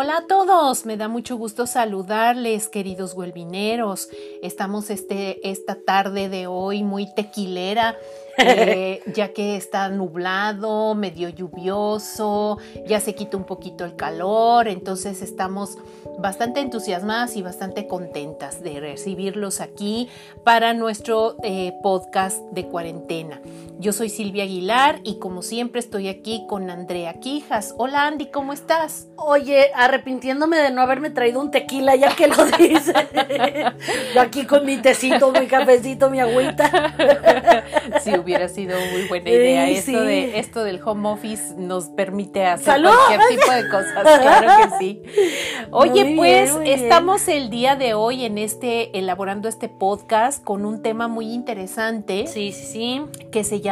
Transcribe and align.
Hola 0.00 0.18
a 0.18 0.26
todos, 0.28 0.86
me 0.86 0.96
da 0.96 1.08
mucho 1.08 1.36
gusto 1.36 1.66
saludarles, 1.66 2.68
queridos 2.68 3.14
huelvineros. 3.14 4.08
Estamos 4.44 4.90
este, 4.90 5.50
esta 5.50 5.74
tarde 5.74 6.28
de 6.28 6.46
hoy 6.46 6.84
muy 6.84 7.12
tequilera, 7.16 7.98
eh, 8.38 9.02
ya 9.16 9.32
que 9.32 9.56
está 9.56 9.88
nublado, 9.88 10.94
medio 10.94 11.30
lluvioso, 11.30 12.58
ya 12.86 13.00
se 13.00 13.16
quita 13.16 13.36
un 13.36 13.42
poquito 13.42 13.84
el 13.84 13.96
calor, 13.96 14.68
entonces 14.68 15.20
estamos 15.20 15.76
bastante 16.20 16.60
entusiasmadas 16.60 17.34
y 17.34 17.42
bastante 17.42 17.88
contentas 17.88 18.62
de 18.62 18.78
recibirlos 18.78 19.60
aquí 19.60 20.08
para 20.44 20.74
nuestro 20.74 21.34
eh, 21.42 21.72
podcast 21.82 22.40
de 22.52 22.68
cuarentena. 22.68 23.40
Yo 23.80 23.92
soy 23.92 24.08
Silvia 24.08 24.42
Aguilar 24.42 24.98
y 25.04 25.20
como 25.20 25.40
siempre 25.40 25.78
estoy 25.78 26.08
aquí 26.08 26.44
con 26.48 26.68
Andrea 26.68 27.14
Quijas. 27.20 27.76
Hola 27.78 28.08
Andy, 28.08 28.26
¿cómo 28.26 28.52
estás? 28.52 29.06
Oye, 29.14 29.70
arrepintiéndome 29.72 30.56
de 30.56 30.72
no 30.72 30.82
haberme 30.82 31.10
traído 31.10 31.40
un 31.40 31.52
tequila 31.52 31.94
ya 31.94 32.12
que 32.16 32.26
lo 32.26 32.44
dice. 32.58 32.92
Yo 34.16 34.20
aquí 34.20 34.46
con 34.46 34.66
mi 34.66 34.78
tecito, 34.78 35.30
mi 35.30 35.46
cafecito, 35.46 36.10
mi 36.10 36.18
agüita. 36.18 36.94
Sí, 38.02 38.12
hubiera 38.16 38.48
sido 38.48 38.78
muy 38.92 39.08
buena 39.08 39.30
idea. 39.30 39.68
esto, 39.68 40.02
de, 40.02 40.38
esto 40.38 40.62
del 40.62 40.80
home 40.84 41.08
office 41.08 41.54
nos 41.56 41.86
permite 41.86 42.44
hacer 42.44 42.82
cualquier 42.82 43.20
tipo 43.28 43.50
de 43.50 43.68
cosas, 43.68 44.20
claro 44.20 44.70
que 44.70 44.78
sí. 44.78 45.02
Oye, 45.70 46.14
pues 46.14 46.54
estamos 46.64 47.26
el 47.28 47.48
día 47.48 47.76
de 47.76 47.94
hoy 47.94 48.24
en 48.24 48.36
este, 48.38 48.96
elaborando 48.98 49.48
este 49.48 49.68
podcast 49.68 50.44
con 50.44 50.66
un 50.66 50.82
tema 50.82 51.08
muy 51.08 51.32
interesante. 51.32 52.26
Sí, 52.26 52.52
sí, 52.52 52.66
sí. 52.66 53.02
Que 53.32 53.42
se 53.42 53.60
llama 53.60 53.67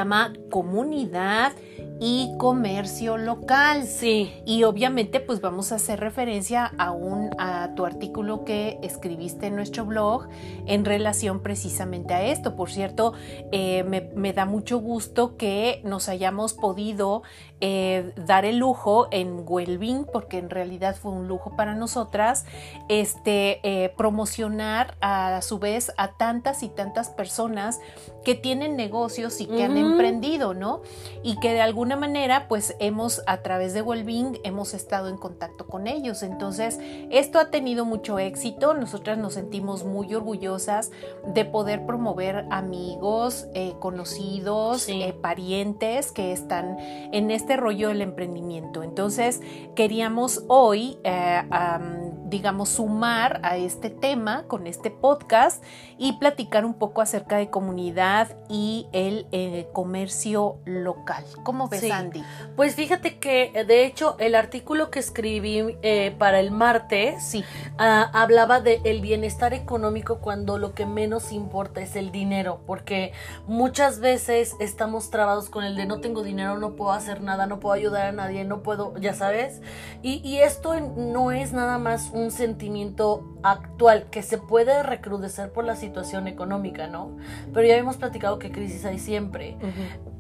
comunidad 0.51 1.53
y 2.01 2.31
comercio 2.39 3.17
local. 3.17 3.85
Sí. 3.87 4.33
Y 4.45 4.65
obviamente 4.65 5.21
pues 5.21 5.41
vamos 5.41 5.73
a 5.73 5.77
hacer 5.77 6.01
referencia 6.01 6.73
a, 6.79 6.91
un, 6.91 7.31
a 7.39 7.75
tu 7.75 7.87
artículo 7.87 8.45
que 8.45 8.79
escribiste 8.83 9.47
en 9.47 9.57
nuestro 9.57 9.87
blog 9.87 10.29
en 10.67 10.85
relación 10.85 11.43
precisamente 11.43 12.15
a 12.15 12.25
esto. 12.25 12.57
Por 12.57 12.71
cierto, 12.71 13.15
eh, 13.53 13.85
me, 13.85 14.11
me, 14.15 14.33
da 14.33 14.45
mucho 14.45 14.79
gusto 14.79 15.37
que 15.37 15.81
nos 15.85 16.09
hayamos 16.09 16.53
podido 16.53 17.23
eh, 17.63 18.13
dar 18.17 18.45
el 18.45 18.59
lujo 18.59 19.09
en 19.11 19.43
Wellbeing, 19.47 20.05
porque 20.13 20.37
en 20.37 20.51
realidad 20.51 20.95
fue 20.95 21.13
un 21.13 21.27
lujo 21.27 21.57
para 21.57 21.75
nosotras, 21.75 22.45
este, 22.91 23.61
eh, 23.63 23.95
promocionar 23.97 24.95
a, 25.01 25.41
su 25.41 25.59
vez 25.59 25.91
a 25.97 26.19
tantas 26.19 26.63
y 26.63 26.69
tantas 26.69 27.09
personas 27.09 27.81
que 28.25 28.35
tienen 28.35 28.77
negocios 28.77 29.41
y 29.41 29.47
que 29.47 29.65
han 29.65 29.79
emprendido, 29.87 30.53
¿no? 30.53 30.83
Y 31.23 31.39
que 31.41 31.55
de 31.55 31.63
alguna 31.63 31.97
manera, 31.97 32.47
pues 32.47 32.77
hemos, 32.79 33.23
a 33.27 33.39
través 33.39 33.73
de 33.73 33.83
Wellbeing, 33.83 34.39
hemos 34.45 34.75
estado 34.75 35.09
en 35.09 35.17
contacto 35.17 35.67
con 35.67 35.87
ellos. 35.87 36.23
Entonces, 36.23 36.79
esto 37.11 37.39
ha 37.39 37.51
tenido 37.51 37.85
mucho 37.85 38.19
éxito. 38.19 38.75
Nosotras 38.75 39.17
nos 39.17 39.35
sentimos 39.35 39.85
muy 39.85 40.15
orgullosas 40.15 40.91
de 41.27 41.45
poder 41.45 41.87
promover 41.87 42.47
amigos, 42.51 43.47
eh, 43.55 43.75
conocidos, 43.81 44.89
parientes 45.23 46.13
que 46.13 46.33
están 46.33 46.77
en 46.79 47.31
este 47.31 47.47
este 47.47 47.57
rollo 47.57 47.89
del 47.91 48.03
emprendimiento. 48.03 48.83
Entonces, 48.83 49.41
queríamos 49.77 50.43
hoy, 50.49 50.99
eh, 51.05 51.43
digamos, 52.27 52.71
sumar 52.71 53.41
a 53.43 53.57
este 53.57 53.91
tema 53.91 54.45
con 54.49 54.67
este 54.67 54.91
podcast 54.91 55.65
y 55.97 56.15
platicar 56.15 56.65
un 56.65 56.75
poco 56.75 57.01
acerca 57.01 57.37
de 57.37 57.49
comunidad 57.49 58.37
y 58.49 58.89
el 58.93 59.27
eh, 59.33 59.69
comercio 59.73 60.59
local. 60.65 61.25
¿Cómo 61.43 61.69
ves, 61.69 61.91
Andy? 61.91 62.23
Pues 62.57 62.75
fíjate 62.75 63.19
que, 63.19 63.65
de 63.67 63.87
hecho, 63.87 64.17
el 64.19 64.35
artículo 64.35 64.91
que 64.91 64.99
escribí 64.99 65.79
eh, 65.83 66.15
para 66.19 66.41
el 66.41 66.51
martes 66.51 67.25
sí. 67.25 67.45
Ah, 67.79 68.11
hablaba 68.13 68.61
de 68.61 68.81
el 68.85 69.01
bienestar 69.01 69.55
económico 69.55 70.19
cuando 70.19 70.59
lo 70.59 70.75
que 70.75 70.87
menos 70.87 71.33
importa 71.33 71.81
es 71.81 71.97
el 71.97 72.11
dinero, 72.11 72.61
porque 72.67 73.13
muchas 73.47 74.01
veces 74.01 74.55
estamos 74.61 75.11
trabados 75.11 75.49
con 75.49 75.65
el 75.65 75.77
de 75.77 75.87
no 75.87 76.01
tengo 76.01 76.23
dinero, 76.23 76.59
no 76.59 76.75
puedo 76.75 76.93
hacer 76.93 77.23
nada 77.23 77.47
no 77.47 77.61
puedo 77.61 77.75
ayudar 77.75 78.07
a 78.07 78.13
nadie, 78.13 78.45
no 78.45 78.63
puedo, 78.63 78.97
ya 78.99 79.15
sabes. 79.15 79.61
Y, 80.03 80.37
esto 80.37 80.79
no 80.79 81.33
es 81.33 81.53
nada 81.53 81.79
más 81.79 82.11
un 82.17 82.31
sentimiento 82.31 83.37
actual 83.43 84.07
que 84.11 84.23
se 84.23 84.39
puede 84.39 84.83
recrudecer 84.83 85.53
por 85.53 85.65
la 85.65 85.77
situación 85.77 86.29
económica, 86.29 86.87
¿no? 86.87 87.19
Pero 87.53 87.67
ya 87.67 87.77
hemos 87.77 87.99
platicado 87.99 88.39
que 88.39 88.51
crisis 88.51 88.87
hay 88.87 88.99
siempre. 88.99 89.59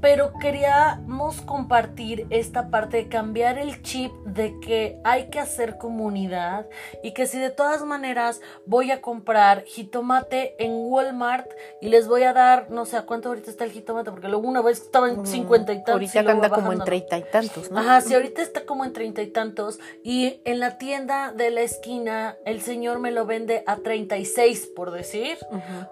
Pero 0.00 0.32
queríamos 0.40 1.40
compartir 1.40 2.26
esta 2.30 2.68
parte 2.70 2.98
de 2.98 3.08
cambiar 3.08 3.58
el 3.58 3.82
chip 3.82 4.12
de 4.24 4.58
que 4.60 5.00
hay 5.04 5.28
que 5.28 5.40
hacer 5.40 5.78
comunidad 5.78 6.66
y 7.02 7.12
que 7.12 7.26
si 7.26 7.38
de 7.38 7.50
todas 7.50 7.82
maneras 7.84 8.40
voy 8.66 8.90
a 8.90 9.00
comprar 9.00 9.64
jitomate 9.64 10.54
en 10.62 10.72
Walmart 10.74 11.50
y 11.80 11.88
les 11.88 12.08
voy 12.08 12.22
a 12.24 12.32
dar, 12.32 12.70
no 12.70 12.84
sé 12.84 12.96
a 12.96 13.02
cuánto 13.02 13.28
ahorita 13.28 13.50
está 13.50 13.64
el 13.64 13.72
jitomate, 13.72 14.10
porque 14.10 14.28
luego 14.28 14.46
una 14.46 14.62
vez 14.62 14.80
estaba 14.80 15.08
en 15.08 15.26
cincuenta 15.26 15.72
y 15.72 15.76
tantos. 15.76 15.94
Ahorita 15.94 16.20
anda 16.20 16.50
como 16.50 16.72
en 16.72 16.80
treinta 16.80 17.18
y 17.18 17.24
tantos, 17.30 17.70
¿no? 17.70 17.80
Ajá, 17.80 18.00
sí, 18.00 18.14
ahorita 18.14 18.42
está 18.42 18.64
como 18.64 18.84
en 18.84 18.92
treinta 18.92 19.22
y 19.22 19.28
tantos 19.28 19.78
y 20.02 20.40
en 20.44 20.60
la 20.60 20.78
tienda 20.78 21.32
de 21.32 21.50
la 21.50 21.62
esquina 21.62 22.36
el 22.44 22.60
señor 22.60 22.98
me 22.98 23.10
lo 23.10 23.26
vende 23.26 23.64
a 23.66 23.76
36, 23.76 24.70
por 24.74 24.90
decir, 24.90 25.38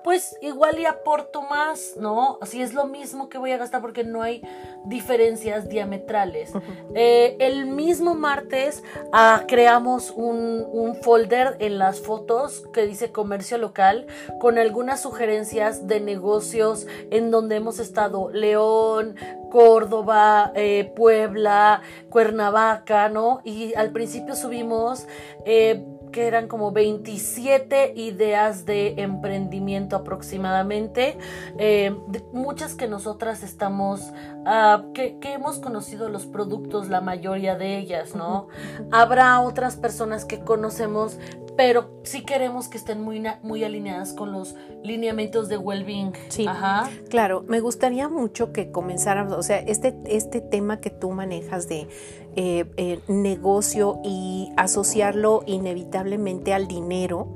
pues 0.03 0.37
igual 0.43 0.79
y 0.79 0.87
aporto 0.87 1.43
más, 1.43 1.95
¿no? 1.97 2.39
Así 2.41 2.63
es 2.63 2.75
lo 2.75 2.87
mismo 2.87 3.29
que 3.29 3.39
voy 3.39 3.53
a 3.53 3.57
gastar 3.57 3.81
porque 3.81 3.94
no 4.03 4.23
hay 4.23 4.43
diferencias 4.85 5.69
diametrales. 5.69 6.53
Eh, 6.97 7.37
el 7.41 7.67
mismo 7.67 8.15
martes 8.15 8.83
ah, 9.13 9.45
creamos 9.47 10.11
un, 10.11 10.67
un 10.73 10.97
folder 10.97 11.57
en 11.61 11.79
las 11.79 12.01
fotos 12.01 12.65
que 12.73 12.87
dice 12.87 13.13
comercio 13.13 13.59
local 13.59 14.07
con 14.41 14.59
algunas 14.59 15.01
sugerencias 15.01 15.87
de 15.87 16.01
negocios 16.01 16.87
en 17.11 17.31
donde 17.31 17.57
hemos 17.57 17.79
estado 17.79 18.31
León, 18.31 19.17
Córdoba, 19.55 20.51
eh, 20.57 20.93
Puebla, 20.97 21.81
Cuernavaca, 22.11 23.09
¿no? 23.09 23.41
Y 23.45 23.73
al 23.75 23.93
principio 23.93 24.35
subimos 24.35 25.07
eh, 25.45 25.85
que 26.15 26.29
eran 26.29 26.47
como 26.47 26.71
27 26.71 27.95
ideas 27.97 28.65
de 28.65 29.03
emprendimiento 29.03 29.97
aproximadamente, 29.97 31.19
eh, 31.59 31.93
muchas 32.33 32.77
que 32.77 32.87
nosotras 32.87 33.43
estamos, 33.43 34.13
ah, 34.47 34.85
que, 34.95 35.19
hemos 35.23 35.59
conocido 35.59 36.09
los 36.09 36.27
productos, 36.27 36.89
la 36.89 37.01
mayoría 37.01 37.57
de 37.57 37.79
ellas, 37.79 38.15
¿no? 38.15 38.49
Habrá 38.91 39.41
otras 39.41 39.77
personas 39.77 40.25
que 40.25 40.41
conocemos, 40.41 41.19
pero 41.57 41.91
sí 42.03 42.25
queremos 42.25 42.69
que 42.69 42.79
estén 42.79 43.01
muy, 43.03 43.23
muy 43.43 43.65
alineadas 43.65 44.13
con 44.13 44.33
los 44.33 44.55
lineamientos 44.83 45.49
de 45.49 45.57
well-being. 45.57 46.13
Sí, 46.29 46.47
Ajá. 46.47 46.91
claro, 47.09 47.45
me 47.49 47.61
gustaría 47.61 48.09
mucho 48.09 48.53
que 48.53 48.71
comenzáramos, 48.71 49.37
o 49.37 49.43
sea, 49.43 49.59
este, 49.59 49.97
este 50.07 50.41
tema 50.41 50.81
que 50.81 50.91
tú 50.91 51.11
manejas 51.11 51.69
de 51.69 51.89
eh, 52.37 52.65
eh, 52.77 52.99
negocio 53.07 54.01
y 54.03 54.53
asociarlo 54.57 55.45
inevitablemente 55.47 56.53
al 56.53 56.67
dinero, 56.67 57.29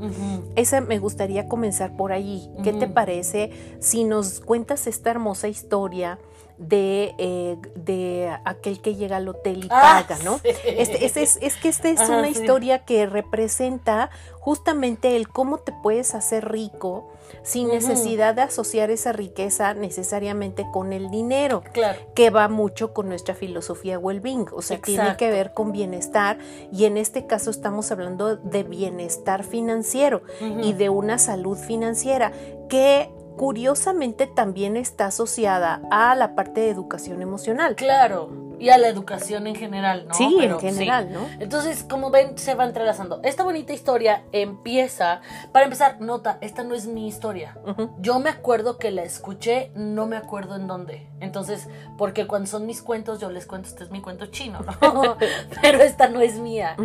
esa 0.56 0.80
me 0.80 0.98
gustaría 0.98 1.46
comenzar 1.46 1.96
por 1.96 2.10
ahí. 2.10 2.50
¿Qué 2.64 2.72
te 2.72 2.88
parece 2.88 3.50
si 3.78 4.02
nos 4.02 4.40
cuentas 4.40 4.88
esta 4.88 5.10
hermosa 5.10 5.46
historia? 5.46 6.18
De, 6.58 7.14
eh, 7.18 7.56
de, 7.76 8.36
aquel 8.44 8.80
que 8.80 8.96
llega 8.96 9.18
al 9.18 9.28
hotel 9.28 9.64
y 9.64 9.68
ah, 9.70 10.04
paga, 10.06 10.22
¿no? 10.24 10.40
Este, 10.42 11.04
es, 11.04 11.16
es, 11.40 11.56
que 11.56 11.68
esta 11.68 11.88
es 11.88 12.00
una 12.08 12.28
historia 12.28 12.84
que 12.84 13.06
representa 13.06 14.10
justamente 14.40 15.16
el 15.16 15.28
cómo 15.28 15.58
te 15.58 15.72
puedes 15.72 16.14
hacer 16.14 16.50
rico 16.50 17.12
sin 17.42 17.68
necesidad 17.68 18.34
de 18.34 18.42
asociar 18.42 18.90
esa 18.90 19.12
riqueza 19.12 19.74
necesariamente 19.74 20.66
con 20.72 20.92
el 20.92 21.10
dinero, 21.10 21.62
claro. 21.72 22.00
que 22.14 22.30
va 22.30 22.48
mucho 22.48 22.92
con 22.94 23.08
nuestra 23.08 23.34
filosofía 23.34 23.98
well-being, 23.98 24.46
o 24.52 24.62
sea, 24.62 24.80
tiene 24.80 25.16
que 25.16 25.30
ver 25.30 25.52
con 25.52 25.72
bienestar 25.72 26.38
y 26.72 26.84
en 26.84 26.96
este 26.96 27.26
caso 27.26 27.50
estamos 27.50 27.90
hablando 27.90 28.36
de 28.36 28.62
bienestar 28.62 29.44
financiero 29.44 30.22
y 30.62 30.72
de 30.72 30.88
una 30.88 31.18
salud 31.18 31.56
financiera 31.56 32.32
que 32.68 33.10
curiosamente 33.38 34.26
también 34.26 34.76
está 34.76 35.06
asociada 35.06 35.80
a 35.90 36.14
la 36.14 36.34
parte 36.34 36.60
de 36.60 36.70
educación 36.70 37.22
emocional. 37.22 37.76
Claro 37.76 38.47
y 38.58 38.70
a 38.70 38.78
la 38.78 38.88
educación 38.88 39.46
en 39.46 39.54
general, 39.54 40.06
¿no? 40.08 40.14
Sí, 40.14 40.38
en 40.40 40.58
general, 40.58 41.12
¿no? 41.12 41.20
Entonces, 41.38 41.84
como 41.84 42.10
ven, 42.10 42.36
se 42.38 42.54
va 42.54 42.64
entrelazando. 42.64 43.20
Esta 43.22 43.42
bonita 43.42 43.72
historia 43.72 44.24
empieza, 44.32 45.20
para 45.52 45.64
empezar, 45.64 46.00
nota, 46.00 46.38
esta 46.40 46.64
no 46.64 46.74
es 46.74 46.86
mi 46.86 47.08
historia. 47.08 47.56
Yo 47.98 48.18
me 48.20 48.30
acuerdo 48.30 48.78
que 48.78 48.90
la 48.90 49.02
escuché, 49.02 49.70
no 49.74 50.06
me 50.06 50.16
acuerdo 50.16 50.56
en 50.56 50.66
dónde. 50.66 51.08
Entonces, 51.20 51.68
porque 51.96 52.26
cuando 52.26 52.46
son 52.46 52.66
mis 52.66 52.82
cuentos, 52.82 53.20
yo 53.20 53.30
les 53.30 53.46
cuento, 53.46 53.68
este 53.68 53.84
es 53.84 53.90
mi 53.90 54.00
cuento 54.00 54.26
chino, 54.26 54.60
¿no? 54.80 55.16
Pero 55.62 55.82
esta 55.82 56.08
no 56.08 56.20
es 56.20 56.38
mía. 56.38 56.76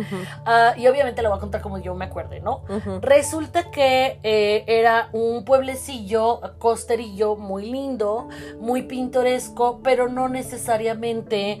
Ah, 0.44 0.74
y 0.76 0.86
obviamente 0.86 1.22
la 1.22 1.28
voy 1.28 1.38
a 1.38 1.40
contar 1.40 1.60
como 1.60 1.78
yo 1.78 1.94
me 1.94 2.06
acuerde, 2.06 2.40
¿no? 2.40 2.62
Resulta 3.00 3.70
que 3.70 4.18
eh, 4.22 4.64
era 4.66 5.08
un 5.12 5.44
pueblecillo 5.44 6.40
costerillo 6.58 7.36
muy 7.36 7.70
lindo, 7.70 8.28
muy 8.60 8.82
pintoresco, 8.82 9.80
pero 9.82 10.08
no 10.08 10.28
necesariamente 10.28 11.60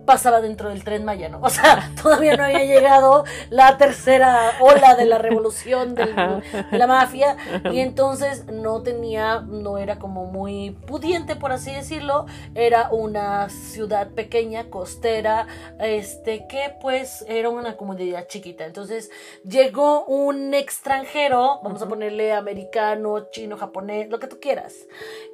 pasaba 0.05 0.41
dentro 0.41 0.69
del 0.69 0.83
tren 0.83 1.05
Maya, 1.05 1.29
¿no? 1.29 1.39
O 1.41 1.49
sea, 1.49 1.91
todavía 2.01 2.35
no 2.37 2.43
había 2.43 2.63
llegado 2.63 3.23
la 3.49 3.77
tercera 3.77 4.53
ola 4.59 4.95
de 4.95 5.05
la 5.05 5.17
revolución 5.17 5.95
de 5.95 6.41
la 6.71 6.87
mafia. 6.87 7.37
Y 7.71 7.79
entonces 7.79 8.45
no 8.47 8.81
tenía, 8.81 9.41
no 9.41 9.77
era 9.77 9.99
como 9.99 10.25
muy 10.25 10.71
pudiente, 10.71 11.35
por 11.35 11.51
así 11.51 11.71
decirlo, 11.71 12.25
era 12.55 12.89
una 12.91 13.49
ciudad 13.49 14.09
pequeña, 14.09 14.69
costera, 14.69 15.47
este, 15.79 16.47
que 16.47 16.75
pues 16.81 17.23
era 17.27 17.49
una 17.49 17.77
comunidad 17.77 18.27
chiquita. 18.27 18.65
Entonces 18.65 19.11
llegó 19.43 20.05
un 20.05 20.53
extranjero, 20.53 21.59
vamos 21.63 21.81
a 21.81 21.87
ponerle 21.87 22.33
americano, 22.33 23.29
chino, 23.31 23.57
japonés, 23.57 24.09
lo 24.09 24.19
que 24.19 24.27
tú 24.27 24.39
quieras, 24.39 24.73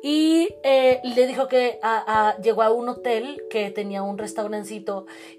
y 0.04 0.50
eh, 0.64 1.00
le 1.04 1.28
dijo 1.28 1.48
que 1.48 1.80
llegó 2.42 2.62
a 2.62 2.72
un 2.72 2.90
hotel 2.90 3.42
que 3.50 3.72
tenía 3.72 4.04
un 4.04 4.18
restaurante 4.18 4.57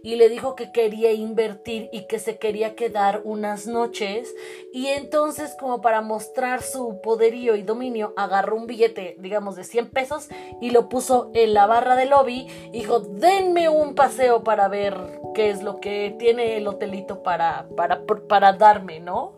y 0.02 0.16
le 0.16 0.28
dijo 0.28 0.54
que 0.54 0.72
quería 0.72 1.12
invertir 1.12 1.88
y 1.92 2.06
que 2.06 2.18
se 2.18 2.38
quería 2.38 2.74
quedar 2.74 3.22
unas 3.24 3.66
noches 3.66 4.34
y 4.72 4.86
entonces 4.88 5.56
como 5.58 5.80
para 5.80 6.00
mostrar 6.00 6.62
su 6.62 7.00
poderío 7.02 7.56
y 7.56 7.62
dominio 7.62 8.14
agarró 8.16 8.56
un 8.56 8.66
billete 8.66 9.16
digamos 9.18 9.56
de 9.56 9.64
100 9.64 9.90
pesos 9.90 10.28
y 10.60 10.70
lo 10.70 10.88
puso 10.88 11.30
en 11.34 11.54
la 11.54 11.66
barra 11.66 11.96
del 11.96 12.10
lobby 12.10 12.46
dijo 12.72 13.00
denme 13.00 13.68
un 13.68 13.94
paseo 13.94 14.44
para 14.44 14.68
ver 14.68 15.20
qué 15.34 15.50
es 15.50 15.62
lo 15.62 15.80
que 15.80 16.14
tiene 16.18 16.56
el 16.56 16.66
hotelito 16.66 17.22
para, 17.22 17.68
para, 17.76 18.04
para 18.28 18.52
darme, 18.52 19.00
¿no? 19.00 19.34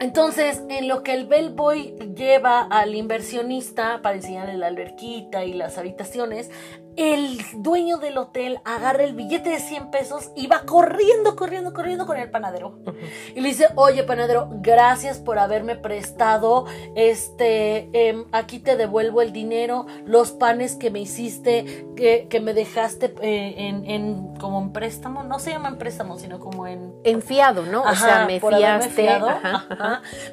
Entonces, 0.00 0.64
en 0.68 0.88
lo 0.88 1.04
que 1.04 1.14
el 1.14 1.26
bellboy 1.26 1.94
lleva 2.16 2.62
al 2.62 2.96
inversionista 2.96 4.00
para 4.02 4.16
enseñarle 4.16 4.56
la 4.56 4.66
alberquita 4.66 5.44
y 5.44 5.52
las 5.52 5.78
habitaciones, 5.78 6.50
el 6.96 7.38
dueño 7.54 7.98
del 7.98 8.18
hotel 8.18 8.60
agarra 8.64 9.04
el 9.04 9.14
billete 9.14 9.50
de 9.50 9.58
100 9.58 9.90
pesos 9.90 10.30
y 10.36 10.46
va 10.46 10.62
corriendo, 10.62 11.36
corriendo, 11.36 11.72
corriendo 11.72 12.06
con 12.06 12.16
el 12.18 12.30
panadero. 12.30 12.78
Y 13.34 13.40
le 13.40 13.48
dice, 13.48 13.68
oye 13.76 14.02
panadero, 14.04 14.48
gracias 14.52 15.18
por 15.18 15.38
haberme 15.38 15.76
prestado, 15.76 16.66
este, 16.94 17.88
em, 17.92 18.24
aquí 18.32 18.58
te 18.58 18.76
devuelvo 18.76 19.22
el 19.22 19.32
dinero, 19.32 19.86
los 20.04 20.32
panes 20.32 20.76
que 20.76 20.90
me 20.90 21.00
hiciste, 21.00 21.86
que, 21.96 22.26
que 22.28 22.40
me 22.40 22.54
dejaste 22.54 23.14
eh, 23.22 23.54
en, 23.56 23.88
en, 23.88 24.34
como 24.36 24.60
en 24.60 24.72
préstamo, 24.72 25.22
no 25.22 25.38
se 25.38 25.50
llama 25.50 25.68
en 25.68 25.78
préstamo, 25.78 26.18
sino 26.18 26.38
como 26.40 26.66
en... 26.66 26.92
En 27.04 27.22
fiado, 27.22 27.64
¿no? 27.64 27.82
o 27.82 27.94
sea, 27.94 28.26
me 28.26 28.40
fiaste. 28.40 29.08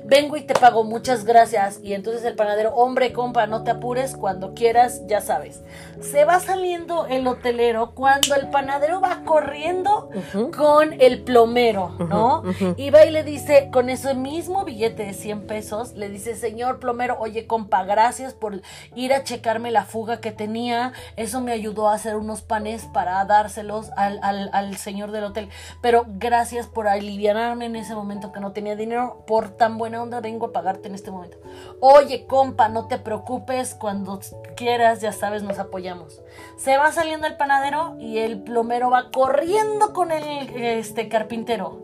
Vengo 0.03 0.37
y 0.37 0.41
te 0.41 0.53
pago, 0.53 0.83
muchas 0.83 1.25
gracias. 1.25 1.79
Y 1.83 1.93
entonces 1.93 2.23
el 2.23 2.35
panadero, 2.35 2.73
hombre, 2.75 3.13
compa, 3.13 3.47
no 3.47 3.63
te 3.63 3.71
apures, 3.71 4.15
cuando 4.15 4.53
quieras, 4.53 5.05
ya 5.07 5.21
sabes. 5.21 5.61
Se 6.01 6.25
va 6.25 6.39
saliendo 6.49 7.05
el 7.05 7.27
hotelero 7.27 7.91
cuando 7.91 8.33
el 8.33 8.49
panadero 8.49 8.99
va 9.01 9.21
corriendo 9.23 10.09
con 10.57 10.99
el 10.99 11.21
plomero, 11.21 11.89
¿no? 11.99 12.41
Y 12.75 12.89
va 12.89 13.05
y 13.05 13.11
le 13.11 13.23
dice, 13.23 13.69
con 13.71 13.87
ese 13.89 14.15
mismo 14.15 14.65
billete 14.65 15.05
de 15.05 15.13
100 15.13 15.45
pesos, 15.45 15.93
le 15.93 16.09
dice, 16.09 16.33
señor 16.33 16.79
plomero, 16.79 17.17
oye, 17.19 17.45
compa, 17.45 17.83
gracias 17.83 18.33
por 18.33 18.61
ir 18.95 19.13
a 19.13 19.23
checarme 19.23 19.69
la 19.69 19.85
fuga 19.85 20.21
que 20.21 20.31
tenía. 20.31 20.93
Eso 21.17 21.39
me 21.39 21.51
ayudó 21.51 21.87
a 21.87 21.93
hacer 21.93 22.15
unos 22.15 22.41
panes 22.41 22.85
para 22.85 23.23
dárselos 23.25 23.91
al, 23.95 24.19
al 24.51 24.75
señor 24.77 25.11
del 25.11 25.25
hotel. 25.25 25.49
Pero 25.81 26.05
gracias 26.07 26.65
por 26.65 26.87
aliviarme 26.87 27.67
en 27.67 27.75
ese 27.75 27.93
momento 27.93 28.31
que 28.31 28.39
no 28.39 28.53
tenía 28.53 28.75
dinero. 28.75 29.23
Por 29.27 29.49
tan 29.51 29.77
buena 29.77 30.01
onda 30.01 30.19
vengo 30.19 30.47
a 30.47 30.51
pagarte 30.51 30.87
en 30.87 30.95
este 30.95 31.11
momento. 31.11 31.37
Oye, 31.79 32.25
compa, 32.25 32.69
no 32.69 32.87
te 32.87 32.97
preocupes, 32.97 33.75
cuando 33.75 34.19
quieras, 34.55 35.01
ya 35.01 35.11
sabes, 35.11 35.43
nos 35.43 35.59
apoyamos. 35.59 36.23
Se 36.57 36.77
va 36.77 36.91
saliendo 36.91 37.27
el 37.27 37.37
panadero 37.37 37.95
y 37.99 38.19
el 38.19 38.41
plomero 38.41 38.89
va 38.89 39.11
corriendo 39.11 39.93
con 39.93 40.11
el 40.11 40.23
este, 40.55 41.09
carpintero. 41.09 41.81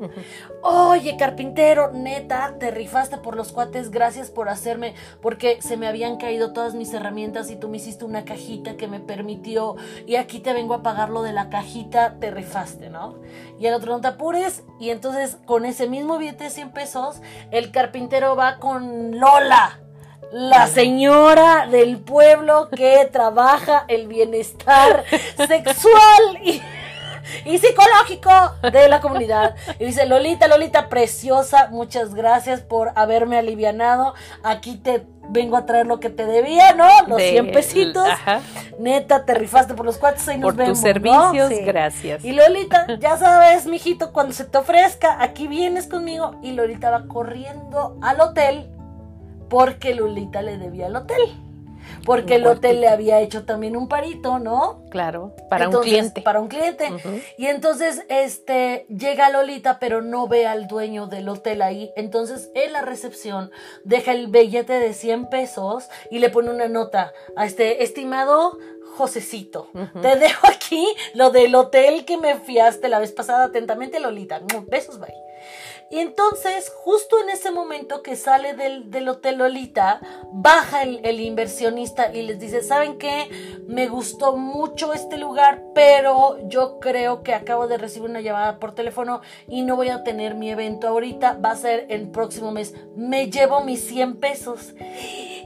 Oye, 0.61 1.17
carpintero, 1.17 1.91
neta, 1.91 2.55
te 2.59 2.71
rifaste 2.71 3.17
por 3.17 3.35
los 3.35 3.51
cuates, 3.51 3.91
gracias 3.91 4.29
por 4.29 4.49
hacerme, 4.49 4.95
porque 5.21 5.61
se 5.61 5.77
me 5.77 5.87
habían 5.87 6.17
caído 6.17 6.53
todas 6.53 6.75
mis 6.75 6.93
herramientas 6.93 7.49
y 7.51 7.55
tú 7.55 7.69
me 7.69 7.77
hiciste 7.77 8.05
una 8.05 8.25
cajita 8.25 8.77
que 8.77 8.87
me 8.87 8.99
permitió 8.99 9.75
y 10.05 10.15
aquí 10.15 10.39
te 10.39 10.53
vengo 10.53 10.73
a 10.73 10.83
pagar 10.83 11.09
lo 11.09 11.21
de 11.21 11.33
la 11.33 11.49
cajita, 11.49 12.19
te 12.19 12.31
rifaste, 12.31 12.89
¿no? 12.89 13.15
Y 13.59 13.67
el 13.67 13.73
otro 13.73 13.93
no 13.93 14.01
te 14.01 14.07
apures 14.07 14.63
y 14.79 14.89
entonces 14.89 15.37
con 15.45 15.65
ese 15.65 15.87
mismo 15.87 16.17
billete 16.17 16.45
de 16.45 16.49
100 16.49 16.71
pesos, 16.71 17.21
el 17.51 17.71
carpintero 17.71 18.35
va 18.35 18.57
con 18.57 19.19
Lola 19.19 19.84
la 20.31 20.67
señora 20.67 21.67
del 21.67 21.97
pueblo 21.97 22.69
que 22.69 23.07
trabaja 23.11 23.85
el 23.87 24.07
bienestar 24.07 25.03
sexual 25.47 26.39
y, 26.43 26.61
psicológico 27.57 28.31
de 28.71 28.87
la 28.87 29.01
comunidad. 29.01 29.55
Y 29.79 29.85
dice, 29.85 30.05
Lolita, 30.05 30.47
Lolita, 30.47 30.89
preciosa, 30.89 31.69
muchas 31.71 32.13
gracias 32.13 32.61
por 32.61 32.91
haberme 32.95 33.37
alivianado. 33.37 34.13
Aquí 34.43 34.75
te 34.75 35.05
vengo 35.29 35.57
a 35.57 35.65
traer 35.65 35.87
lo 35.87 35.99
que 35.99 36.09
te 36.09 36.25
debía, 36.25 36.73
¿no? 36.73 36.87
Los 37.07 37.21
100 37.21 37.51
pesitos. 37.51 38.07
Neta, 38.79 39.25
te 39.25 39.33
rifaste 39.33 39.73
por 39.73 39.85
los 39.85 39.97
cuates 39.97 40.27
y 40.27 40.37
nos 40.37 40.53
por 40.53 40.65
tus 40.65 40.79
servicios, 40.79 41.49
gracias. 41.65 42.23
Y 42.23 42.33
Lolita, 42.33 42.87
ya 42.99 43.17
sabes, 43.17 43.65
mijito, 43.65 44.11
cuando 44.11 44.33
se 44.33 44.45
te 44.45 44.57
ofrezca, 44.57 45.21
aquí 45.21 45.47
vienes 45.47 45.87
conmigo. 45.87 46.35
Y 46.43 46.51
Lolita 46.51 46.91
va 46.91 47.07
corriendo 47.07 47.97
al 48.01 48.21
hotel 48.21 48.74
porque 49.55 49.95
Lolita 49.95 50.41
le 50.41 50.57
debía 50.57 50.87
al 50.87 50.97
hotel. 50.97 51.21
Porque 52.03 52.35
el 52.35 52.45
hotel 52.45 52.81
le 52.81 52.89
había 52.89 53.21
hecho 53.21 53.45
también 53.45 53.77
un 53.77 53.87
parito, 53.87 54.37
¿no? 54.37 54.81
Claro, 54.89 55.33
para 55.49 55.69
un 55.69 55.81
cliente. 55.81 56.21
Para 56.21 56.41
un 56.41 56.49
cliente. 56.49 56.91
Y 57.37 57.45
entonces, 57.45 58.03
este, 58.09 58.85
llega 58.89 59.29
Lolita, 59.29 59.79
pero 59.79 60.01
no 60.01 60.27
ve 60.27 60.45
al 60.45 60.67
dueño 60.67 61.07
del 61.07 61.29
hotel 61.29 61.61
ahí. 61.61 61.89
Entonces, 61.95 62.51
en 62.53 62.73
la 62.73 62.81
recepción, 62.81 63.49
deja 63.85 64.11
el 64.11 64.27
billete 64.27 64.73
de 64.73 64.93
100 64.93 65.29
pesos 65.29 65.87
y 66.11 66.19
le 66.19 66.29
pone 66.29 66.49
una 66.49 66.67
nota 66.67 67.13
a 67.37 67.45
este 67.45 67.81
estimado 67.81 68.57
Josecito. 68.97 69.69
Te 70.01 70.17
dejo 70.17 70.47
aquí 70.47 70.85
lo 71.13 71.29
del 71.29 71.55
hotel 71.55 72.03
que 72.03 72.17
me 72.17 72.35
fiaste 72.35 72.89
la 72.89 72.99
vez 72.99 73.13
pasada 73.13 73.45
atentamente, 73.45 74.01
Lolita. 74.01 74.41
Besos, 74.67 74.99
bye. 74.99 75.24
Y 75.95 75.99
entonces, 75.99 76.73
justo 76.83 77.15
en 77.23 77.29
ese 77.29 77.51
momento 77.51 78.03
que 78.03 78.17
sale 78.17 78.53
del, 78.53 79.07
Hotel 79.07 79.37
Lolita, 79.37 80.01
baja 80.33 80.83
el, 80.83 81.21
inversionista 81.21 82.13
y 82.13 82.23
les 82.23 82.37
dice, 82.37 82.61
¿saben 82.63 82.97
qué? 82.97 83.29
Me 83.65 83.87
gustó 83.87 84.35
mucho 84.35 84.91
este 84.91 85.17
lugar, 85.17 85.63
pero 85.73 86.37
yo 86.49 86.81
creo 86.81 87.23
que 87.23 87.33
acabo 87.33 87.67
de 87.67 87.77
recibir 87.77 88.09
una 88.09 88.19
llamada 88.19 88.59
por 88.59 88.75
teléfono 88.75 89.21
y 89.47 89.61
no 89.61 89.77
voy 89.77 89.87
a 89.87 90.03
tener 90.03 90.35
mi 90.35 90.49
evento 90.49 90.89
ahorita, 90.89 91.37
va 91.37 91.51
a 91.51 91.55
ser 91.55 91.85
el 91.87 92.09
próximo 92.09 92.51
mes. 92.51 92.73
Me 92.97 93.31
llevo 93.31 93.61
mis 93.61 93.87
100 93.87 94.17
pesos. 94.17 94.73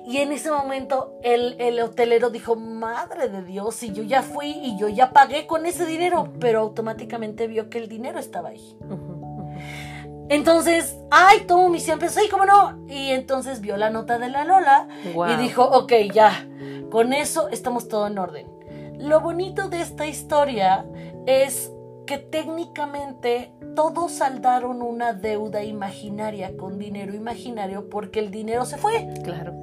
Y 0.08 0.18
en 0.18 0.32
ese 0.32 0.50
momento 0.50 1.20
el, 1.22 1.80
hotelero 1.80 2.32
dijo, 2.32 2.56
madre 2.56 3.30
de 3.30 3.44
Dios, 3.44 3.76
si 3.76 3.92
yo 3.92 4.02
ya 4.02 4.24
fui 4.24 4.50
y 4.50 4.80
yo 4.80 4.90
ya 4.90 5.12
pagué 5.12 5.46
con 5.46 5.68
ese 5.68 5.86
dinero, 5.86 6.34
pero 6.40 6.62
automáticamente 6.62 7.46
vio 7.46 7.70
que 7.70 7.78
el 7.78 7.88
dinero 7.88 8.18
estaba 8.18 8.50
ahí. 8.50 8.76
Entonces, 10.30 10.98
ay, 11.10 11.46
100 11.48 12.00
pesos, 12.00 12.18
ay, 12.18 12.30
cómo 12.30 12.46
no. 12.46 12.86
Y 12.88 13.10
entonces 13.10 13.62
vio 13.62 13.78
la 13.78 13.90
nota 13.90 14.20
de 14.20 14.30
la 14.30 14.46
Lola 14.46 14.88
y 15.04 15.36
dijo, 15.42 15.64
ok, 15.64 15.92
ya, 16.14 16.48
con 16.92 17.14
eso 17.14 17.50
estamos 17.50 17.88
todo 17.88 18.08
en 18.08 18.18
orden. 18.18 18.48
Lo 19.00 19.22
bonito 19.22 19.70
de 19.70 19.82
esta 19.82 20.06
historia 20.06 20.86
es 21.26 21.72
que 22.06 22.18
técnicamente 22.18 23.54
todos 23.76 24.12
saldaron 24.12 24.82
una 24.82 25.14
deuda 25.14 25.64
imaginaria 25.64 26.56
con 26.58 26.78
dinero 26.78 27.14
imaginario 27.14 27.90
porque 27.90 28.20
el 28.20 28.32
dinero 28.32 28.66
se 28.66 28.78
fue. 28.78 29.08
Claro. 29.24 29.54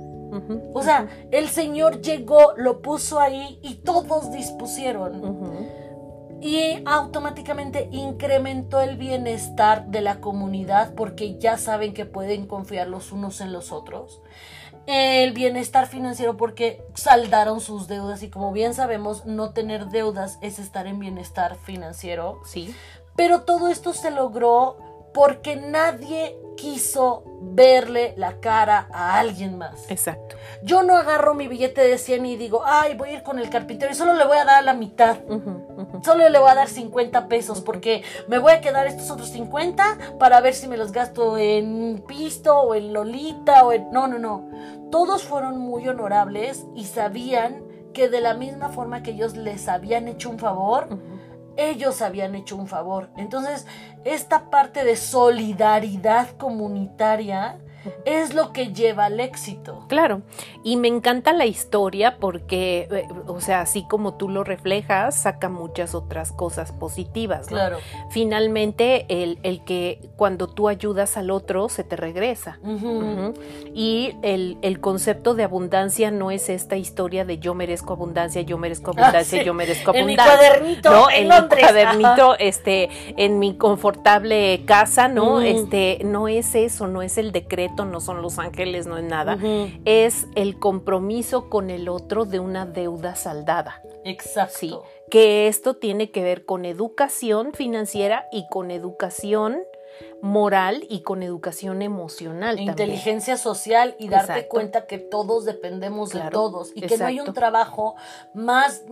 O 0.75 0.83
sea, 0.83 1.09
el 1.31 1.49
señor 1.49 2.01
llegó, 2.01 2.55
lo 2.57 2.83
puso 2.83 3.21
ahí 3.21 3.59
y 3.63 3.77
todos 3.77 4.33
dispusieron 4.33 5.23
y 6.41 6.83
automáticamente 6.85 7.89
incrementó 7.93 8.81
el 8.81 8.97
bienestar 8.97 9.87
de 9.87 10.01
la 10.01 10.21
comunidad 10.21 10.95
porque 10.95 11.39
ya 11.39 11.57
saben 11.59 11.95
que 11.95 12.05
pueden 12.05 12.47
confiar 12.47 12.89
los 12.89 13.13
unos 13.13 13.41
en 13.41 13.53
los 13.53 13.73
otros. 13.73 14.21
El 14.87 15.33
bienestar 15.33 15.89
financiero 15.89 16.37
porque 16.37 16.85
saldaron 16.95 17.61
sus 17.61 17.89
deudas 17.89 18.23
y 18.23 18.31
como 18.31 18.53
bien 18.53 18.75
sabemos, 18.75 19.27
no 19.27 19.51
tener 19.51 19.87
deudas 19.89 20.39
es 20.43 20.59
estar 20.59 20.87
en 20.87 21.01
bienestar 21.01 21.57
financiero. 21.57 22.41
Sí. 22.45 22.73
Pero 23.17 23.43
todo 23.43 23.69
esto 23.69 23.95
se 23.95 24.11
logró 24.11 24.77
porque 25.13 25.57
nadie 25.57 26.37
quiso 26.57 27.23
verle 27.41 28.15
la 28.17 28.41
cara 28.41 28.89
a 28.93 29.19
alguien 29.19 29.57
más. 29.57 29.91
Exacto. 29.91 30.37
Yo 30.63 30.83
no 30.83 30.97
agarro 30.97 31.35
mi 31.35 31.49
billete 31.49 31.83
de 31.83 31.99
100 31.99 32.27
y 32.27 32.37
digo, 32.37 32.63
ay, 32.65 32.95
voy 32.97 33.11
a 33.11 33.13
ir 33.15 33.23
con 33.23 33.39
el 33.39 33.51
carpintero 33.51 33.93
y 33.93 33.95
solo 33.95 34.15
le 34.15 34.27
voy 34.27 34.39
a 34.39 34.45
dar 34.45 34.65
la 34.65 34.75
mitad. 34.75 35.19
Solo 36.03 36.29
le 36.29 36.39
voy 36.39 36.51
a 36.51 36.55
dar 36.55 36.69
50 36.69 37.29
pesos 37.29 37.61
porque 37.61 38.03
me 38.29 38.39
voy 38.39 38.53
a 38.53 38.61
quedar 38.61 38.87
estos 38.87 39.11
otros 39.11 39.29
50 39.29 40.17
para 40.19 40.41
ver 40.41 40.55
si 40.55 40.67
me 40.67 40.77
los 40.77 40.93
gasto 40.93 41.39
en 41.39 42.03
pisto 42.07 42.59
o 42.59 42.75
en 42.75 42.93
lolita 42.93 43.65
o 43.65 43.73
en... 43.73 43.91
No, 43.91 44.09
no, 44.09 44.19
no. 44.19 44.49
Todos 44.91 45.25
fueron 45.25 45.59
muy 45.59 45.87
honorables 45.89 46.67
y 46.75 46.85
sabían 46.85 47.65
que 47.93 48.09
de 48.09 48.21
la 48.21 48.35
misma 48.35 48.69
forma 48.69 49.03
que 49.03 49.13
ellos 49.13 49.37
les 49.37 49.69
habían 49.69 50.07
hecho 50.07 50.29
un 50.29 50.39
favor, 50.39 50.89
ellos 51.57 52.03
habían 52.03 52.35
hecho 52.35 52.57
un 52.57 52.67
favor. 52.67 53.11
Entonces, 53.17 53.67
esta 54.05 54.51
parte 54.51 54.85
de 54.85 54.97
solidaridad 54.97 56.37
comunitaria 56.37 57.59
es 58.05 58.35
lo 58.35 58.53
que 58.53 58.73
lleva 58.73 59.07
al 59.07 59.21
éxito. 59.21 59.85
Claro, 59.89 60.23
y 60.63 60.77
me 60.77 60.89
encanta 60.89 61.33
la 61.33 61.47
historia 61.47 62.19
porque, 62.19 62.89
eh, 62.91 63.09
o 63.27 63.41
sea, 63.41 63.61
así 63.61 63.87
como 63.89 64.15
tú 64.15 64.29
lo 64.29 64.45
reflejas, 64.45 65.15
saca 65.15 65.49
muchas 65.49 65.95
otras 65.95 66.33
cosas 66.33 66.73
positivas. 66.73 67.47
Claro. 67.47 67.79
Finalmente, 68.11 69.07
el, 69.09 69.39
el, 69.43 69.65
que 69.65 70.01
cuando 70.17 70.49
tú 70.49 70.69
ayudas 70.69 71.17
al 71.17 71.31
otro, 71.31 71.69
se 71.69 71.85
te 71.85 71.97
regresa. 71.97 72.59
Y 73.75 74.15
el, 74.23 74.59
el, 74.63 74.81
concepto 74.81 75.35
de 75.35 75.45
abundancia 75.45 76.11
no 76.11 76.31
es 76.31 76.49
esta 76.49 76.77
historia 76.77 77.25
de 77.25 77.39
yo 77.39 77.55
merezco 77.55 77.93
abundancia, 77.93 78.43
yo 78.43 78.59
merezco 78.59 78.93
ah, 78.97 79.01
abundancia, 79.01 79.43
yo 79.43 79.55
merezco 79.55 79.91
abundancia. 79.91 80.25
En 80.25 80.63
mi 80.65 80.71
cuadernito, 80.71 80.91
¿no? 80.91 81.11
en, 81.11 81.29
mi 81.29 81.59
cuadernito, 81.59 82.39
este, 82.39 82.89
en 83.17 83.39
mi 83.39 83.57
confortable 83.57 84.65
casa, 84.67 85.09
¿no? 85.09 85.41
Este, 85.41 86.01
no 86.05 86.29
es 86.29 86.55
eso, 86.55 86.87
no 86.87 87.03
es 87.03 87.19
el 87.19 87.33
decreto 87.33 87.76
no 87.85 88.01
son 88.01 88.23
los 88.23 88.39
ángeles, 88.39 88.87
no 88.87 88.97
es 88.99 89.05
nada, 89.05 89.39
es 89.85 90.27
el 90.35 90.59
compromiso 90.59 91.49
con 91.51 91.71
el 91.71 91.89
otro 91.89 92.25
de 92.25 92.41
una 92.41 92.67
deuda 92.67 93.15
saldada. 93.15 93.83
Exacto. 94.05 94.85
que 95.11 95.49
esto 95.49 95.75
tiene 95.75 96.11
que 96.11 96.23
ver 96.23 96.45
con 96.45 96.65
educación 96.65 97.53
financiera 97.53 98.27
y 98.31 98.47
con 98.49 98.71
educación 98.71 99.59
moral 100.21 100.85
y 100.89 101.03
con 101.03 101.23
educación 101.23 101.83
emocional. 101.83 102.59
Inteligencia 102.59 103.37
social 103.37 103.97
y 103.99 104.09
darte 104.09 104.49
cuenta 104.49 104.87
que 104.87 104.99
todos 104.99 105.45
dependemos 105.45 106.11
de 106.11 106.23
todos 106.31 106.73
y 106.75 106.83
que 106.83 106.97
no 106.99 107.07
hay 107.07 107.21
un 107.21 107.33
trabajo 107.33 107.95
más 108.35 108.85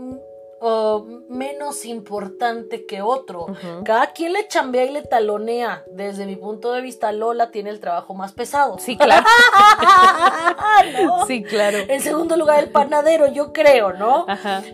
menos 1.29 1.85
importante 1.85 2.87
que 2.87 3.03
otro. 3.03 3.47
Cada 3.85 4.13
quien 4.13 4.33
le 4.33 4.49
chambea 4.49 4.85
y 4.85 4.93
le 4.93 5.03
talonea. 5.03 5.85
Desde 5.93 6.27
mi 6.27 6.37
punto 6.37 6.73
de 6.73 6.81
vista, 6.81 7.13
Lola 7.13 7.51
tiene 7.51 7.71
el 7.71 7.81
trabajo 7.81 8.15
más 8.15 8.33
pesado. 8.33 8.79
Sí, 8.79 8.97
claro. 8.97 9.27
Sí, 11.27 11.43
claro. 11.43 11.79
En 11.89 12.01
segundo 12.01 12.37
lugar, 12.37 12.63
el 12.63 12.71
panadero, 12.71 13.33
yo 13.33 13.53
creo, 13.53 13.93
¿no? 13.93 14.27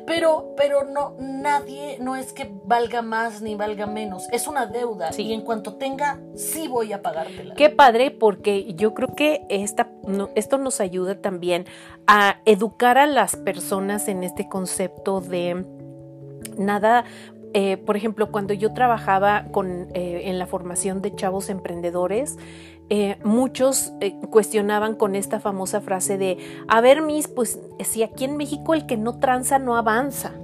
Pero, 0.07 0.55
pero 0.57 0.85
no, 0.85 1.15
nadie, 1.19 1.99
no 2.01 2.17
es 2.17 2.33
que 2.33 2.51
valga 2.65 3.03
más 3.03 3.43
ni 3.43 3.55
valga 3.55 3.87
menos. 3.87 4.27
Es 4.33 4.47
una 4.47 4.67
deuda. 4.67 5.11
Y 5.17 5.33
en 5.33 5.43
cuanto 5.43 5.75
tenga, 5.75 6.19
sí 6.35 6.69
voy 6.69 6.93
a 6.93 7.03
pagártela. 7.03 7.55
Qué 7.55 7.71
padre, 7.71 8.11
porque 8.11 8.75
yo 8.75 8.95
creo 8.95 9.15
que 9.15 9.43
esta, 9.49 9.91
esto 10.35 10.59
nos 10.59 10.81
ayuda 10.81 11.21
también 11.21 11.67
a 12.07 12.41
educar 12.45 12.99
a 12.99 13.07
las 13.07 13.37
personas 13.37 14.09
en 14.09 14.25
este 14.25 14.49
concepto 14.49 15.21
de 15.21 15.65
nada 16.61 17.05
eh, 17.53 17.79
por 17.79 17.97
ejemplo, 17.97 18.31
cuando 18.31 18.55
yo 18.55 18.73
trabajaba 18.73 19.47
con, 19.51 19.89
eh, 19.95 20.23
en 20.27 20.39
la 20.39 20.47
formación 20.47 21.03
de 21.03 21.15
chavos 21.15 21.51
emprendedores, 21.51 22.39
eh, 22.91 23.19
muchos 23.23 23.93
cuestionaban 24.31 24.95
con 24.97 25.15
esta 25.15 25.41
famosa 25.41 25.81
frase 25.81 26.19
de, 26.19 26.39
a 26.69 26.81
ver, 26.81 27.03
mis, 27.03 27.29
pues 27.29 27.61
si 27.81 28.03
aquí 28.03 28.25
en 28.25 28.37
México 28.37 28.75
el 28.75 28.87
que 28.87 28.97
no 28.97 29.19
tranza 29.19 29.59
no 29.59 29.77
avanza 29.77 30.40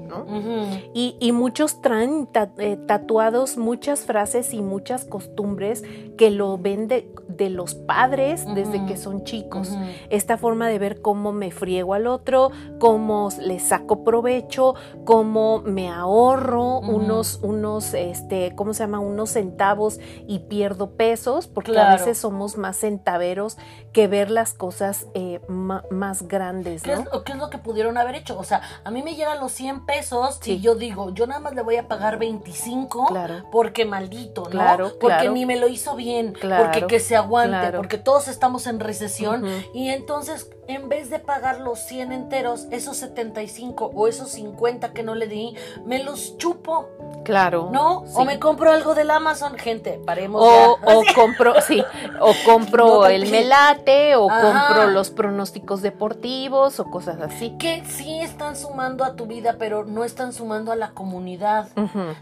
y, 0.95 1.33
muchos 1.33 1.83
traen 1.83 2.29
eh, 2.59 2.79
tatuados 2.87 3.57
muchas 3.57 4.01
frases 4.01 4.55
y 4.55 4.63
muchas 4.63 5.05
costumbres 5.05 5.83
que 6.17 6.31
lo 6.31 6.59
ven 6.59 6.89
de, 6.89 7.07
los 7.51 7.75
padres 7.75 8.47
desde 8.55 8.87
que 8.87 8.97
son 8.97 9.25
chicos. 9.25 9.71
Esta 10.09 10.39
forma 10.39 10.69
de 10.69 10.79
ver 10.79 11.03
cómo 11.03 11.33
me 11.33 11.51
friego 11.51 11.93
al 11.93 12.07
otro, 12.07 12.51
cómo 12.79 13.29
le 13.41 13.61
saco 13.61 14.05
provecho, 14.05 14.75
cómo 15.05 15.61
me 15.61 15.91
ahorro 15.91 16.79
unos, 16.79 17.41
unos, 17.43 17.93
este, 17.93 18.55
¿cómo 18.55 18.73
se 18.73 18.85
llama? 18.85 19.01
Unos 19.01 19.31
centavos 19.31 20.01
y 20.27 20.41
pierdo 20.41 20.93
pesos, 20.93 21.47
porque 21.47 21.79
a 21.79 21.93
veces 21.93 22.17
somos 22.17 22.57
más 22.57 22.79
centaveros 22.81 23.59
que 23.93 24.09
ver 24.09 24.31
las 24.31 24.55
cosas 24.55 25.07
eh, 25.15 25.41
más 25.49 26.29
grandes. 26.29 26.83
¿Qué, 26.83 26.93
es, 26.93 27.01
¿Qué 27.25 27.33
es 27.33 27.39
lo 27.39 27.51
que 27.51 27.59
pudieron 27.59 27.99
haber 27.99 28.15
hecho? 28.15 28.39
O 28.39 28.45
sea, 28.45 28.63
a 28.85 28.91
mí 28.91 29.03
me 29.03 29.15
llegan 29.15 29.41
los 29.41 29.53
100 29.53 29.85
pesos 29.85 29.96
si 30.41 30.61
yo 30.61 30.75
digo, 30.75 31.11
yo 31.11 31.27
nada 31.27 31.41
más 31.41 31.55
le 31.55 31.63
voy 31.63 31.77
a 31.77 31.89
pagar 31.89 32.19
25 32.19 33.09
porque 33.51 33.85
maldito, 33.85 34.43
¿no? 34.45 34.51
Claro, 34.51 34.93
porque 35.01 35.29
ni 35.29 35.47
me 35.47 35.57
lo 35.57 35.69
hizo 35.69 35.95
bien, 35.97 36.35
porque 36.41 36.87
que 36.87 37.01
se 37.01 37.17
aguante, 37.17 37.77
porque 37.77 37.99
todos 37.99 38.29
estamos 38.29 38.67
en 38.67 38.81
recesión 38.81 39.45
y 39.73 39.91
entonces 39.91 40.51
en 40.69 40.89
vez 40.89 41.11
de 41.11 41.19
pagar 41.19 41.61
los 41.61 41.79
100 41.81 42.13
enteros, 42.13 42.67
esos 42.71 42.97
75 42.99 43.93
o 43.95 44.09
esos 44.09 44.31
50 44.31 44.93
que 44.93 45.03
no 45.03 45.15
le 45.15 45.27
di, 45.27 45.55
me 45.85 46.03
los 46.03 46.37
chupo. 46.39 46.89
Claro. 47.25 47.71
¿No? 47.73 48.05
O 48.15 48.25
me 48.25 48.39
compro 48.39 48.71
algo 48.71 48.95
del 48.95 49.11
Amazon, 49.11 49.57
gente, 49.57 50.01
paremos. 50.05 50.43
O, 50.43 50.79
o 50.85 51.03
compro, 51.15 51.61
sí, 51.61 51.83
o 52.21 52.33
compro 52.45 53.07
el 53.07 53.31
melate, 53.31 54.17
o 54.17 54.29
compro 54.29 54.91
los 54.91 55.11
pronósticos 55.11 55.83
deportivos, 55.83 56.79
o 56.79 56.85
cosas 56.85 57.21
así. 57.21 57.57
Que 57.59 57.85
sí 57.85 58.21
están 58.21 58.57
sumando 58.57 59.05
a 59.05 59.17
tu 59.17 59.27
vida, 59.27 59.57
pero 59.59 59.85
no 59.85 60.05
están 60.05 60.33
sumando 60.33 60.73
a 60.73 60.77
la 60.77 60.91
comunidad. 60.91 61.69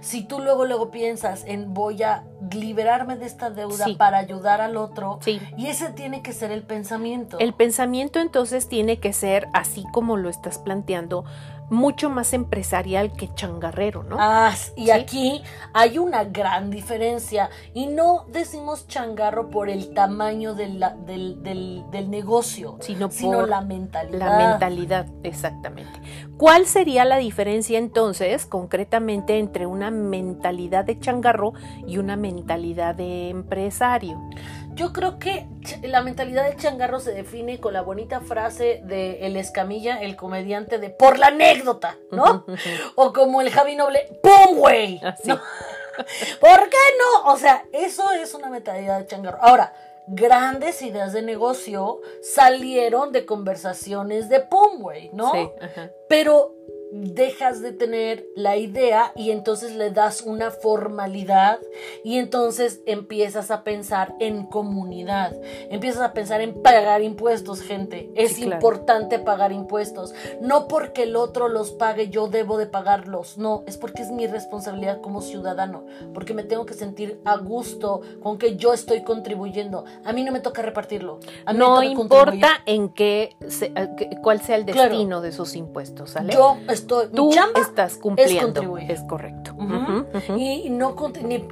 Si 0.01 0.25
tú 0.25 0.41
luego, 0.41 0.65
luego 0.65 0.91
piensas 0.91 1.45
en 1.47 1.75
voy 1.75 2.03
a 2.03 2.25
liberarme 2.53 3.17
de 3.17 3.27
esta 3.27 3.51
deuda 3.51 3.87
para 3.97 4.19
ayudar 4.19 4.61
al 4.61 4.77
otro, 4.77 5.19
y 5.27 5.67
ese 5.67 5.91
tiene 5.91 6.23
que 6.23 6.33
ser 6.33 6.51
el 6.51 6.63
pensamiento. 6.63 7.39
El 7.39 7.55
pensamiento 7.55 8.21
entonces 8.21 8.69
tiene 8.69 8.99
que 8.99 9.13
ser 9.13 9.49
así 9.53 9.85
como 9.93 10.17
lo 10.17 10.29
estás 10.29 10.59
planteando, 10.59 11.25
mucho 11.71 12.11
más 12.11 12.33
empresarial 12.33 13.13
que 13.13 13.33
changarrero, 13.35 14.03
¿no? 14.03 14.17
Ah, 14.19 14.53
y 14.77 14.91
aquí 14.91 15.43
hay 15.73 15.99
una 15.99 16.25
gran 16.25 16.71
diferencia. 16.71 17.51
Y 17.73 17.87
no 17.87 18.27
decimos 18.29 18.87
changarro 18.87 19.51
por 19.51 19.69
el 19.69 19.95
tamaño 19.95 20.55
del, 20.55 20.79
del, 21.07 22.11
negocio, 22.11 22.77
sino, 22.81 23.09
por 23.09 23.49
la 23.49 23.61
mentalidad. 23.61 24.19
La 24.19 24.49
mentalidad, 24.49 25.07
exactamente. 25.23 26.01
¿Cuál 26.37 26.67
sería 26.67 27.05
la 27.05 27.17
diferencia 27.17 27.79
entonces, 27.79 28.47
concretamente, 28.47 29.39
entre 29.39 29.67
una 29.67 29.91
mentalidad 29.91 30.85
de 30.85 30.99
changarro 30.99 31.53
y 31.87 31.99
una 31.99 32.17
mentalidad 32.17 32.95
de 32.95 33.31
empresario? 33.31 34.21
Yo 34.75 34.93
creo 34.93 35.19
que 35.21 35.47
la 35.83 36.03
mentalidad 36.03 36.45
del 36.45 36.57
changarro 36.57 36.99
se 36.99 37.13
define 37.13 37.61
con 37.61 37.73
la 37.73 37.83
bonita 37.83 38.21
frase 38.21 38.81
de 38.85 39.25
El 39.27 39.37
Escamilla, 39.37 40.01
el 40.01 40.17
comediante 40.17 40.79
de 40.79 40.91
por 40.91 41.19
la 41.19 41.29
anécdota, 41.29 41.97
¿no? 42.11 42.45
o 42.97 43.13
como 43.13 43.41
el 43.41 43.51
Javi 43.51 43.77
Noble, 43.77 44.19
¡pum, 44.21 44.57
güey! 44.57 45.01
Ah, 45.05 45.15
¿Por 46.41 46.69
qué 46.69 46.77
no? 46.99 47.33
O 47.33 47.37
sea, 47.37 47.65
eso 47.73 48.11
es 48.11 48.35
una 48.35 48.49
mentalidad 48.49 48.99
de 48.99 49.07
changarro. 49.07 49.39
Ahora, 49.41 49.73
grandes 50.09 50.83
ideas 50.83 51.13
de 51.13 51.23
negocio 51.23 52.01
salieron 52.21 53.13
de 53.13 53.25
conversaciones 53.25 54.29
de 54.29 54.41
pum, 54.41 54.81
güey, 54.81 55.11
¿no? 55.13 55.33
Sí, 55.33 55.51
Pero 56.09 56.53
dejas 56.95 57.61
de 57.61 57.73
tener 57.73 58.29
la 58.37 58.57
idea 58.57 59.13
y 59.17 59.33
entonces 59.33 59.75
le 59.75 59.91
das 59.91 60.23
una 60.23 60.53
formalidad 60.53 61.59
y 62.05 62.19
entonces 62.19 62.83
empiezas 62.87 63.51
a 63.51 63.65
pensar 63.65 64.15
en 64.21 64.47
comunidad, 64.47 65.37
empiezas 65.71 66.03
a 66.03 66.13
pensar 66.13 66.41
en 66.41 66.63
pagar 66.63 67.03
impuestos, 67.03 67.63
gente. 67.63 68.13
Es 68.15 68.39
importante 68.39 69.19
pagar 69.19 69.51
impuestos. 69.51 70.15
No 70.41 70.69
porque 70.69 71.03
el 71.03 71.17
otro 71.17 71.49
los 71.49 71.73
pague 71.73 72.11
yo 72.11 72.29
debo 72.29 72.59
de 72.59 72.67
pagarlos, 72.67 73.39
no, 73.39 73.65
es 73.67 73.77
porque 73.77 74.03
es 74.03 74.13
mi 74.13 74.29
responsabilidad 74.29 75.01
como 75.01 75.21
ciudadano, 75.21 75.85
porque 76.13 76.33
me 76.33 76.45
tengo 76.45 76.65
que 76.65 76.75
sentir 76.75 77.21
a 77.25 77.37
gusto 77.39 78.03
con 78.23 78.39
que 78.39 78.57
yo 78.57 78.73
estoy 78.73 79.03
contribuyendo. 79.03 79.85
A 80.05 80.13
mí 80.13 80.23
no 80.23 80.31
me 80.31 80.39
toca 80.39 80.63
repartirlo. 80.63 81.19
no 81.53 81.83
importa 81.83 82.63
en 82.67 82.91
qué, 82.91 83.37
cuál 84.23 84.41
sea 84.41 84.55
el 84.55 84.65
destino 84.65 85.21
de 85.21 85.31
esos 85.31 85.57
impuestos, 85.57 86.11
¿sale? 86.11 86.33
Yo 86.33 86.57
Tú 86.87 87.31
estás 87.57 87.97
cumpliendo. 87.97 88.79
Es, 88.79 89.03
correcto. 89.03 89.55
Y 90.37 90.71
no 90.71 90.95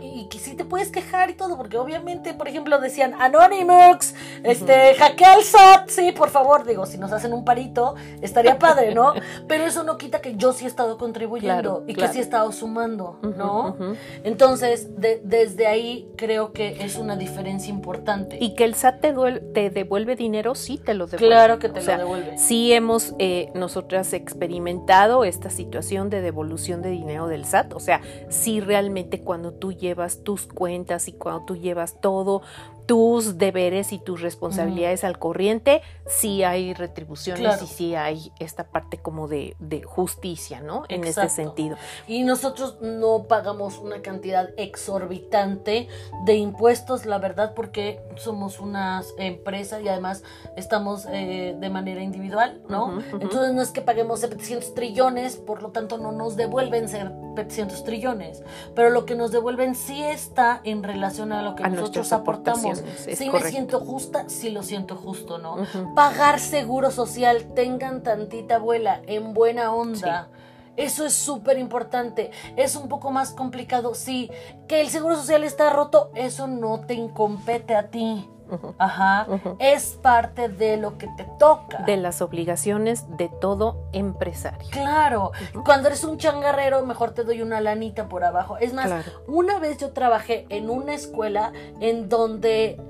y, 0.01 0.29
que 0.29 0.39
sí 0.39 0.55
te 0.55 0.65
puedes 0.65 0.91
quejar 0.91 1.31
y 1.31 1.35
todo, 1.35 1.57
porque 1.57 1.79
obviamente, 1.79 2.35
por 2.35 2.49
ejemplo, 2.49 2.79
decían 2.79 3.15
Anonymous, 3.19 4.15
este, 4.43 4.95
hackea 4.95 5.35
al 5.35 5.43
SAT, 5.43 5.89
sí, 5.89 6.13
por 6.13 6.31
favor, 6.31 6.65
digo, 6.65 6.87
si 6.87 6.99
nos 6.99 7.13
hacen 7.13 7.33
un 7.33 7.45
parito, 7.45 7.95
estaría 8.21 8.59
padre, 8.59 8.95
¿no? 8.95 9.15
Pero 9.49 9.65
eso 9.65 9.83
no 9.85 9.99
quita 9.99 10.21
que 10.21 10.37
yo 10.37 10.53
sí 10.53 10.65
he 10.65 10.69
estado 10.69 10.99
contribuyendo 10.99 11.85
y 11.87 11.95
que 11.95 12.09
sí 12.09 12.19
he 12.19 12.23
estado 12.23 12.53
sumando, 12.53 13.19
¿no? 13.23 13.77
Entonces, 14.25 14.89
desde 14.97 15.67
ahí 15.67 16.11
creo 16.17 16.53
que 16.53 16.85
es 16.85 16.97
una 16.97 17.17
diferencia 17.17 17.71
importante. 17.71 18.39
Y 18.41 18.55
que 18.55 18.65
el 18.65 18.75
SAT 18.75 19.01
te, 19.01 19.13
te 19.55 19.71
devuelve 19.71 20.17
dinero, 20.17 20.55
sí 20.55 20.79
te 20.79 20.95
lo 20.95 21.07
devuelve. 21.07 21.27
Claro 21.27 21.59
que 21.59 21.69
te 21.69 21.83
lo 21.83 21.99
devuelve. 21.99 22.39
Sí 22.39 22.73
hemos 22.73 23.15
eh, 23.19 23.51
nosotras 23.55 24.13
experimentado 24.13 25.12
esta 25.25 25.51
situación 25.51 26.09
de 26.09 26.23
devolución 26.23 26.81
de 26.81 26.91
dinero 26.91 27.29
del 27.29 27.45
SAT. 27.45 27.75
O 27.75 27.81
sea, 27.81 28.01
si 28.29 28.61
realmente 28.61 29.21
cuando 29.21 29.53
tú 29.53 29.73
llevas 29.73 30.25
tus 30.25 30.47
cuentas 30.47 31.09
y 31.09 31.13
cuando 31.13 31.45
tú 31.45 31.57
llevas 31.57 32.01
todo, 32.01 32.43
tus 32.87 33.39
deberes 33.39 33.93
y 33.93 33.99
tus 33.99 34.21
responsabilidades 34.21 35.05
al 35.05 35.19
corriente, 35.19 35.83
sí 36.07 36.43
hay 36.43 36.75
retribuciones 36.75 37.63
y 37.63 37.67
sí 37.67 37.95
hay 37.95 38.33
esta 38.39 38.65
parte 38.65 38.99
como 38.99 39.29
de, 39.29 39.57
justicia, 39.85 40.61
¿no? 40.61 40.85
En 40.89 41.05
ese 41.05 41.29
sentido. 41.29 41.77
Y 42.07 42.25
nosotros 42.25 42.79
no 42.81 43.25
pagamos 43.25 43.79
una 43.79 44.03
cantidad 44.03 44.51
exorbitante 44.57 45.89
de 46.25 46.35
impuestos, 46.35 47.07
la 47.07 47.19
verdad, 47.19 47.55
porque 47.55 48.01
somos 48.17 48.61
una 48.61 49.03
empresa 49.19 49.81
y 49.81 49.89
además 49.89 50.23
estamos 50.57 51.07
eh, 51.11 51.57
de 51.59 51.71
manera 51.71 52.03
individual, 52.03 52.63
¿no? 52.69 53.01
Entonces 53.13 53.53
no 53.55 53.63
es 53.63 53.71
que 53.71 53.81
paguemos 53.81 54.21
700 54.21 54.75
trillones, 54.75 55.37
por 55.37 55.63
lo 55.63 55.71
tanto 55.71 55.99
no 55.99 56.13
nos 56.13 56.37
devuelven 56.37 56.89
700 56.89 57.85
trillones, 57.85 58.43
pero 58.75 58.91
lo 58.91 59.05
que 59.05 59.15
nos 59.15 59.31
devuelven 59.31 59.75
sí 59.75 60.03
está 60.03 60.61
en 60.65 60.83
relación 60.83 61.33
a 61.33 61.43
lo 61.43 61.55
que 61.55 61.69
nosotros 61.69 62.13
aportamos 62.13 62.72
si 62.75 63.31
me 63.31 63.41
siento 63.43 63.81
justa, 63.81 64.29
sí 64.29 64.51
lo 64.51 64.63
siento 64.63 64.97
justo, 64.97 65.39
¿no? 65.39 65.57
Pagar 65.95 66.41
seguro 66.41 66.91
social, 66.91 67.53
tengan 67.55 68.03
tantita 68.03 68.57
abuela, 68.57 69.03
en 69.07 69.35
buena 69.35 69.73
onda. 69.73 70.29
Eso 70.77 71.05
es 71.05 71.13
súper 71.13 71.59
importante. 71.59 72.31
Es 72.57 72.77
un 72.77 72.89
poco 72.89 73.11
más 73.11 73.33
complicado. 73.33 73.95
Sí, 73.95 74.31
que 74.69 74.81
el 74.81 74.89
seguro 74.89 75.17
social 75.17 75.45
está 75.45 75.71
roto, 75.71 76.11
eso 76.15 76.47
no 76.47 76.81
te 76.81 76.95
incompete 76.95 77.75
a 77.75 77.91
ti. 77.91 78.29
Ajá. 78.79 79.27
Es 79.59 79.99
parte 80.03 80.49
de 80.49 80.77
lo 80.77 80.99
que 80.99 81.09
te 81.17 81.25
toca. 81.39 81.79
De 81.79 81.97
las 81.97 82.23
obligaciones 82.23 83.17
de 83.17 83.29
todo 83.41 83.89
empresario. 83.93 84.69
Claro. 84.71 85.33
Cuando 85.65 85.89
eres 85.89 86.05
un 86.05 86.19
changarrero, 86.19 86.85
mejor 86.87 87.13
te 87.13 87.25
doy 87.25 87.43
una 87.43 87.61
lanita 87.61 88.09
por 88.09 88.25
abajo. 88.25 88.59
Es 88.59 88.73
más, 88.73 88.91
una 89.27 89.59
vez 89.59 89.79
yo 89.79 89.93
trabajé 89.93 90.47
en 90.49 90.71
una 90.71 90.95
escuela 90.95 91.53
en 91.81 92.09
donde 92.09 92.81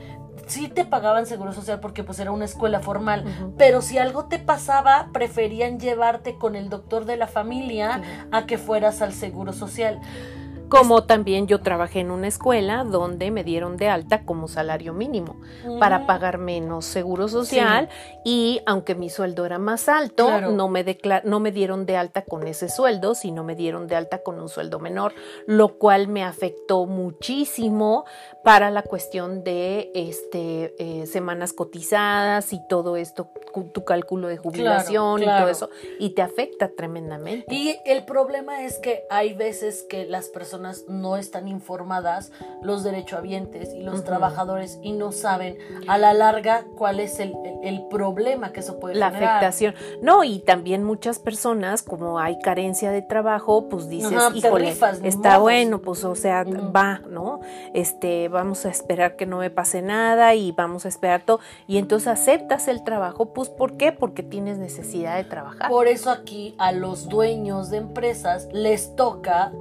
sí 0.47 0.69
te 0.69 0.85
pagaban 0.85 1.27
seguro 1.27 1.53
social 1.53 1.81
porque 1.81 2.05
pues 2.05 2.19
era 2.19 2.33
una 2.33 2.45
escuela 2.45 2.81
formal, 2.81 3.25
pero 3.57 3.81
si 3.83 3.99
algo 3.99 4.27
te 4.27 4.39
pasaba, 4.39 5.09
preferían 5.13 5.79
llevarte 5.79 6.37
con 6.37 6.57
el 6.57 6.69
doctor 6.69 7.05
de 7.05 7.17
la 7.17 7.27
familia 7.27 8.03
a 8.31 8.47
que 8.47 8.59
fueras 8.59 9.03
al 9.03 9.13
seguro 9.13 9.53
social. 9.53 10.01
Como 10.73 11.05
también 11.05 11.47
yo 11.47 11.61
trabajé 11.61 12.01
en 12.01 12.11
una 12.11 12.29
escuela 12.29 12.85
donde 12.85 13.31
me 13.31 13.45
dieron 13.45 13.77
de 13.77 13.89
alta 13.89 14.25
como 14.25 14.49
salario 14.49 14.95
mínimo 14.95 15.37
para 15.79 16.01
mm. 16.01 16.07
pagar 16.07 16.39
menos 16.39 16.87
seguro 16.87 17.29
social 17.29 17.91
y 18.25 18.63
aunque 18.65 18.95
mi 18.95 19.11
sueldo 19.11 19.45
era 19.45 19.59
más 19.59 19.89
alto, 19.89 20.41
no, 20.41 20.69
me 20.69 20.85
no 21.25 21.41
me 21.41 21.53
dieron 21.53 21.85
de 21.85 21.97
alta 21.97 22.23
con 22.23 22.47
ese 22.47 22.69
sueldo, 22.69 23.15
sino 23.15 23.45
me 23.45 23.55
dieron 23.55 23.87
de 23.87 23.97
alta 23.97 24.23
con 24.23 24.41
un 24.41 24.49
sueldo 24.49 24.79
menor, 24.79 25.13
lo 25.47 25.79
cual 25.79 26.09
me 26.09 26.25
afectó 26.25 26.87
muchísimo 26.87 28.05
para 28.43 28.71
la 28.71 28.83
cuestión 28.83 29.45
de 29.45 29.91
este, 29.95 30.75
eh, 30.79 31.07
semanas 31.07 31.53
cotizadas 31.53 32.53
y 32.53 32.61
todo 32.69 32.97
esto, 32.97 33.29
tu 33.73 33.85
cálculo 33.85 34.29
de 34.29 34.37
jubilación 34.37 35.23
y 35.23 35.27
todo 35.27 35.49
eso, 35.49 35.71
y 35.99 36.11
te 36.11 36.23
afecta 36.23 36.69
tremendamente. 36.69 37.53
Y 37.55 37.77
el 37.85 38.05
problema 38.05 38.65
es 38.65 38.79
que 38.79 39.05
hay 39.11 39.35
veces 39.35 39.85
que 39.89 40.07
las 40.07 40.29
personas 40.29 40.85
no 40.89 41.17
están 41.17 41.49
informadas, 41.49 42.33
los 42.63 42.85
derechohabientes 42.85 43.75
y 43.75 43.83
los 43.83 44.05
trabajadores, 44.05 44.79
y 44.83 44.93
no 44.93 45.13
saben 45.13 45.59
a 45.89 45.99
la 45.99 46.15
larga 46.15 46.65
cuál 46.77 47.01
es 47.01 47.21
el, 47.21 47.33
problema 47.91 48.53
que 48.53 48.61
eso 48.61 48.79
puede 48.79 48.95
la 48.95 49.09
afectación. 49.09 49.75
No, 50.01 50.25
y 50.25 50.41
también 50.41 50.85
muchas 50.85 51.19
personas, 51.19 51.83
como 51.83 52.19
hay 52.19 52.39
carencia 52.39 52.91
de 52.91 53.03
trabajo, 53.03 53.69
pues 53.69 53.89
dices, 53.89 54.13
híjole, 54.35 54.75
está 55.03 55.39
bueno, 55.39 55.81
pues 55.81 56.05
o 56.05 56.15
sea, 56.15 56.45
va, 56.45 57.01
¿no? 57.09 57.41
Este, 57.75 58.29
vamos 58.29 58.67
a 58.67 58.71
esperar 58.71 59.17
que 59.17 59.27
no 59.27 59.39
me 59.39 59.51
pase 59.51 59.83
nada 59.83 60.35
y 60.35 60.53
vamos 60.53 60.85
a 60.85 60.89
esperar 60.89 61.23
todo. 61.25 61.41
Y 61.67 61.79
entonces 61.79 62.09
aceptas 62.09 62.69
el 62.69 62.85
trabajo, 62.85 63.33
pues 63.33 63.42
¿por 63.51 63.77
qué? 63.77 63.93
Porque 63.93 64.23
tienes 64.23 64.59
necesidad 64.59 65.17
de 65.17 65.25
trabajar. 65.25 65.71
Por 65.71 65.89
eso 65.89 66.11
aquí 66.11 66.55
a 66.59 66.73
los 66.73 67.09
dueños 67.09 67.71
de 67.71 67.79
empresas 67.79 68.49
les 68.53 68.95
toca 68.97 69.53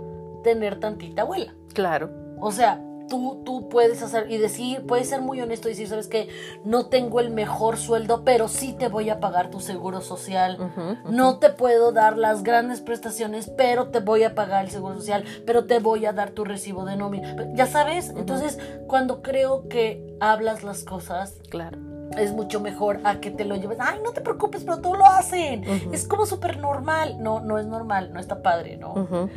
tener 0.44 0.80
tantita 0.80 1.24
abuela. 1.24 1.54
Claro. 1.74 2.10
O 2.40 2.52
sea, 2.52 2.82
tú, 3.12 3.42
tú 3.46 3.68
puedes 3.68 4.02
hacer 4.02 4.32
y 4.32 4.38
decir, 4.38 4.86
puedes 4.88 5.10
ser 5.10 5.22
muy 5.22 5.42
honesto 5.42 5.68
y 5.68 5.72
decir, 5.72 5.88
sabes 5.88 6.08
que 6.08 6.30
no 6.64 6.86
tengo 6.86 7.20
el 7.20 7.30
mejor 7.30 7.78
sueldo, 7.78 8.24
pero 8.24 8.48
sí 8.48 8.74
te 8.74 8.88
voy 8.88 9.10
a 9.10 9.20
pagar 9.20 9.52
tu 9.52 9.60
seguro 9.60 10.00
social. 10.00 10.72
No 11.10 11.38
te 11.38 11.50
puedo 11.50 11.92
dar 11.92 12.18
las 12.18 12.44
grandes 12.44 12.80
prestaciones, 12.80 13.52
pero 13.58 13.90
te 13.90 14.00
voy 14.00 14.24
a 14.24 14.34
pagar 14.34 14.64
el 14.64 14.72
seguro 14.72 14.96
social, 14.96 15.26
pero 15.46 15.66
te 15.66 15.80
voy 15.80 16.06
a 16.06 16.14
dar 16.14 16.32
tu 16.32 16.46
recibo 16.46 16.86
de 16.86 16.96
nómina. 16.96 17.36
Ya 17.54 17.68
sabes, 17.68 18.10
entonces 18.16 18.58
cuando 18.88 19.22
creo 19.22 19.68
que 19.68 20.16
hablas 20.22 20.64
las 20.64 20.86
cosas, 20.86 21.42
claro 21.50 21.92
es 22.18 22.34
mucho 22.34 22.60
mejor 22.60 23.00
a 23.04 23.20
que 23.20 23.32
te 23.32 23.46
lo 23.46 23.56
lleves. 23.56 23.78
Ay, 23.80 24.00
no 24.04 24.12
te 24.12 24.22
preocupes, 24.22 24.64
pero 24.64 24.80
todo 24.80 24.96
lo 24.96 25.06
hacen. 25.06 25.64
Es 25.92 26.08
como 26.08 26.26
súper 26.26 26.58
normal. 26.58 27.22
No, 27.22 27.40
no 27.40 27.58
es 27.60 27.66
normal, 27.66 28.12
no 28.14 28.20
está 28.20 28.42
padre, 28.42 28.78
¿no? 28.78 29.30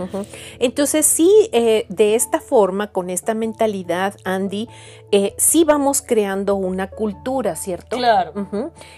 Entonces, 0.58 1.06
sí, 1.06 1.48
eh, 1.52 1.86
de 1.88 2.14
esta 2.14 2.40
forma, 2.40 2.92
con 2.92 3.10
esta 3.10 3.34
mentalidad, 3.34 4.14
Andy, 4.24 4.68
eh, 5.12 5.34
sí 5.38 5.64
vamos 5.64 6.02
creando 6.02 6.54
una 6.56 6.90
cultura, 6.90 7.56
¿cierto? 7.56 7.96
Claro. 7.96 8.32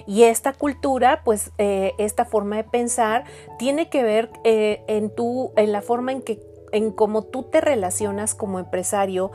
Y 0.07 0.25
esta 0.25 0.53
cultura, 0.53 1.23
pues, 1.25 1.53
eh, 1.59 1.93
esta 1.99 2.25
forma 2.25 2.57
de 2.57 2.65
pensar, 2.65 3.25
tiene 3.59 3.89
que 3.89 4.03
ver 4.03 4.31
en 4.45 5.15
tu, 5.15 5.53
en 5.57 5.73
la 5.73 5.83
forma 5.83 6.13
en 6.13 6.23
que, 6.23 6.41
en 6.73 6.91
cómo 6.91 7.23
tú 7.23 7.45
te 7.45 7.61
relacionas 7.61 8.35
como 8.35 8.59
empresario 8.59 9.31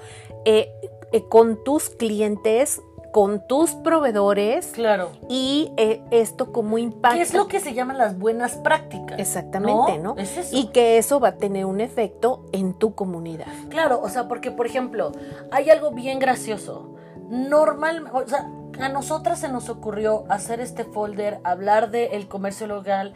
con 1.30 1.64
tus 1.64 1.90
clientes 1.90 2.82
con 3.12 3.46
tus 3.48 3.72
proveedores. 3.72 4.68
Claro. 4.68 5.12
Y 5.30 5.72
eh, 5.78 6.02
esto 6.12 6.52
como 6.52 6.78
impacta. 6.78 7.18
¿Qué 7.18 7.22
es 7.24 7.34
lo 7.34 7.48
que 7.48 7.60
se 7.60 7.74
llaman 7.74 7.98
las 7.98 8.18
buenas 8.18 8.56
prácticas? 8.56 9.20
Exactamente, 9.20 9.98
¿no? 9.98 10.16
Y 10.52 10.68
que 10.68 10.98
eso 10.98 11.20
va 11.20 11.30
a 11.30 11.36
tener 11.38 11.66
un 11.66 11.82
efecto 11.82 12.46
en 12.52 12.74
tu 12.74 12.96
comunidad. 12.96 13.48
Claro, 13.70 14.02
o 14.02 14.10
sea, 14.10 14.28
porque 14.28 14.52
por 14.52 14.66
ejemplo, 14.66 15.12
hay 15.52 15.70
algo 15.70 15.92
bien 15.92 16.20
gracioso. 16.20 16.96
Normal, 17.30 18.10
o 18.14 18.28
sea, 18.28 18.50
a 18.80 18.90
nosotras 18.90 19.40
se 19.40 19.50
nos 19.50 19.70
ocurrió 19.70 20.26
hacer 20.30 20.60
este 20.60 20.84
folder, 20.84 21.40
hablar 21.44 21.92
del 21.92 22.28
comercio 22.28 22.68
local, 22.68 23.14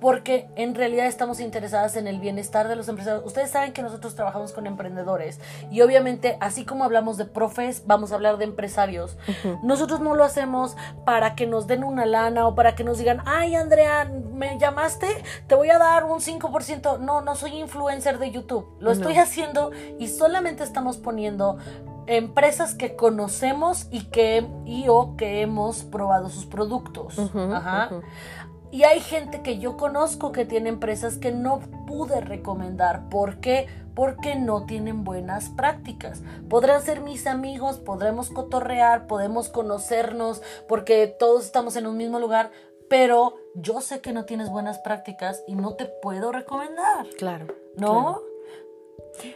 porque 0.00 0.48
en 0.56 0.74
realidad 0.74 1.06
estamos 1.06 1.40
interesadas 1.40 1.96
en 1.96 2.06
el 2.06 2.20
bienestar 2.20 2.68
de 2.68 2.76
los 2.76 2.88
empresarios. 2.88 3.24
Ustedes 3.24 3.50
saben 3.50 3.72
que 3.72 3.82
nosotros 3.82 4.14
trabajamos 4.14 4.52
con 4.52 4.66
emprendedores 4.66 5.40
y 5.70 5.80
obviamente 5.80 6.36
así 6.40 6.64
como 6.64 6.84
hablamos 6.84 7.16
de 7.16 7.24
profes, 7.24 7.84
vamos 7.86 8.12
a 8.12 8.16
hablar 8.16 8.38
de 8.38 8.44
empresarios. 8.44 9.16
Nosotros 9.62 10.00
no 10.00 10.14
lo 10.14 10.24
hacemos 10.24 10.76
para 11.04 11.34
que 11.34 11.46
nos 11.46 11.66
den 11.66 11.84
una 11.84 12.06
lana 12.06 12.46
o 12.46 12.54
para 12.54 12.74
que 12.74 12.84
nos 12.84 12.98
digan, 12.98 13.22
ay 13.26 13.54
Andrea, 13.54 14.10
me 14.32 14.58
llamaste, 14.58 15.08
te 15.46 15.54
voy 15.54 15.70
a 15.70 15.78
dar 15.78 16.04
un 16.04 16.20
5%. 16.20 16.98
No, 17.00 17.20
no 17.20 17.34
soy 17.34 17.52
influencer 17.58 18.18
de 18.18 18.30
YouTube. 18.30 18.66
Lo 18.80 18.90
estoy 18.92 19.18
haciendo 19.18 19.70
y 19.98 20.08
solamente 20.08 20.62
estamos 20.62 20.98
poniendo 20.98 21.58
empresas 22.06 22.74
que 22.74 22.94
conocemos 22.94 23.88
y 23.90 24.04
que 24.04 24.46
y 24.64 24.86
o 24.88 25.16
que 25.16 25.42
hemos 25.42 25.82
probado 25.84 26.28
sus 26.28 26.46
productos. 26.46 27.18
Ajá. 27.18 27.90
Y 28.70 28.82
hay 28.82 29.00
gente 29.00 29.42
que 29.42 29.58
yo 29.58 29.76
conozco 29.76 30.32
que 30.32 30.44
tiene 30.44 30.68
empresas 30.68 31.18
que 31.18 31.32
no 31.32 31.60
pude 31.86 32.20
recomendar. 32.20 33.08
¿Por 33.08 33.40
qué? 33.40 33.66
Porque 33.94 34.36
no 34.36 34.66
tienen 34.66 35.04
buenas 35.04 35.48
prácticas. 35.50 36.22
Podrán 36.48 36.82
ser 36.82 37.00
mis 37.00 37.26
amigos, 37.26 37.78
podremos 37.78 38.30
cotorrear, 38.30 39.06
podemos 39.06 39.48
conocernos, 39.48 40.42
porque 40.68 41.06
todos 41.06 41.44
estamos 41.44 41.76
en 41.76 41.86
un 41.86 41.96
mismo 41.96 42.18
lugar, 42.18 42.50
pero 42.88 43.36
yo 43.54 43.80
sé 43.80 44.00
que 44.00 44.12
no 44.12 44.24
tienes 44.24 44.50
buenas 44.50 44.78
prácticas 44.80 45.42
y 45.46 45.54
no 45.54 45.74
te 45.74 45.86
puedo 45.86 46.32
recomendar. 46.32 47.06
Claro. 47.16 47.46
¿No? 47.76 48.20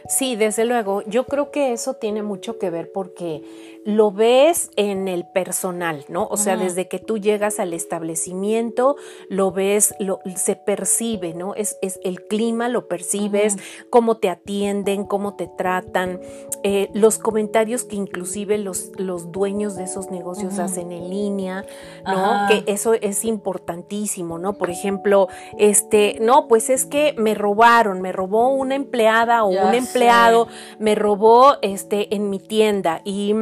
Sí, 0.07 0.35
desde 0.35 0.65
luego. 0.65 1.01
Yo 1.03 1.25
creo 1.25 1.51
que 1.51 1.73
eso 1.73 1.95
tiene 1.95 2.21
mucho 2.21 2.59
que 2.59 2.69
ver 2.69 2.91
porque 2.91 3.70
lo 3.85 4.11
ves 4.11 4.69
en 4.75 5.07
el 5.07 5.25
personal, 5.25 6.05
¿no? 6.07 6.27
O 6.29 6.37
sea, 6.37 6.55
desde 6.55 6.87
que 6.87 6.99
tú 6.99 7.17
llegas 7.17 7.59
al 7.59 7.73
establecimiento, 7.73 8.95
lo 9.27 9.51
ves, 9.51 9.95
lo, 9.99 10.19
se 10.35 10.55
percibe, 10.55 11.33
¿no? 11.33 11.55
Es, 11.55 11.77
es 11.81 11.99
el 12.03 12.27
clima, 12.27 12.69
lo 12.69 12.87
percibes, 12.87 13.57
cómo 13.89 14.17
te 14.17 14.29
atienden, 14.29 15.05
cómo 15.05 15.35
te 15.35 15.47
tratan, 15.47 16.19
eh, 16.63 16.89
los 16.93 17.17
comentarios 17.17 17.83
que 17.83 17.95
inclusive 17.95 18.57
los, 18.57 18.91
los 18.97 19.31
dueños 19.31 19.75
de 19.75 19.85
esos 19.85 20.11
negocios 20.11 20.59
hacen 20.59 20.91
en 20.91 21.09
línea, 21.09 21.65
¿no? 22.05 22.47
Que 22.47 22.63
eso 22.71 22.93
es 22.93 23.25
importantísimo, 23.25 24.37
¿no? 24.37 24.53
Por 24.53 24.69
ejemplo, 24.69 25.27
este, 25.57 26.17
no, 26.21 26.47
pues 26.47 26.69
es 26.69 26.85
que 26.85 27.15
me 27.17 27.33
robaron, 27.33 28.01
me 28.01 28.11
robó 28.11 28.49
una 28.49 28.75
empleada 28.75 29.43
o 29.43 29.49
un 29.49 29.73
empleado, 29.73 30.47
me 30.77 30.93
robó 30.93 31.55
este 31.61 32.13
en 32.15 32.29
mi 32.29 32.39
tienda 32.39 33.01
y 33.03 33.33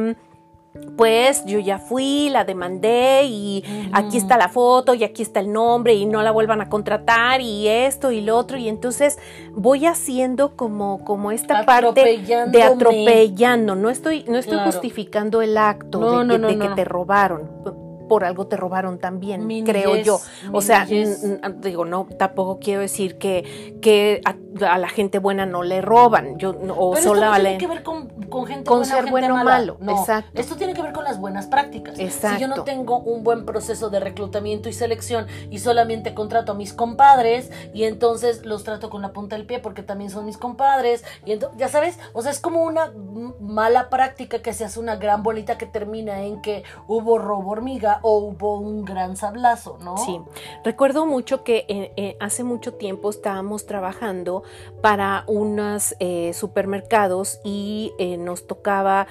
pues 0.96 1.44
yo 1.46 1.58
ya 1.58 1.78
fui, 1.78 2.28
la 2.30 2.44
demandé 2.44 3.24
y 3.24 3.64
aquí 3.92 4.18
está 4.18 4.36
la 4.36 4.48
foto 4.48 4.94
y 4.94 5.02
aquí 5.02 5.22
está 5.22 5.40
el 5.40 5.52
nombre 5.52 5.94
y 5.94 6.04
no 6.04 6.22
la 6.22 6.30
vuelvan 6.30 6.60
a 6.60 6.68
contratar 6.68 7.40
y 7.40 7.68
esto 7.68 8.10
y 8.10 8.20
lo 8.20 8.36
otro. 8.36 8.58
Y 8.58 8.68
entonces 8.68 9.18
voy 9.52 9.86
haciendo 9.86 10.56
como, 10.56 11.04
como 11.04 11.32
esta 11.32 11.64
parte 11.64 12.22
de 12.48 12.62
atropellando, 12.62 13.74
no 13.74 13.90
estoy, 13.90 14.24
no 14.28 14.36
estoy 14.36 14.58
justificando 14.58 15.42
el 15.42 15.56
acto 15.56 16.24
de, 16.24 16.38
de 16.38 16.58
que 16.58 16.68
te 16.68 16.84
robaron 16.84 17.89
por 18.10 18.24
algo 18.24 18.48
te 18.48 18.56
robaron 18.56 18.98
también, 18.98 19.46
creo 19.64 19.94
yo. 19.94 20.20
O 20.52 20.60
sea, 20.62 20.84
digo, 20.84 21.84
no, 21.84 22.08
tampoco 22.18 22.58
quiero 22.58 22.80
decir 22.80 23.18
que, 23.18 23.78
que 23.80 24.20
a, 24.24 24.78
la 24.78 24.88
gente 24.88 25.20
buena 25.20 25.46
no 25.46 25.62
le 25.62 25.80
roban. 25.80 26.36
Yo, 26.38 26.50
o 26.50 26.90
Pero 26.94 27.04
solo 27.04 27.22
esto 27.22 27.30
no 27.30 27.34
tiene 27.36 27.58
que 27.58 27.66
ver 27.68 27.82
con, 27.84 28.08
con 28.28 28.46
gente 28.46 28.64
con 28.64 28.84
ser 28.84 29.08
bueno 29.08 29.40
o 29.40 29.44
malo. 29.44 29.76
No, 29.78 29.92
exacto. 29.92 30.40
Esto 30.40 30.56
tiene 30.56 30.74
que 30.74 30.82
ver 30.82 30.92
con 30.92 31.04
las 31.04 31.20
buenas 31.20 31.46
prácticas. 31.46 32.00
Exacto. 32.00 32.36
Si 32.36 32.42
yo 32.42 32.48
no 32.48 32.64
tengo 32.64 32.98
un 32.98 33.22
buen 33.22 33.46
proceso 33.46 33.90
de 33.90 34.00
reclutamiento 34.00 34.68
y 34.68 34.72
selección 34.72 35.28
y 35.48 35.60
solamente 35.60 36.12
contrato 36.12 36.50
a 36.50 36.54
mis 36.56 36.72
compadres 36.72 37.52
y 37.72 37.84
entonces 37.84 38.44
los 38.44 38.64
trato 38.64 38.90
con 38.90 39.02
la 39.02 39.12
punta 39.12 39.36
del 39.36 39.46
pie 39.46 39.60
porque 39.60 39.84
también 39.84 40.10
son 40.10 40.26
mis 40.26 40.36
compadres 40.36 41.04
y 41.24 41.30
entonces, 41.30 41.56
ya 41.60 41.68
sabes, 41.68 41.96
o 42.12 42.22
sea, 42.22 42.32
es 42.32 42.40
como 42.40 42.64
una 42.64 42.92
mala 43.38 43.88
práctica 43.88 44.42
que 44.42 44.52
se 44.52 44.64
hace 44.64 44.80
una 44.80 44.96
gran 44.96 45.22
bolita 45.22 45.58
que 45.58 45.66
termina 45.66 46.22
en 46.22 46.42
que 46.42 46.64
hubo 46.88 47.18
robo 47.18 47.52
hormiga 47.52 47.99
o 48.02 48.18
hubo 48.18 48.58
un 48.58 48.84
gran 48.84 49.16
sablazo, 49.16 49.78
¿no? 49.82 49.96
Sí, 49.98 50.20
recuerdo 50.64 51.06
mucho 51.06 51.44
que 51.44 51.64
eh, 51.68 51.92
eh, 51.96 52.16
hace 52.20 52.44
mucho 52.44 52.74
tiempo 52.74 53.10
estábamos 53.10 53.66
trabajando 53.66 54.42
para 54.80 55.24
unos 55.26 55.94
eh, 56.00 56.32
supermercados 56.32 57.40
y 57.44 57.92
nos 58.18 58.46
tocaba 58.46 59.06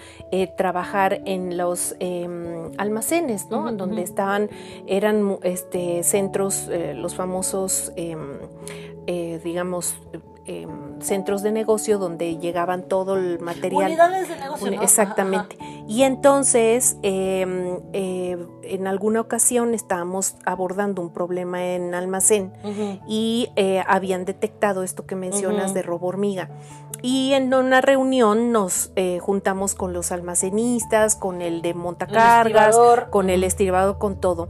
trabajar 0.58 1.22
en 1.26 1.58
los 1.58 1.96
em, 2.00 2.72
almacenes, 2.78 3.50
¿no? 3.50 3.72
Donde 3.72 4.02
estaban, 4.02 4.50
eran 4.88 5.38
este, 5.44 6.04
centros, 6.04 6.70
los 6.96 7.16
famosos, 7.16 7.92
em, 7.96 8.40
digamos, 9.44 9.96
Em, 10.52 11.00
centros 11.00 11.44
de 11.44 11.52
negocio 11.52 12.00
donde 12.00 12.40
llegaban 12.40 12.82
todo 12.82 13.16
el 13.16 13.40
material. 13.40 13.86
Unidades 13.86 14.30
de 14.30 14.36
negocio. 14.36 14.82
Exactamente. 14.82 15.56
Y 15.88 16.02
entonces, 16.02 16.98
em, 17.04 17.78
eh, 17.94 18.36
en 18.64 18.88
alguna 18.88 19.22
ocasión 19.22 19.76
estábamos 19.76 20.38
abordando 20.46 21.04
un 21.04 21.14
problema 21.14 21.64
en 21.64 21.94
almacén 21.94 22.52
y 23.08 23.52
eh, 23.58 23.84
habían 23.88 24.26
detectado 24.26 24.82
esto 24.82 25.06
que 25.06 25.16
mencionas 25.16 25.76
de 25.76 25.84
robo 25.84 26.08
hormiga. 26.08 26.50
Y 27.02 27.34
en 27.34 27.54
una 27.54 27.80
reunión 27.80 28.52
nos 28.52 28.92
eh, 28.96 29.20
juntamos 29.22 29.76
con 29.76 29.94
los 29.94 30.12
almacenistas, 30.12 31.16
con 31.16 31.42
el 31.42 31.62
de 31.62 31.74
montacargas, 31.76 32.76
con 33.12 33.30
el 33.30 33.44
estiribador, 33.44 34.00
con 34.00 34.20
todo. 34.20 34.50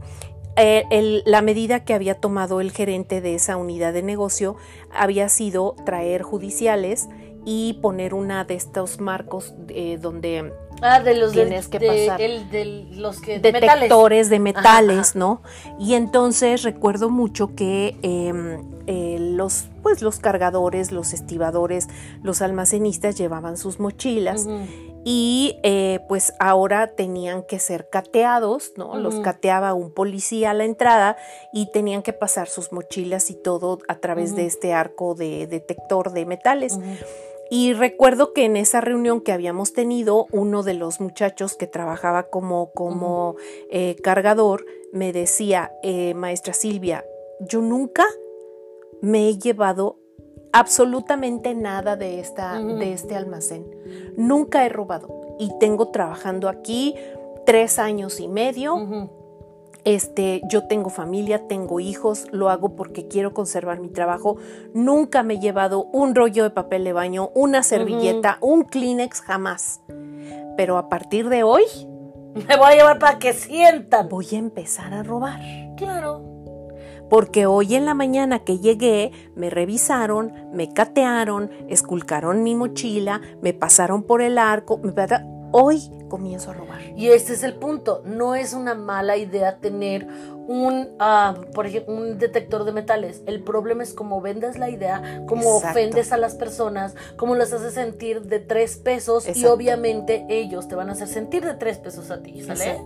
Eh, 0.60 1.22
la 1.24 1.42
medida 1.42 1.84
que 1.84 1.94
había 1.94 2.14
tomado 2.14 2.60
el 2.60 2.70
gerente 2.70 3.20
de 3.20 3.34
esa 3.34 3.56
unidad 3.56 3.92
de 3.92 4.02
negocio 4.02 4.56
había 4.92 5.28
sido 5.28 5.74
traer 5.84 6.22
judiciales 6.22 7.08
y 7.44 7.78
poner 7.80 8.12
una 8.14 8.44
de 8.44 8.54
estos 8.54 9.00
marcos 9.00 9.54
eh, 9.68 9.98
donde 10.00 10.52
ah, 10.82 11.00
de 11.00 11.14
los 11.14 11.32
tienes 11.32 11.68
que 11.68 11.80
pasar 11.80 12.20
los 12.92 13.20
que, 13.20 13.38
detectores 13.38 14.28
de 14.28 14.38
metales, 14.38 15.16
¿no? 15.16 15.42
Y 15.78 15.94
entonces 15.94 16.62
recuerdo 16.62 17.08
mucho 17.08 17.54
que 17.54 17.96
em, 18.02 18.60
eh, 18.86 19.16
los 19.18 19.68
pues 19.82 20.02
los 20.02 20.18
cargadores, 20.18 20.92
los 20.92 21.14
estibadores, 21.14 21.88
los 22.22 22.42
almacenistas 22.42 23.16
llevaban 23.16 23.56
sus 23.56 23.80
mochilas 23.80 24.46
y 25.04 25.58
eh, 25.62 26.00
pues 26.08 26.34
ahora 26.38 26.88
tenían 26.88 27.42
que 27.42 27.58
ser 27.58 27.88
cateados, 27.88 28.72
¿no? 28.76 28.96
Los 28.96 29.20
cateaba 29.20 29.72
un 29.72 29.92
policía 29.92 30.50
a 30.50 30.54
la 30.54 30.64
entrada 30.64 31.16
y 31.52 31.70
tenían 31.72 32.02
que 32.02 32.12
pasar 32.12 32.48
sus 32.48 32.72
mochilas 32.72 33.30
y 33.30 33.34
todo 33.34 33.78
a 33.88 33.96
través 33.96 34.36
de 34.36 34.46
este 34.46 34.74
arco 34.74 35.14
de 35.14 35.46
detector 35.46 36.12
de 36.12 36.26
metales. 36.26 36.78
Y 37.52 37.72
recuerdo 37.72 38.32
que 38.32 38.44
en 38.44 38.56
esa 38.56 38.80
reunión 38.80 39.20
que 39.20 39.32
habíamos 39.32 39.72
tenido, 39.72 40.26
uno 40.30 40.62
de 40.62 40.74
los 40.74 41.00
muchachos 41.00 41.56
que 41.56 41.66
trabajaba 41.66 42.24
como, 42.24 42.70
como 42.72 43.34
eh, 43.70 43.96
cargador 44.02 44.64
me 44.92 45.12
decía, 45.12 45.72
eh, 45.82 46.14
maestra 46.14 46.52
Silvia, 46.52 47.04
yo 47.40 47.60
nunca 47.60 48.04
me 49.00 49.28
he 49.28 49.38
llevado 49.38 49.99
absolutamente 50.52 51.54
nada 51.54 51.96
de, 51.96 52.20
esta, 52.20 52.60
de 52.60 52.92
este 52.92 53.16
almacén. 53.16 53.66
Nunca 54.16 54.64
he 54.64 54.68
robado 54.68 55.36
y 55.38 55.50
tengo 55.58 55.88
trabajando 55.88 56.48
aquí 56.48 56.94
tres 57.46 57.78
años 57.78 58.20
y 58.20 58.28
medio. 58.28 59.10
Este, 59.84 60.42
yo 60.48 60.66
tengo 60.66 60.90
familia, 60.90 61.46
tengo 61.48 61.80
hijos, 61.80 62.26
lo 62.32 62.50
hago 62.50 62.76
porque 62.76 63.08
quiero 63.08 63.32
conservar 63.32 63.80
mi 63.80 63.88
trabajo. 63.88 64.36
Nunca 64.74 65.22
me 65.22 65.34
he 65.34 65.38
llevado 65.38 65.84
un 65.84 66.14
rollo 66.14 66.44
de 66.44 66.50
papel 66.50 66.84
de 66.84 66.92
baño, 66.92 67.30
una 67.34 67.62
servilleta, 67.62 68.36
un 68.40 68.64
Kleenex, 68.64 69.22
jamás. 69.22 69.80
Pero 70.56 70.76
a 70.76 70.88
partir 70.88 71.28
de 71.28 71.42
hoy... 71.42 71.64
Me 72.48 72.56
voy 72.56 72.72
a 72.72 72.76
llevar 72.76 72.98
para 73.00 73.18
que 73.18 73.32
sientan. 73.32 74.08
Voy 74.08 74.28
a 74.32 74.38
empezar 74.38 74.94
a 74.94 75.02
robar. 75.02 75.40
Claro 75.76 76.29
porque 77.10 77.44
hoy 77.44 77.74
en 77.74 77.84
la 77.84 77.94
mañana 77.94 78.38
que 78.38 78.58
llegué 78.58 79.10
me 79.34 79.50
revisaron, 79.50 80.32
me 80.54 80.72
catearon, 80.72 81.50
esculcaron 81.68 82.42
mi 82.42 82.54
mochila, 82.54 83.20
me 83.42 83.52
pasaron 83.52 84.04
por 84.04 84.22
el 84.22 84.38
arco, 84.38 84.78
me 84.78 84.92
hoy 85.52 85.90
comienzo 86.08 86.50
a 86.50 86.54
robar. 86.54 86.80
Y 86.96 87.08
este 87.08 87.32
es 87.32 87.42
el 87.42 87.54
punto, 87.54 88.02
no 88.04 88.34
es 88.34 88.52
una 88.52 88.74
mala 88.74 89.16
idea 89.16 89.58
tener 89.58 90.06
un, 90.50 90.88
ah, 90.98 91.36
por 91.54 91.66
ejemplo, 91.66 91.94
un 91.94 92.18
detector 92.18 92.64
de 92.64 92.72
metales. 92.72 93.22
El 93.26 93.42
problema 93.44 93.84
es 93.84 93.94
cómo 93.94 94.20
vendes 94.20 94.58
la 94.58 94.68
idea, 94.68 95.22
cómo 95.28 95.56
ofendes 95.56 96.10
a 96.10 96.16
las 96.16 96.34
personas, 96.34 96.96
cómo 97.16 97.36
las 97.36 97.52
haces 97.52 97.74
sentir 97.74 98.22
de 98.22 98.40
tres 98.40 98.76
pesos 98.76 99.28
y 99.36 99.46
obviamente 99.46 100.26
ellos 100.28 100.66
te 100.66 100.74
van 100.74 100.88
a 100.88 100.92
hacer 100.92 101.06
sentir 101.06 101.44
de 101.44 101.54
tres 101.54 101.78
pesos 101.78 102.10
a 102.10 102.20
ti, 102.20 102.42
¿sale? 102.42 102.80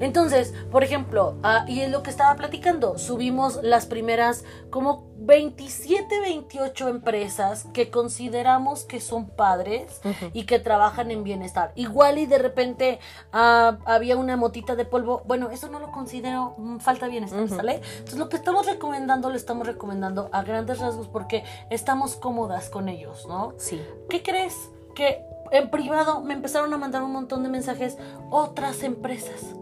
Entonces, 0.00 0.52
por 0.70 0.84
ejemplo, 0.84 1.38
ah, 1.42 1.64
y 1.66 1.80
es 1.80 1.90
lo 1.90 2.02
que 2.02 2.10
estaba 2.10 2.34
platicando, 2.36 2.98
subimos 2.98 3.62
las 3.62 3.86
primeras 3.86 4.44
como 4.68 5.10
27, 5.26 6.20
28 6.20 6.88
empresas 6.88 7.66
que 7.72 7.90
consideramos 7.90 8.84
que 8.84 9.00
son 9.00 9.28
padres 9.28 10.00
y 10.32 10.44
que 10.44 10.60
trabajan 10.60 11.10
en 11.10 11.24
bienestar. 11.24 11.72
Igual 11.74 12.18
y 12.18 12.26
de 12.26 12.38
repente 12.38 13.00
ah, 13.32 13.78
había 13.84 14.16
una 14.16 14.36
motita 14.36 14.76
de 14.76 14.84
polvo. 14.84 15.22
Bueno, 15.26 15.50
eso 15.50 15.68
no 15.68 15.80
lo 15.80 15.90
considero 15.90 16.54
mm, 16.58 16.78
falta 16.78 17.06
de 17.06 17.12
bienestar, 17.12 17.48
¿sale? 17.48 17.80
Entonces 17.98 18.18
lo 18.18 18.28
que 18.28 18.36
estamos 18.36 18.66
recomendando 18.66 19.28
lo 19.28 19.36
estamos 19.36 19.66
recomendando 19.66 20.28
a 20.32 20.42
grandes 20.42 20.78
rasgos 20.78 21.08
porque 21.08 21.44
estamos 21.70 22.14
cómodas 22.14 22.70
con 22.70 22.88
ellos, 22.88 23.26
¿no? 23.26 23.54
Sí. 23.58 23.82
¿Qué 24.08 24.22
crees? 24.22 24.54
Que 24.94 25.24
en 25.50 25.70
privado 25.70 26.22
me 26.22 26.34
empezaron 26.34 26.72
a 26.72 26.78
mandar 26.78 27.02
un 27.02 27.12
montón 27.12 27.42
de 27.42 27.48
mensajes 27.48 27.98
otras 28.30 28.82
empresas. 28.84 29.54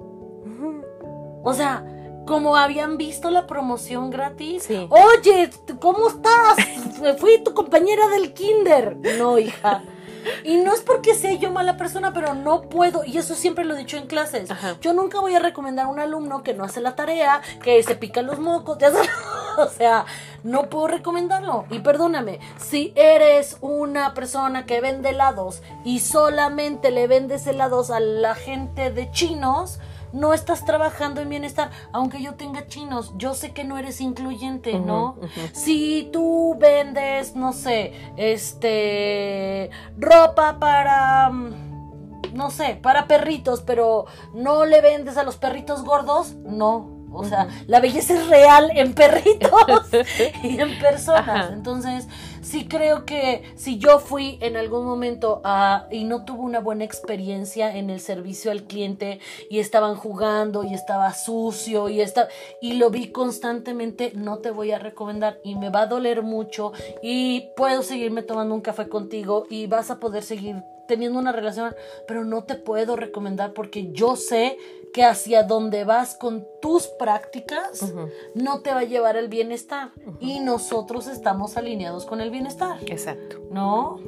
O 1.43 1.53
sea, 1.53 1.85
como 2.27 2.57
habían 2.57 2.97
visto 2.97 3.31
la 3.31 3.47
promoción 3.47 4.11
gratis. 4.11 4.69
Oye, 4.71 5.51
¿cómo 5.81 6.09
estás? 6.09 6.57
Fui 7.19 7.43
tu 7.43 7.55
compañera 7.55 8.09
del 8.09 8.33
kinder. 8.33 8.97
No, 9.19 9.39
hija. 9.39 9.83
Y 10.43 10.57
no 10.57 10.73
es 10.73 10.81
porque 10.81 11.15
sea 11.15 11.35
yo 11.35 11.51
mala 11.51 11.77
persona, 11.77 12.13
pero 12.13 12.35
no 12.35 12.63
puedo, 12.63 13.05
y 13.05 13.19
eso 13.19 13.35
siempre 13.35 13.65
lo 13.65 13.75
he 13.75 13.79
dicho 13.79 13.97
en 13.97 14.07
clases. 14.07 14.49
Yo 14.81 14.93
nunca 14.93 15.21
voy 15.21 15.35
a 15.35 15.39
recomendar 15.39 15.87
a 15.87 15.89
un 15.89 16.01
alumno 16.01 16.43
que 16.43 16.55
no 16.55 16.65
hace 16.65 16.81
la 16.81 16.97
tarea, 16.97 17.41
que 17.63 17.83
se 17.83 17.95
pica 17.95 18.23
los 18.23 18.39
mocos, 18.39 18.79
o 19.59 19.69
sea, 19.69 20.07
no 20.43 20.69
puedo 20.71 20.89
recomendarlo. 20.89 21.67
Y 21.71 21.81
perdóname, 21.81 22.41
si 22.57 22.93
eres 22.97 23.59
una 23.61 24.15
persona 24.15 24.67
que 24.67 24.81
vende 24.81 25.11
helados 25.11 25.63
y 25.85 26.01
solamente 26.01 26.91
le 26.91 27.07
vendes 27.07 27.47
helados 27.47 27.91
a 27.91 28.01
la 28.01 28.35
gente 28.35 28.91
de 28.91 29.11
chinos, 29.11 29.79
no 30.15 30.33
estás 30.33 30.65
trabajando 30.65 31.21
en 31.21 31.29
bienestar, 31.29 31.71
aunque 31.93 32.23
yo 32.23 32.35
tenga 32.35 32.67
chinos, 32.67 33.13
yo 33.17 33.35
sé 33.35 33.53
que 33.53 33.65
no 33.65 33.77
eres 33.77 34.01
incluyente, 34.01 34.79
¿no? 34.79 35.17
Si 35.53 36.09
tú 36.13 36.57
vendes, 36.59 37.35
no 37.35 37.53
sé, 37.53 37.93
este, 38.17 39.71
ropa 39.99 40.59
para, 40.61 41.29
mm, 41.31 42.33
no 42.33 42.51
sé, 42.51 42.79
para 42.81 43.07
perritos, 43.09 43.63
pero 43.63 44.07
no 44.33 44.65
le 44.65 44.81
vendes 44.81 45.17
a 45.17 45.25
los 45.25 45.37
perritos 45.37 45.85
gordos, 45.85 46.35
no, 46.35 46.95
o 47.15 47.25
sea, 47.25 47.49
la 47.67 47.81
belleza 47.81 48.15
es 48.15 48.29
real 48.29 48.71
en 48.75 48.93
perritos 48.93 49.89
y 50.43 50.61
en 50.61 50.79
personas. 50.79 51.53
Entonces, 51.53 52.09
sí 52.45 52.69
creo 52.69 53.05
que 53.05 53.43
si 53.57 53.79
yo 53.79 53.99
fui 53.99 54.39
en 54.41 54.57
algún 54.57 54.85
momento 54.85 55.41
a, 55.45 55.89
y 55.91 56.05
no 56.05 56.25
tuve 56.25 56.41
una 56.41 56.61
buena 56.61 56.85
experiencia 56.85 57.77
en 57.77 57.91
el 57.91 58.01
servicio 58.01 58.51
al 58.51 58.65
cliente 58.65 59.19
y 59.51 59.59
estaban 59.59 59.97
jugando 59.97 60.63
y 60.63 60.75
estaba 60.75 61.13
sucio 61.15 61.89
y, 61.89 62.01
está, 62.01 62.29
y 62.61 62.75
lo 62.75 62.91
vi 62.91 63.09
constantemente, 63.09 64.13
no 64.15 64.39
te 64.39 64.51
voy 64.51 64.73
a 64.73 64.79
recomendar 64.79 65.39
y 65.43 65.57
me 65.57 65.71
va 65.71 65.83
a 65.83 65.87
doler 65.87 66.23
mucho 66.23 66.73
y 67.03 67.49
puedo 67.57 67.83
seguirme 67.83 68.23
tomando 68.23 68.55
un 68.55 68.61
café 68.61 68.89
contigo 68.89 69.47
y 69.49 69.67
vas 69.67 69.91
a 69.91 69.99
poder 69.99 70.23
seguir 70.23 70.63
teniendo 70.87 71.19
una 71.19 71.33
relación, 71.33 71.75
pero 72.07 72.25
no 72.25 72.45
te 72.45 72.55
puedo 72.55 72.97
recomendar 72.97 73.53
porque 73.53 73.93
yo 73.93 74.17
sé 74.17 74.57
que 74.93 75.03
hacia 75.03 75.43
donde 75.43 75.85
vas 75.85 76.15
con 76.15 76.47
tus 76.63 76.87
prácticas 76.87 77.93
no 78.35 78.61
te 78.61 78.73
va 78.73 78.81
a 78.81 78.85
llevar 78.85 79.17
el 79.17 79.29
bienestar 79.29 79.91
y 80.21 80.39
nosotros 80.39 81.09
estamos 81.09 81.57
alineados 81.57 82.07
con 82.07 82.21
el 82.21 82.31
bienestar. 82.31 82.79
Exacto. 82.87 83.43
¿No? 83.51 83.99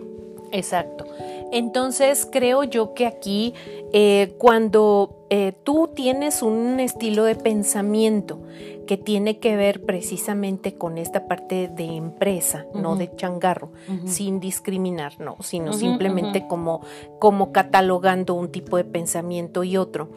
Exacto. 0.53 1.05
Entonces 1.53 2.27
creo 2.31 2.65
yo 2.65 2.95
que 2.95 3.07
aquí 3.07 3.55
eh, 3.93 4.35
cuando 4.39 5.27
eh, 5.31 5.53
tú 5.65 5.91
tienes 5.95 6.43
un 6.43 6.79
estilo 6.81 7.25
de 7.25 7.35
pensamiento 7.35 8.39
que 8.87 8.97
tiene 8.97 9.39
que 9.39 9.57
ver 9.57 9.85
precisamente 9.85 10.75
con 10.75 10.99
esta 10.99 11.27
parte 11.29 11.69
de 11.69 11.85
empresa, 11.85 12.67
no 12.75 12.97
de 12.97 13.15
changarro, 13.15 13.73
sin 14.07 14.41
discriminar, 14.41 15.21
no, 15.21 15.37
sino 15.41 15.73
simplemente 15.73 16.47
como, 16.49 16.81
como 17.19 17.53
catalogando 17.53 18.35
un 18.35 18.51
tipo 18.51 18.77
de 18.77 18.85
pensamiento 18.85 19.65
y 19.65 19.77
otro. 19.77 20.11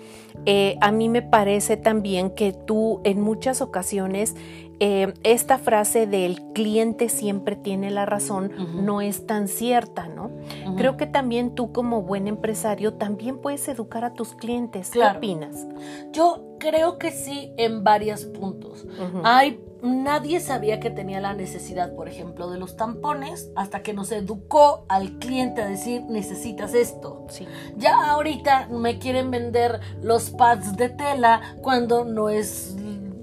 Eh, 0.45 0.77
a 0.81 0.91
mí 0.91 1.09
me 1.09 1.21
parece 1.21 1.77
también 1.77 2.29
que 2.31 2.53
tú 2.53 3.01
en 3.03 3.19
muchas 3.21 3.61
ocasiones 3.61 4.35
eh, 4.79 5.13
esta 5.23 5.57
frase 5.57 6.07
del 6.07 6.41
cliente 6.53 7.09
siempre 7.09 7.55
tiene 7.55 7.91
la 7.91 8.05
razón 8.05 8.51
no 8.85 9.01
es 9.01 9.27
tan 9.27 9.47
cierta, 9.47 10.07
¿no? 10.07 10.31
Creo 10.77 10.97
que 10.97 11.05
también 11.05 11.55
tú 11.55 11.71
como 11.71 12.01
buen 12.01 12.27
empresario 12.27 12.93
también 12.93 13.39
puedes 13.39 13.67
educar 13.67 14.05
a 14.05 14.13
tus 14.13 14.33
clientes. 14.33 14.91
¿Qué 14.91 15.03
opinas? 15.03 15.67
Yo 16.11 16.55
creo 16.59 16.97
que 16.97 17.11
sí 17.11 17.51
en 17.57 17.83
varios 17.83 18.25
puntos. 18.25 18.85
Hay 19.23 19.59
nadie 19.81 20.39
sabía 20.39 20.79
que 20.79 20.89
tenía 20.89 21.19
la 21.19 21.33
necesidad, 21.33 21.93
por 21.95 22.07
ejemplo, 22.07 22.49
de 22.49 22.57
los 22.57 22.75
tampones 22.75 23.49
hasta 23.55 23.81
que 23.81 23.93
nos 23.93 24.11
educó 24.11 24.85
al 24.89 25.19
cliente 25.19 25.61
a 25.61 25.67
decir 25.67 26.03
necesitas 26.03 26.73
esto. 26.73 27.25
Sí. 27.29 27.47
Ya 27.77 28.11
ahorita 28.11 28.67
me 28.69 28.99
quieren 28.99 29.31
vender 29.31 29.79
los 30.01 30.31
pads 30.31 30.75
de 30.75 30.89
tela 30.89 31.41
cuando 31.61 32.05
no 32.05 32.29
es 32.29 32.75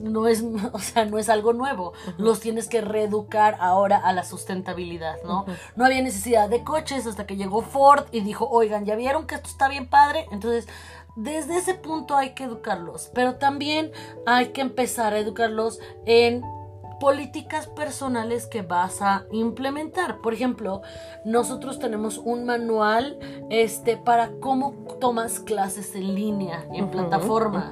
no 0.06 0.26
es, 0.26 0.42
o 0.72 0.78
sea, 0.78 1.04
no 1.04 1.18
es 1.18 1.28
algo 1.28 1.52
nuevo. 1.52 1.92
Los 2.18 2.40
tienes 2.40 2.68
que 2.68 2.80
reeducar 2.80 3.56
ahora 3.60 3.98
a 3.98 4.12
la 4.12 4.24
sustentabilidad, 4.24 5.16
¿no? 5.24 5.44
No 5.76 5.84
había 5.84 6.02
necesidad 6.02 6.48
de 6.48 6.64
coches 6.64 7.06
hasta 7.06 7.26
que 7.26 7.36
llegó 7.36 7.62
Ford 7.62 8.06
y 8.12 8.20
dijo, 8.20 8.48
oigan, 8.48 8.84
¿ya 8.84 8.96
vieron 8.96 9.26
que 9.26 9.34
esto 9.34 9.48
está 9.48 9.68
bien 9.68 9.88
padre? 9.88 10.26
Entonces, 10.30 10.66
desde 11.16 11.56
ese 11.56 11.74
punto 11.74 12.16
hay 12.16 12.30
que 12.34 12.44
educarlos, 12.44 13.10
pero 13.14 13.36
también 13.36 13.90
hay 14.26 14.48
que 14.48 14.60
empezar 14.60 15.14
a 15.14 15.18
educarlos 15.18 15.80
en 16.04 16.42
políticas 17.00 17.66
personales 17.66 18.46
que 18.46 18.62
vas 18.62 19.02
a 19.02 19.24
implementar. 19.30 20.20
Por 20.20 20.34
ejemplo, 20.34 20.82
nosotros 21.24 21.78
tenemos 21.78 22.18
un 22.18 22.44
manual 22.44 23.18
este, 23.50 23.96
para 23.96 24.30
cómo 24.40 24.72
tomas 25.00 25.40
clases 25.40 25.94
en 25.94 26.14
línea, 26.14 26.66
en 26.72 26.90
plataforma. 26.90 27.70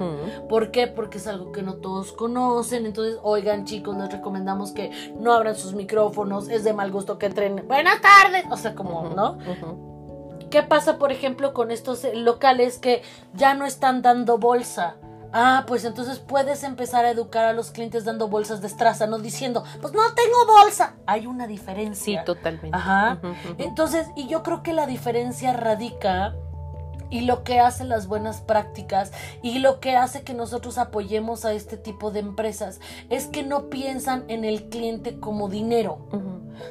¿Por 0.49 0.71
qué? 0.71 0.87
Porque 0.87 1.17
es 1.17 1.27
algo 1.27 1.51
que 1.51 1.61
no 1.61 1.75
todos 1.75 2.11
conocen. 2.11 2.85
Entonces, 2.85 3.17
oigan 3.23 3.65
chicos, 3.65 3.97
les 3.97 4.11
recomendamos 4.11 4.71
que 4.71 4.91
no 5.19 5.33
abran 5.33 5.55
sus 5.55 5.73
micrófonos. 5.73 6.49
Es 6.49 6.63
de 6.63 6.73
mal 6.73 6.91
gusto 6.91 7.17
que 7.17 7.25
entren. 7.25 7.65
Buenas 7.67 7.99
tardes. 8.01 8.45
O 8.51 8.57
sea, 8.57 8.75
como, 8.75 9.09
¿no? 9.09 9.37
¿Qué 10.49 10.63
pasa, 10.63 10.97
por 10.97 11.11
ejemplo, 11.11 11.53
con 11.53 11.71
estos 11.71 12.05
locales 12.13 12.77
que 12.77 13.01
ya 13.33 13.55
no 13.55 13.65
están 13.65 14.01
dando 14.01 14.37
bolsa? 14.37 14.95
Ah, 15.37 15.65
pues 15.67 15.83
entonces 15.83 16.19
puedes 16.19 16.63
empezar 16.63 17.03
a 17.03 17.09
educar 17.09 17.43
a 17.43 17.51
los 17.51 17.71
clientes 17.71 18.05
dando 18.05 18.29
bolsas 18.29 18.61
de 18.61 18.67
estraza, 18.67 19.05
no 19.05 19.19
diciendo, 19.19 19.65
pues 19.81 19.93
no 19.93 19.99
tengo 20.13 20.45
bolsa. 20.47 20.95
Hay 21.07 21.27
una 21.27 21.45
diferencia. 21.45 22.21
Sí, 22.21 22.25
totalmente. 22.25 22.69
Ajá. 22.71 23.19
Entonces, 23.57 24.07
y 24.15 24.29
yo 24.29 24.43
creo 24.43 24.63
que 24.63 24.71
la 24.71 24.87
diferencia 24.87 25.51
radica 25.51 26.33
y 27.09 27.21
lo 27.21 27.43
que 27.43 27.59
hace 27.59 27.83
las 27.83 28.07
buenas 28.07 28.41
prácticas 28.41 29.11
y 29.41 29.59
lo 29.59 29.79
que 29.79 29.95
hace 29.95 30.23
que 30.23 30.33
nosotros 30.33 30.77
apoyemos 30.77 31.45
a 31.45 31.53
este 31.53 31.77
tipo 31.77 32.11
de 32.11 32.19
empresas 32.19 32.79
es 33.09 33.27
que 33.27 33.43
no 33.43 33.69
piensan 33.69 34.25
en 34.27 34.45
el 34.45 34.69
cliente 34.69 35.19
como 35.19 35.49
dinero 35.49 35.99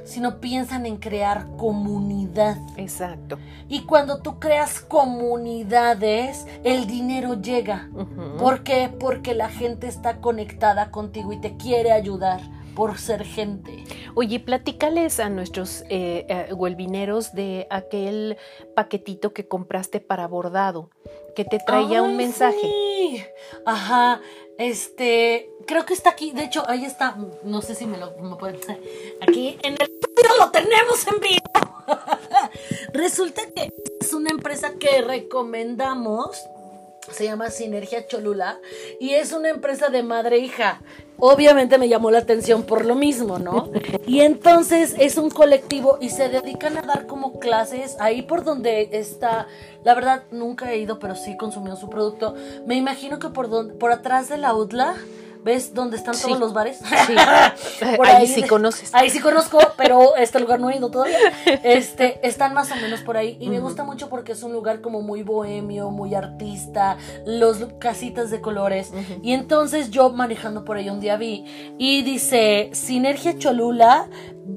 sino 0.05 0.41
piensan 0.41 0.87
en 0.87 0.97
crear 0.97 1.47
comunidad. 1.57 2.57
Exacto. 2.77 3.39
Y 3.69 3.85
cuando 3.85 4.21
tú 4.21 4.39
creas 4.39 4.81
comunidades, 4.81 6.47
el 6.65 6.87
dinero 6.87 7.41
llega. 7.41 7.91
¿Por 8.39 8.63
qué? 8.63 8.91
Porque 8.99 9.35
la 9.35 9.49
gente 9.49 9.87
está 9.87 10.21
conectada 10.21 10.91
contigo 10.91 11.33
y 11.33 11.41
te 11.41 11.57
quiere 11.57 11.93
ayudar 11.93 12.41
por 12.75 12.99
ser 12.99 13.25
gente. 13.25 13.85
Oye, 14.15 14.41
platícales 14.41 15.21
a 15.21 15.29
nuestros 15.29 15.83
eh, 15.89 16.27
eh 16.29 16.53
huelvineros 16.53 17.35
de 17.35 17.67
aquel 17.71 18.37
paquetito 18.75 19.33
que 19.33 19.47
compraste 19.47 20.01
para 20.01 20.27
bordado, 20.27 20.91
que 21.35 21.45
te 21.45 21.59
traía 21.59 22.03
un 22.03 22.17
mensaje. 22.17 22.61
Sí. 22.61 23.25
Ajá, 23.67 24.21
este, 24.59 25.51
creo 25.67 25.85
que 25.85 25.95
está 25.95 26.11
aquí, 26.11 26.33
de 26.33 26.45
hecho, 26.45 26.69
ahí 26.69 26.85
está, 26.85 27.17
no 27.43 27.63
sé 27.63 27.75
si 27.75 27.87
me 27.87 27.99
lo 27.99 28.17
me 28.19 28.37
pueden 28.37 28.61
aquí 29.21 29.59
en 29.63 29.75
el 29.75 29.89
lo 30.39 30.51
tenemos 30.51 31.07
en 31.07 31.21
vivo. 31.21 31.85
Resulta 32.93 33.43
que 33.55 33.71
es 34.01 34.15
una 34.15 34.31
empresa 34.31 34.75
que 34.79 35.03
recomendamos 35.03 36.43
se 37.13 37.25
llama 37.25 37.51
Sinergia 37.51 38.07
Cholula 38.07 38.59
y 39.01 39.11
es 39.11 39.33
una 39.33 39.51
empresa 39.51 39.89
de 39.89 40.03
madre 40.03 40.39
hija. 40.39 40.81
Obviamente 41.19 41.79
me 41.79 41.89
llamó 41.89 42.11
la 42.11 42.19
atención 42.19 42.65
por 42.65 42.85
lo 42.85 42.95
mismo, 42.95 43.39
¿no? 43.39 43.71
Y 44.07 44.21
entonces 44.21 44.95
es 44.99 45.17
un 45.17 45.31
colectivo 45.31 45.99
y 46.01 46.11
se 46.11 46.29
dedican 46.29 46.77
a 46.77 46.83
dar 46.83 47.07
como 47.07 47.39
clases 47.39 47.97
ahí 48.01 48.23
por 48.23 48.45
donde 48.45 48.91
está. 48.93 49.47
La 49.83 49.95
verdad 49.95 50.25
nunca 50.31 50.73
he 50.73 50.79
ido, 50.79 50.99
pero 50.99 51.17
sí 51.17 51.37
consumido 51.37 51.77
su 51.77 51.89
producto. 51.89 52.35
Me 52.67 52.77
imagino 52.77 53.19
que 53.19 53.29
por 53.29 53.49
donde, 53.49 53.75
por 53.75 53.93
atrás 53.93 54.29
de 54.29 54.39
la 54.39 54.55
UDLA 54.55 54.95
¿Ves 55.45 55.75
dónde 55.75 55.99
están 55.99 56.19
todos 56.19 56.41
los 56.41 56.55
bares? 56.55 56.79
Sí. 57.07 57.15
ahí, 58.03 58.27
sí 58.27 58.43
conoces. 58.45 58.95
Ahí 58.95 59.11
sí 59.11 59.21
conozco, 59.21 59.59
pero 59.77 60.17
este 60.17 60.41
lugar 60.41 60.59
no 60.59 60.71
he 60.71 60.77
ido 60.77 60.91
todavía. 60.91 61.19
Este, 61.63 62.27
están 62.27 62.55
más 62.55 62.73
o 62.73 62.77
menos 62.77 63.01
por 63.03 63.19
ahí. 63.19 63.37
Y 63.41 63.51
me 63.51 63.61
gusta 63.61 63.85
mucho 63.85 64.09
porque 64.09 64.33
es 64.33 64.43
un 64.43 64.53
lugar 64.53 64.81
como 64.81 65.03
muy 65.03 65.23
bohemio, 65.23 65.91
muy 65.91 66.15
artista, 66.15 66.97
los 67.27 67.59
casitas 67.79 68.31
de 68.31 68.41
colores. 68.41 68.93
Y 69.23 69.33
entonces 69.33 69.91
yo 69.91 70.11
manejando 70.11 70.65
por 70.65 70.79
ahí 70.79 70.89
un 70.89 71.01
día 71.01 71.17
vi 71.17 71.45
y 71.79 72.03
dice 72.03 72.71
Sinergia 72.73 73.37
Cholula, 73.39 74.09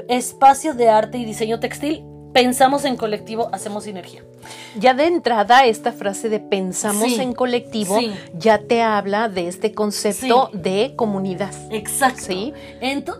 espacio 0.07 0.73
de 0.73 0.89
arte 0.89 1.17
y 1.17 1.25
diseño 1.25 1.59
textil. 1.59 2.05
Pensamos 2.37 2.85
en 2.85 2.97
colectivo, 2.97 3.49
hacemos 3.51 3.85
sinergia. 3.85 4.23
Ya 4.77 4.93
de 4.93 5.07
entrada, 5.07 5.65
esta 5.65 5.91
frase 5.91 6.29
de 6.29 6.39
pensamos 6.39 7.17
en 7.17 7.33
colectivo 7.33 7.99
ya 8.37 8.59
te 8.59 8.83
habla 8.83 9.27
de 9.27 9.47
este 9.47 9.73
concepto 9.73 10.51
de 10.53 10.93
comunidad. 10.95 11.51
Exacto. 11.71 12.25
¿Sí? 12.27 12.53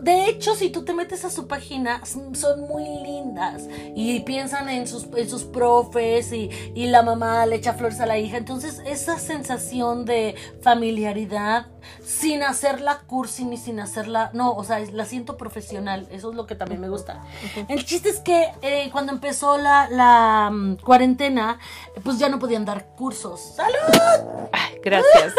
de 0.02 0.26
hecho, 0.26 0.54
si 0.54 0.70
tú 0.70 0.84
te 0.84 0.94
metes 0.94 1.24
a 1.24 1.30
su 1.30 1.48
página, 1.48 2.00
son 2.04 2.60
muy 2.68 2.84
lindas 2.84 3.64
y 3.96 4.20
piensan 4.20 4.68
en 4.68 4.86
sus, 4.86 5.08
sus 5.28 5.42
profes 5.42 6.32
y, 6.32 6.48
y 6.76 6.86
la 6.86 7.02
mamá 7.02 7.44
le 7.46 7.56
echa 7.56 7.72
flores 7.72 7.98
a 7.98 8.06
la 8.06 8.18
hija. 8.18 8.36
Entonces, 8.36 8.80
esa 8.86 9.18
sensación 9.18 10.04
de 10.04 10.36
familiaridad 10.62 11.66
sin 12.04 12.42
hacerla 12.42 13.00
cursi 13.06 13.44
ni 13.44 13.56
sin 13.56 13.80
hacerla. 13.80 14.30
No, 14.32 14.52
o 14.52 14.64
sea, 14.64 14.78
la 14.92 15.04
siento 15.04 15.36
profesional. 15.36 16.06
Eso 16.10 16.30
es 16.30 16.36
lo 16.36 16.46
que 16.46 16.54
también 16.54 16.80
me 16.80 16.88
gusta. 16.88 17.24
El 17.68 17.84
chiste 17.84 18.08
es 18.10 18.20
que 18.20 18.48
eh, 18.62 18.88
cuando 18.92 19.07
empezó 19.12 19.58
la, 19.58 19.88
la 19.90 20.50
mm, 20.52 20.76
cuarentena, 20.76 21.58
pues 22.02 22.18
ya 22.18 22.28
no 22.28 22.38
podían 22.38 22.64
dar 22.64 22.86
cursos. 22.96 23.40
¡Salud! 23.56 24.48
gracias. 24.82 25.34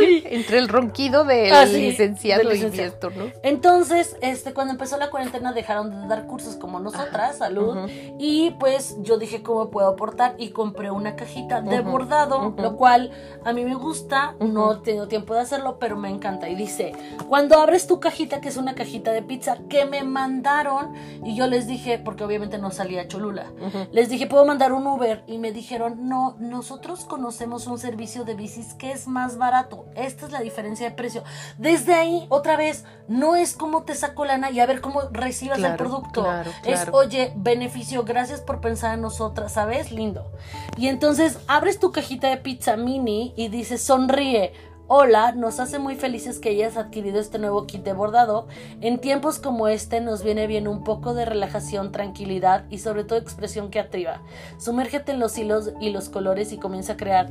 Entre 0.24 0.58
el 0.58 0.68
ronquido 0.68 1.24
del 1.24 1.52
ah, 1.52 1.64
licenciado, 1.64 2.52
y 2.52 2.80
esto, 2.80 3.10
¿no? 3.10 3.30
Entonces, 3.42 4.16
este, 4.20 4.52
cuando 4.52 4.72
empezó 4.72 4.96
la 4.96 5.10
cuarentena 5.10 5.52
dejaron 5.52 6.02
de 6.02 6.08
dar 6.08 6.26
cursos 6.26 6.56
como 6.56 6.80
nosotras, 6.80 7.38
salud. 7.38 7.88
Y 8.18 8.52
pues 8.58 8.96
yo 9.00 9.18
dije, 9.18 9.42
¿cómo 9.42 9.70
puedo 9.70 9.88
aportar? 9.88 10.34
Y 10.38 10.50
compré 10.50 10.90
una 10.90 11.16
cajita 11.16 11.60
de 11.60 11.80
bordado, 11.80 12.54
lo 12.56 12.76
cual 12.76 13.10
a 13.44 13.52
mí 13.52 13.64
me 13.64 13.74
gusta, 13.74 14.34
no 14.40 14.80
tengo 14.80 15.08
tiempo 15.08 15.34
de 15.34 15.40
hacerlo, 15.40 15.78
pero 15.78 15.96
me 15.96 16.08
encanta. 16.08 16.48
Y 16.48 16.54
dice, 16.54 16.92
cuando 17.28 17.60
abres 17.60 17.86
tu 17.86 18.00
cajita, 18.00 18.40
que 18.40 18.48
es 18.48 18.56
una 18.56 18.74
cajita 18.74 19.12
de 19.12 19.22
pizza, 19.22 19.58
que 19.68 19.84
me 19.84 20.02
mandaron, 20.02 20.94
y 21.24 21.34
yo 21.34 21.46
les 21.46 21.66
dije, 21.66 21.98
porque 21.98 22.24
obviamente 22.24 22.58
no 22.58 22.70
salía 22.70 23.07
Cholula, 23.08 23.52
les 23.92 24.08
dije, 24.08 24.26
¿puedo 24.26 24.44
mandar 24.44 24.72
un 24.72 24.86
Uber? 24.86 25.18
y 25.26 25.38
me 25.38 25.52
dijeron, 25.52 26.08
no, 26.08 26.36
nosotros 26.38 27.04
conocemos 27.04 27.66
un 27.66 27.78
servicio 27.78 28.24
de 28.24 28.34
bicis 28.34 28.74
que 28.74 28.92
es 28.92 29.06
más 29.06 29.38
barato. 29.38 29.86
Esta 29.94 30.26
es 30.26 30.32
la 30.32 30.40
diferencia 30.40 30.88
de 30.88 30.94
precio. 30.94 31.22
Desde 31.58 31.94
ahí, 31.94 32.26
otra 32.28 32.56
vez, 32.56 32.84
no 33.08 33.36
es 33.36 33.54
como 33.54 33.82
te 33.82 33.94
saco 33.94 34.24
lana 34.24 34.50
y 34.50 34.60
a 34.60 34.66
ver 34.66 34.80
cómo 34.80 35.02
recibas 35.10 35.58
el 35.58 35.76
producto. 35.76 36.26
Es, 36.64 36.86
oye, 36.92 37.32
beneficio, 37.36 38.04
gracias 38.04 38.40
por 38.40 38.60
pensar 38.60 38.94
en 38.94 39.02
nosotras, 39.02 39.52
¿sabes? 39.52 39.90
Lindo. 39.92 40.30
Y 40.76 40.88
entonces 40.88 41.38
abres 41.46 41.78
tu 41.78 41.92
cajita 41.92 42.28
de 42.28 42.36
pizza 42.36 42.76
mini 42.76 43.32
y 43.36 43.48
dices, 43.48 43.82
sonríe 43.82 44.52
Hola, 44.90 45.32
nos 45.32 45.60
hace 45.60 45.78
muy 45.78 45.96
felices 45.96 46.38
que 46.38 46.48
hayas 46.48 46.78
adquirido 46.78 47.20
este 47.20 47.38
nuevo 47.38 47.66
kit 47.66 47.84
de 47.84 47.92
bordado. 47.92 48.46
En 48.80 48.98
tiempos 48.98 49.38
como 49.38 49.68
este 49.68 50.00
nos 50.00 50.22
viene 50.22 50.46
bien 50.46 50.66
un 50.66 50.82
poco 50.82 51.12
de 51.12 51.26
relajación, 51.26 51.92
tranquilidad 51.92 52.64
y 52.70 52.78
sobre 52.78 53.04
todo 53.04 53.18
expresión 53.18 53.68
creativa. 53.68 54.22
Sumérgete 54.56 55.12
en 55.12 55.18
los 55.20 55.36
hilos 55.36 55.72
y 55.78 55.90
los 55.90 56.08
colores 56.08 56.52
y 56.52 56.56
comienza 56.56 56.94
a 56.94 56.96
crear. 56.96 57.28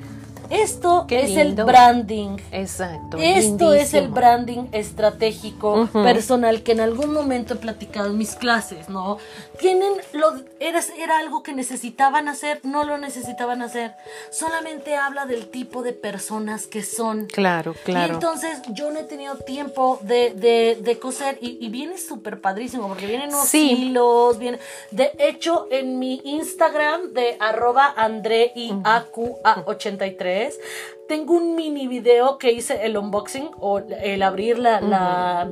Esto 0.52 1.08
es 1.10 1.36
el 1.36 1.56
branding. 1.56 2.38
Exacto. 2.52 3.18
Esto 3.20 3.74
es 3.74 3.94
el 3.96 4.08
branding 4.10 4.68
estratégico 4.72 5.90
personal 5.92 6.64
que 6.64 6.74
en 6.74 6.80
algún 6.80 7.12
momento 7.12 7.56
he 7.56 7.58
platicado 7.58 8.12
en 8.12 8.18
mis 8.18 8.36
clases, 8.36 8.88
¿no? 8.88 9.18
Tienen 9.60 9.94
lo 10.14 10.36
era, 10.60 10.80
era 10.98 11.20
algo 11.20 11.44
que 11.44 11.54
necesitaban 11.54 12.30
hacer, 12.30 12.62
no 12.64 12.84
lo 12.84 12.98
necesitaban 12.98 13.62
hacer. 13.62 13.96
Solamente 14.32 14.96
habla 14.96 15.26
del 15.26 15.50
tipo 15.50 15.84
de 15.84 15.94
personas 15.94 16.68
que 16.68 16.84
son. 16.84 17.26
Claro, 17.26 17.47
claro. 17.84 18.12
Y 18.12 18.14
entonces 18.16 18.62
yo 18.70 18.90
no 18.92 19.00
he 19.00 19.04
tenido 19.04 19.36
tiempo 19.38 20.00
de, 20.02 20.34
de, 20.34 20.80
de 20.82 21.00
coser 21.00 21.38
y, 21.42 21.70
viene 21.70 21.98
súper 21.98 22.42
padrísimo 22.42 22.88
porque 22.88 23.08
vienen 23.08 23.30
unos 23.30 23.54
hilos, 23.54 24.40
viene... 24.40 24.60
De 24.92 25.12
hecho, 25.18 25.68
en 25.70 26.00
mi 26.00 26.22
Instagram 26.24 27.12
de 27.14 27.36
arroba 27.40 27.94
andreiaqa83 27.96 30.54
tengo 31.08 31.36
un 31.36 31.56
mini 31.56 31.88
video 31.88 32.38
que 32.38 32.52
hice 32.52 32.86
el 32.86 32.98
unboxing 32.98 33.50
o 33.60 33.80
el 33.80 34.22
abrir 34.24 34.60
la, 34.60 34.82
la 34.82 35.50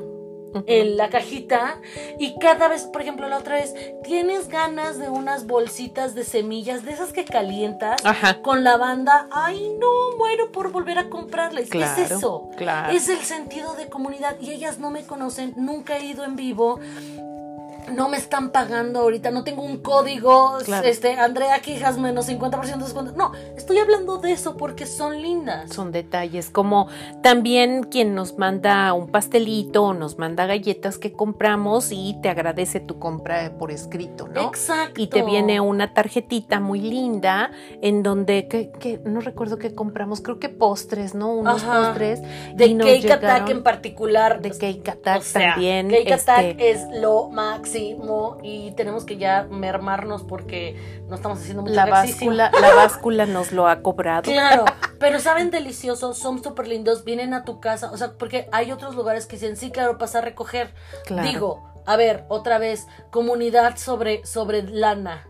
en 0.68 0.98
la 0.98 1.10
cajita 1.10 1.82
y 2.20 2.38
cada 2.40 2.68
vez, 2.68 2.84
por 2.84 3.02
ejemplo, 3.02 3.28
la 3.28 3.38
otra 3.38 3.56
vez, 3.56 3.74
tienes 4.04 4.48
ganas 4.48 4.98
de 4.98 5.10
unas 5.10 5.46
bolsitas 5.48 6.16
de 6.16 6.24
semillas, 6.24 6.84
de 6.86 6.92
esas 6.92 7.12
que 7.14 7.26
calientas 7.26 8.02
con 8.42 8.64
lavanda, 8.64 9.28
ay 9.32 9.76
no, 9.80 10.18
muero 10.18 10.52
por 10.52 10.72
volver 10.72 10.98
a 10.98 11.10
comprarles. 11.10 11.70
¿Qué 11.70 11.82
es 11.82 12.12
eso? 12.12 12.50
Es 12.92 13.10
el 13.10 13.20
sentido 13.20 13.76
de 13.76 13.90
comunidad 13.90 14.38
y 14.40 14.52
ellas 14.52 14.80
no 14.80 14.92
me 14.92 15.06
conocen, 15.06 15.54
nunca 15.58 15.98
he 15.98 16.06
ido 16.06 16.24
en 16.24 16.36
vivo 16.36 16.80
no 17.92 18.10
me 18.10 18.18
están 18.18 18.52
pagando 18.52 19.02
ahorita, 19.02 19.32
no 19.32 19.44
tengo 19.44 19.62
un 19.62 19.78
código, 19.78 20.58
este, 20.84 21.14
Andrea 21.14 21.60
Quijas 21.60 21.98
menos 21.98 22.28
50% 22.28 22.78
de 22.78 22.84
descuento. 22.84 23.14
No, 23.16 23.32
estoy 23.56 23.78
hablando 23.78 24.18
de 24.18 24.32
eso 24.32 24.58
porque 24.58 24.86
son 24.86 25.22
lindas. 25.22 25.74
Son 25.74 25.92
detalles, 25.92 26.50
como 26.50 26.88
también 27.22 27.84
quien 27.84 28.16
nos 28.16 28.38
manda 28.38 28.94
un 28.94 29.08
pastelito 29.08 29.84
o 29.84 29.94
nos 29.94 30.18
manda 30.18 30.46
galletas 30.46 30.98
que 30.98 31.12
compramos 31.12 31.92
y 31.92 32.18
te 32.22 32.30
agradece 32.30 32.80
tu 32.80 33.00
compra 33.00 33.54
por 33.58 33.72
escrito, 33.72 34.28
¿no? 34.28 34.48
Exacto. 34.48 35.02
Y 35.02 35.08
te 35.08 35.22
viene 35.24 35.60
una 35.60 35.94
tarjetita 35.94 36.60
muy 36.60 36.82
linda 36.82 37.52
en 37.82 38.04
donde, 38.04 38.48
que, 38.48 39.02
no 39.06 39.22
recuerdo 39.22 39.58
qué 39.58 39.76
compramos, 39.76 40.22
creo 40.22 40.40
que 40.40 40.50
postres, 40.50 41.14
¿no? 41.14 41.34
Unos 41.34 41.64
postres. 41.64 42.22
De 42.56 42.78
Cake 42.78 43.12
Attack 43.12 43.50
en 43.50 43.64
particular. 43.64 44.42
De 44.42 44.52
Cake 44.52 44.90
Attack 44.90 45.24
también. 45.32 45.90
Cake 45.90 46.14
Attack 46.14 46.46
este 46.46 46.72
es 46.72 46.86
lo 47.02 47.30
máximo 47.30 47.75
y 48.44 48.72
tenemos 48.72 49.06
que 49.06 49.18
ya 49.18 49.48
mermarnos 49.50 50.24
porque 50.24 51.02
no 51.08 51.16
estamos 51.16 51.40
haciendo 51.40 51.64
mucho 51.64 51.74
la 51.74 51.86
báscula 51.86 52.52
La 52.60 52.74
báscula 52.76 53.26
nos 53.26 53.52
lo 53.52 53.68
ha 53.68 53.82
cobrado. 53.82 54.24
Claro, 54.24 54.66
pero 55.00 55.20
saben 55.20 55.52
deliciosos, 55.52 56.18
son 56.18 56.44
súper 56.44 56.68
lindos, 56.68 57.04
vienen 57.04 57.34
a 57.34 57.44
tu 57.44 57.60
casa, 57.60 57.92
o 57.92 57.98
sea, 57.98 58.14
porque 58.18 58.48
hay 58.52 58.72
otros 58.72 58.96
lugares 58.96 59.26
que 59.26 59.36
dicen, 59.36 59.58
sí, 59.58 59.72
claro, 59.72 59.98
pasa 59.98 60.20
a 60.20 60.22
recoger. 60.22 60.74
Digo, 61.24 61.76
a 61.86 61.98
ver, 61.98 62.26
otra 62.30 62.58
vez, 62.58 62.88
comunidad 63.12 63.78
sobre, 63.78 64.26
sobre 64.26 64.64
lana. 64.64 65.28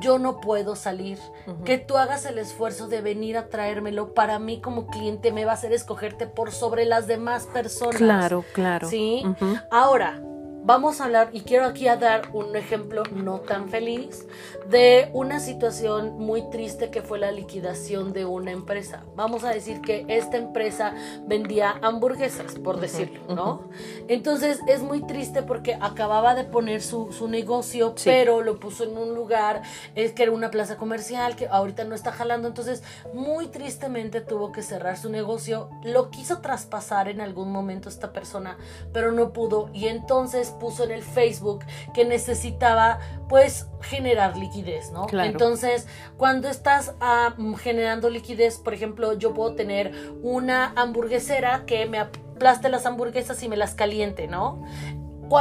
Yo 0.00 0.20
no 0.20 0.40
puedo 0.40 0.76
salir. 0.76 1.18
Que 1.64 1.78
tú 1.78 1.96
hagas 1.96 2.24
el 2.24 2.38
esfuerzo 2.38 2.86
de 2.86 3.00
venir 3.00 3.36
a 3.36 3.48
traérmelo, 3.48 4.14
para 4.14 4.38
mí 4.38 4.60
como 4.60 4.86
cliente 4.86 5.32
me 5.32 5.44
va 5.44 5.52
a 5.52 5.54
hacer 5.54 5.72
escogerte 5.72 6.28
por 6.28 6.52
sobre 6.52 6.84
las 6.84 7.08
demás 7.08 7.48
personas. 7.52 7.96
Claro, 7.96 8.44
claro. 8.52 8.88
Sí. 8.88 9.24
Ahora, 9.72 10.22
vamos 10.64 11.00
a 11.00 11.04
hablar, 11.04 11.28
y 11.32 11.42
quiero 11.42 11.66
aquí 11.66 11.88
a 11.88 11.96
dar 11.96 12.30
un 12.32 12.56
ejemplo 12.56 13.02
no 13.12 13.40
tan 13.40 13.68
feliz, 13.68 14.26
de 14.68 15.10
una 15.12 15.38
situación 15.40 16.18
muy 16.18 16.48
triste 16.50 16.90
que 16.90 17.02
fue 17.02 17.18
la 17.18 17.30
liquidación 17.30 18.12
de 18.12 18.24
una 18.24 18.50
empresa. 18.50 19.04
Vamos 19.14 19.44
a 19.44 19.50
decir 19.50 19.82
que 19.82 20.06
esta 20.08 20.38
empresa 20.38 20.94
vendía 21.26 21.78
hamburguesas, 21.82 22.54
por 22.54 22.80
decirlo, 22.80 23.20
¿no? 23.34 23.68
Entonces 24.08 24.60
es 24.66 24.82
muy 24.82 25.02
triste 25.02 25.42
porque 25.42 25.76
acababa 25.80 26.34
de 26.34 26.44
poner 26.44 26.82
su, 26.82 27.04
negocio, 27.28 27.94
pero 28.04 28.42
lo 28.42 28.60
puso 28.60 28.84
en 28.84 28.96
un 28.96 29.14
lugar, 29.14 29.62
es 29.94 30.12
que 30.12 30.24
era 30.24 30.32
una 30.32 30.50
plaza 30.50 30.76
comercial, 30.76 31.36
que 31.36 31.46
ahorita 31.48 31.84
no 31.84 31.94
está 31.94 32.12
jalando, 32.12 32.48
entonces 32.48 32.82
muy 33.12 33.48
tristemente 33.48 34.20
tuvo 34.20 34.52
que 34.52 34.62
cerrar 34.62 34.96
su 34.96 35.10
negocio. 35.10 35.70
Lo 35.82 36.10
quiso 36.10 36.38
traspasar 36.38 37.08
en 37.08 37.20
algún 37.20 37.50
momento 37.50 37.88
esta 37.88 38.12
persona, 38.12 38.56
pero 38.92 39.12
no 39.12 39.32
pudo, 39.32 39.70
y 39.72 39.88
entonces 39.88 40.53
puso 40.58 40.84
en 40.84 40.90
el 40.90 41.02
Facebook 41.02 41.64
que 41.92 42.04
necesitaba 42.04 42.98
pues 43.28 43.68
generar 43.80 44.36
liquidez, 44.36 44.90
¿no? 44.92 45.06
Entonces, 45.12 45.86
cuando 46.16 46.48
estás 46.48 46.94
ah, 47.00 47.34
generando 47.58 48.10
liquidez, 48.10 48.58
por 48.58 48.74
ejemplo, 48.74 49.14
yo 49.14 49.34
puedo 49.34 49.54
tener 49.54 49.92
una 50.22 50.72
hamburguesera 50.76 51.64
que 51.66 51.86
me 51.86 51.98
aplaste 51.98 52.68
las 52.68 52.86
hamburguesas 52.86 53.42
y 53.42 53.48
me 53.48 53.56
las 53.56 53.74
caliente, 53.74 54.26
¿no? 54.28 54.62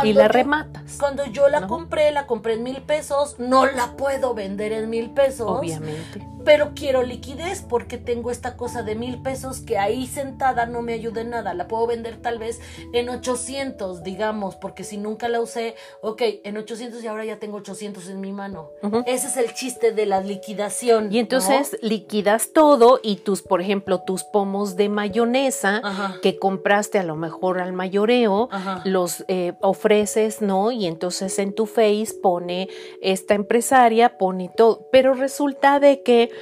y 0.04 0.14
la 0.14 0.28
rematas. 0.28 0.98
Cuando 0.98 1.26
yo 1.26 1.50
la 1.50 1.68
compré, 1.68 2.12
la 2.12 2.26
compré 2.26 2.54
en 2.54 2.64
mil 2.64 2.82
pesos, 2.82 3.36
no 3.38 3.66
la 3.66 3.96
puedo 3.96 4.34
vender 4.34 4.72
en 4.72 4.90
mil 4.90 5.12
pesos. 5.12 5.48
Obviamente 5.48 6.33
pero 6.46 6.72
quiero 6.76 7.04
liquidez 7.04 7.62
porque 7.68 7.98
tengo 7.98 8.32
esta 8.32 8.58
cosa 8.58 8.84
de 8.84 8.96
mil 8.96 9.22
pesos 9.22 9.60
que 9.62 9.78
ahí 9.78 10.08
sentada 10.08 10.66
no 10.66 10.82
me 10.82 10.94
ayuda 10.94 11.22
en 11.22 11.32
nada. 11.32 11.54
La 11.54 11.68
puedo 11.68 11.88
vender 11.88 12.18
tal 12.18 12.40
vez 12.40 12.60
en 12.94 13.10
800, 13.10 14.04
digamos, 14.04 14.56
porque 14.56 14.84
si 14.84 14.98
nunca 14.98 15.30
la 15.30 15.42
usé, 15.42 15.76
ok, 16.02 16.22
en 16.44 16.58
800 16.58 17.04
y 17.04 17.08
ahora 17.08 17.26
ya 17.26 17.38
tengo 17.38 17.58
800 17.58 18.10
en 18.10 18.22
mi 18.22 18.32
mano. 18.32 18.72
Ese 19.06 19.28
es 19.28 19.38
el 19.38 19.54
chiste 19.54 19.92
de 19.92 20.06
la 20.06 20.22
liquidación. 20.22 21.12
Y 21.12 21.20
entonces 21.20 21.78
liquidas 21.82 22.52
todo 22.54 23.00
y 23.02 23.18
tus, 23.18 23.42
por 23.42 23.62
ejemplo, 23.62 24.02
tus 24.02 24.24
pomos 24.24 24.76
de 24.76 24.90
mayonesa 24.90 25.82
que 26.22 26.38
compraste 26.38 27.00
a 27.00 27.04
lo 27.04 27.16
mejor 27.16 27.60
al 27.60 27.74
mayoreo, 27.74 28.50
los 28.84 29.26
eh, 29.28 29.54
ofreces, 29.62 30.42
¿no? 30.42 30.72
Y 30.72 30.86
entonces 30.86 31.40
en 31.40 31.54
tu 31.54 31.66
face 31.66 32.14
pone 32.22 32.70
esta 33.02 33.34
empresaria, 33.34 34.18
pone 34.18 34.50
todo, 34.56 34.88
pero 34.92 35.14
resulta 35.14 35.80
de 35.80 36.02
que 36.04 36.33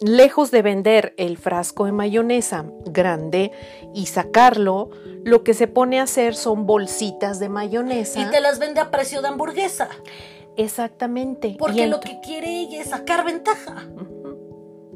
lejos 0.00 0.50
de 0.50 0.62
vender 0.62 1.14
el 1.16 1.38
frasco 1.38 1.86
de 1.86 1.92
mayonesa 1.92 2.66
grande 2.84 3.52
y 3.94 4.06
sacarlo, 4.06 4.90
lo 5.24 5.44
que 5.44 5.54
se 5.54 5.66
pone 5.66 6.00
a 6.00 6.04
hacer 6.04 6.34
son 6.34 6.66
bolsitas 6.66 7.38
de 7.38 7.48
mayonesa. 7.48 8.20
Y 8.20 8.30
te 8.30 8.40
las 8.40 8.58
vende 8.58 8.80
a 8.80 8.90
precio 8.90 9.22
de 9.22 9.28
hamburguesa. 9.28 9.88
Exactamente. 10.56 11.56
Porque 11.58 11.86
lo 11.86 12.00
que 12.00 12.20
quiere 12.20 12.60
ella 12.60 12.80
es 12.82 12.90
sacar 12.90 13.24
ventaja. 13.24 13.88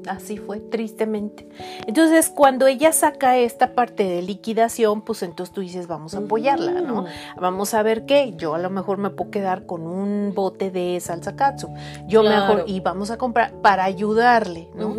Así 0.06 0.36
fue, 0.36 0.60
tristemente. 0.60 1.48
Entonces, 1.86 2.30
cuando 2.34 2.66
ella 2.66 2.92
saca 2.92 3.36
esta 3.36 3.74
parte 3.74 4.04
de 4.04 4.22
liquidación, 4.22 5.02
pues 5.02 5.22
entonces 5.22 5.54
tú 5.54 5.60
dices, 5.60 5.86
vamos 5.86 6.14
a 6.14 6.18
apoyarla, 6.18 6.80
¿no? 6.80 7.06
Vamos 7.40 7.74
a 7.74 7.82
ver 7.82 8.06
qué. 8.06 8.34
Yo 8.36 8.54
a 8.54 8.58
lo 8.58 8.70
mejor 8.70 8.98
me 8.98 9.10
puedo 9.10 9.30
quedar 9.30 9.66
con 9.66 9.86
un 9.86 10.32
bote 10.34 10.70
de 10.70 10.98
salsa 11.00 11.36
katsu. 11.36 11.68
Yo 12.06 12.22
mejor, 12.22 12.64
y 12.66 12.80
vamos 12.80 13.10
a 13.10 13.18
comprar 13.18 13.52
para 13.60 13.84
ayudarle, 13.84 14.68
¿no? 14.74 14.94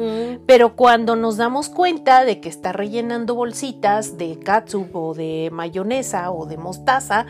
Pero 0.45 0.75
cuando 0.75 1.15
nos 1.15 1.37
damos 1.37 1.69
cuenta 1.69 2.25
de 2.25 2.39
que 2.41 2.49
está 2.49 2.71
rellenando 2.71 3.35
bolsitas 3.35 4.17
de 4.17 4.39
katsu 4.39 4.87
o 4.93 5.13
de 5.13 5.49
mayonesa 5.51 6.31
o 6.31 6.45
de 6.45 6.57
mostaza, 6.57 7.25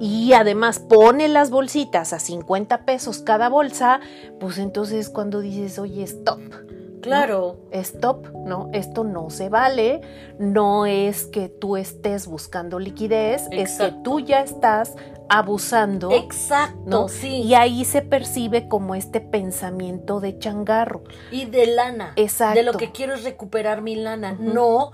y 0.00 0.32
además 0.32 0.80
pone 0.80 1.28
las 1.28 1.50
bolsitas 1.50 2.12
a 2.12 2.18
50 2.18 2.84
pesos 2.84 3.20
cada 3.20 3.48
bolsa, 3.48 4.00
pues 4.40 4.58
entonces 4.58 5.08
cuando 5.08 5.40
dices, 5.40 5.78
oye, 5.78 6.02
stop 6.02 6.40
Claro. 7.04 7.58
Stop, 7.70 8.28
¿no? 8.46 8.70
Esto 8.72 9.04
no 9.04 9.30
se 9.30 9.48
vale. 9.48 10.00
No 10.38 10.86
es 10.86 11.26
que 11.26 11.48
tú 11.48 11.76
estés 11.76 12.26
buscando 12.26 12.78
liquidez, 12.78 13.46
es 13.50 13.78
que 13.78 13.92
tú 14.02 14.20
ya 14.20 14.40
estás 14.40 14.96
abusando. 15.28 16.10
Exacto, 16.12 17.08
sí. 17.08 17.42
Y 17.42 17.54
ahí 17.54 17.84
se 17.84 18.02
percibe 18.02 18.68
como 18.68 18.94
este 18.94 19.20
pensamiento 19.20 20.20
de 20.20 20.38
changarro. 20.38 21.04
Y 21.30 21.46
de 21.46 21.66
lana. 21.66 22.12
Exacto. 22.16 22.58
De 22.58 22.62
lo 22.62 22.72
que 22.72 22.92
quiero 22.92 23.14
es 23.14 23.24
recuperar 23.24 23.82
mi 23.82 23.96
lana. 23.96 24.36
No 24.38 24.92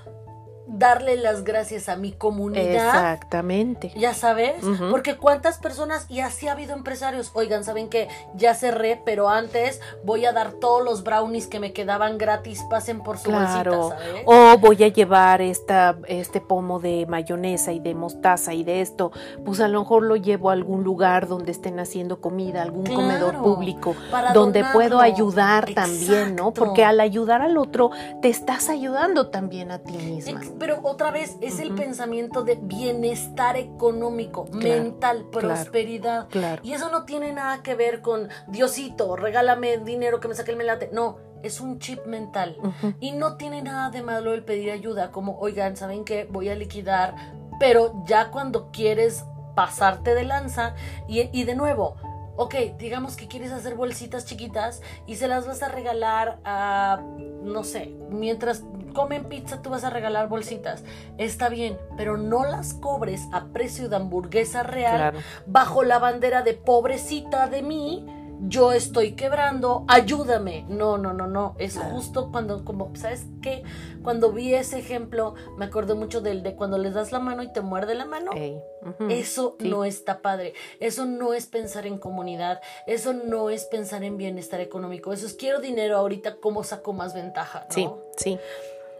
darle 0.72 1.16
las 1.16 1.44
gracias 1.44 1.88
a 1.88 1.96
mi 1.96 2.12
comunidad. 2.12 2.86
Exactamente. 2.86 3.92
Ya 3.96 4.14
sabes, 4.14 4.54
porque 4.90 5.16
cuántas 5.16 5.58
personas, 5.58 6.06
y 6.08 6.20
así 6.20 6.48
ha 6.48 6.52
habido 6.52 6.74
empresarios, 6.74 7.30
oigan, 7.34 7.64
saben 7.64 7.88
que 7.88 8.08
ya 8.34 8.54
cerré, 8.54 9.00
pero 9.04 9.28
antes 9.28 9.80
voy 10.04 10.24
a 10.26 10.32
dar 10.32 10.52
todos 10.52 10.84
los 10.84 11.02
brownies 11.02 11.46
que 11.46 11.60
me 11.60 11.72
quedaban 11.72 12.18
gratis, 12.18 12.62
pasen 12.70 13.02
por 13.02 13.18
su 13.18 13.30
claro. 13.30 13.90
O 14.26 14.58
voy 14.58 14.82
a 14.84 14.88
llevar 14.88 15.42
esta, 15.42 15.96
este 16.06 16.40
pomo 16.40 16.78
de 16.78 17.06
mayonesa 17.06 17.72
y 17.72 17.80
de 17.80 17.94
mostaza 17.94 18.54
y 18.54 18.62
de 18.62 18.80
esto, 18.80 19.10
pues 19.44 19.60
a 19.60 19.68
lo 19.68 19.80
mejor 19.80 20.04
lo 20.04 20.16
llevo 20.16 20.50
a 20.50 20.52
algún 20.52 20.84
lugar 20.84 21.26
donde 21.26 21.50
estén 21.50 21.80
haciendo 21.80 22.20
comida, 22.20 22.62
algún 22.62 22.86
comedor 22.86 23.38
público, 23.42 23.94
donde 24.34 24.64
puedo 24.72 25.00
ayudar 25.00 25.72
también, 25.74 26.36
¿no? 26.36 26.52
Porque 26.52 26.84
al 26.84 27.00
ayudar 27.00 27.42
al 27.42 27.58
otro, 27.58 27.90
te 28.22 28.28
estás 28.28 28.68
ayudando 28.68 29.28
también 29.28 29.70
a 29.72 29.78
ti 29.78 29.92
misma. 29.92 30.40
Pero 30.60 30.78
otra 30.82 31.10
vez 31.10 31.38
es 31.40 31.58
el 31.58 31.74
pensamiento 31.74 32.44
de 32.44 32.56
bienestar 32.60 33.56
económico, 33.56 34.46
mental, 34.52 35.26
prosperidad. 35.32 36.28
Y 36.62 36.74
eso 36.74 36.90
no 36.90 37.04
tiene 37.06 37.32
nada 37.32 37.62
que 37.62 37.74
ver 37.74 38.02
con 38.02 38.28
Diosito, 38.46 39.16
regálame 39.16 39.78
dinero 39.78 40.20
que 40.20 40.28
me 40.28 40.34
saque 40.34 40.50
el 40.50 40.58
melate. 40.58 40.90
No, 40.92 41.16
es 41.42 41.62
un 41.62 41.78
chip 41.78 42.04
mental. 42.04 42.58
Y 43.00 43.12
no 43.12 43.38
tiene 43.38 43.62
nada 43.62 43.88
de 43.88 44.02
malo 44.02 44.34
el 44.34 44.44
pedir 44.44 44.70
ayuda, 44.70 45.10
como, 45.10 45.38
oigan, 45.38 45.78
¿saben 45.78 46.04
qué? 46.04 46.28
Voy 46.30 46.50
a 46.50 46.54
liquidar. 46.54 47.16
Pero 47.58 48.04
ya 48.04 48.30
cuando 48.30 48.70
quieres 48.70 49.24
pasarte 49.54 50.14
de 50.14 50.24
lanza, 50.24 50.74
y, 51.08 51.30
y 51.32 51.44
de 51.44 51.54
nuevo, 51.54 51.96
ok, 52.40 52.54
digamos 52.78 53.16
que 53.16 53.28
quieres 53.28 53.52
hacer 53.52 53.74
bolsitas 53.74 54.24
chiquitas 54.24 54.80
y 55.06 55.16
se 55.16 55.28
las 55.28 55.46
vas 55.46 55.62
a 55.62 55.68
regalar 55.68 56.38
a, 56.42 57.02
no 57.42 57.64
sé, 57.64 57.94
mientras 58.08 58.64
comen 58.94 59.26
pizza 59.26 59.60
tú 59.60 59.68
vas 59.68 59.84
a 59.84 59.90
regalar 59.90 60.30
bolsitas. 60.30 60.82
Está 61.18 61.50
bien, 61.50 61.76
pero 61.98 62.16
no 62.16 62.44
las 62.44 62.72
cobres 62.72 63.20
a 63.32 63.48
precio 63.48 63.90
de 63.90 63.96
hamburguesa 63.96 64.62
real 64.62 65.12
bajo 65.46 65.84
la 65.84 65.98
bandera 65.98 66.40
de 66.40 66.54
pobrecita 66.54 67.46
de 67.46 67.60
mí 67.60 68.06
yo 68.42 68.72
estoy 68.72 69.12
quebrando, 69.12 69.84
ayúdame. 69.88 70.64
No, 70.68 70.98
no, 70.98 71.12
no, 71.12 71.26
no. 71.26 71.54
Es 71.58 71.78
justo 71.78 72.30
cuando, 72.30 72.64
como, 72.64 72.94
¿sabes 72.96 73.26
qué? 73.42 73.62
Cuando 74.02 74.32
vi 74.32 74.54
ese 74.54 74.78
ejemplo, 74.78 75.34
me 75.56 75.66
acordé 75.66 75.94
mucho 75.94 76.20
del 76.20 76.42
de 76.42 76.54
cuando 76.56 76.78
les 76.78 76.94
das 76.94 77.12
la 77.12 77.18
mano 77.18 77.42
y 77.42 77.52
te 77.52 77.60
muerde 77.60 77.94
la 77.94 78.06
mano. 78.06 78.32
Eso 79.08 79.56
no 79.60 79.84
está 79.84 80.22
padre. 80.22 80.54
Eso 80.80 81.04
no 81.04 81.34
es 81.34 81.46
pensar 81.46 81.86
en 81.86 81.98
comunidad. 81.98 82.60
Eso 82.86 83.12
no 83.12 83.50
es 83.50 83.64
pensar 83.64 84.04
en 84.04 84.16
bienestar 84.16 84.60
económico. 84.60 85.12
Eso 85.12 85.26
es 85.26 85.34
quiero 85.34 85.60
dinero 85.60 85.96
ahorita, 85.96 86.36
¿cómo 86.36 86.64
saco 86.64 86.92
más 86.92 87.14
ventaja? 87.14 87.66
Sí, 87.70 87.88
sí. 88.16 88.38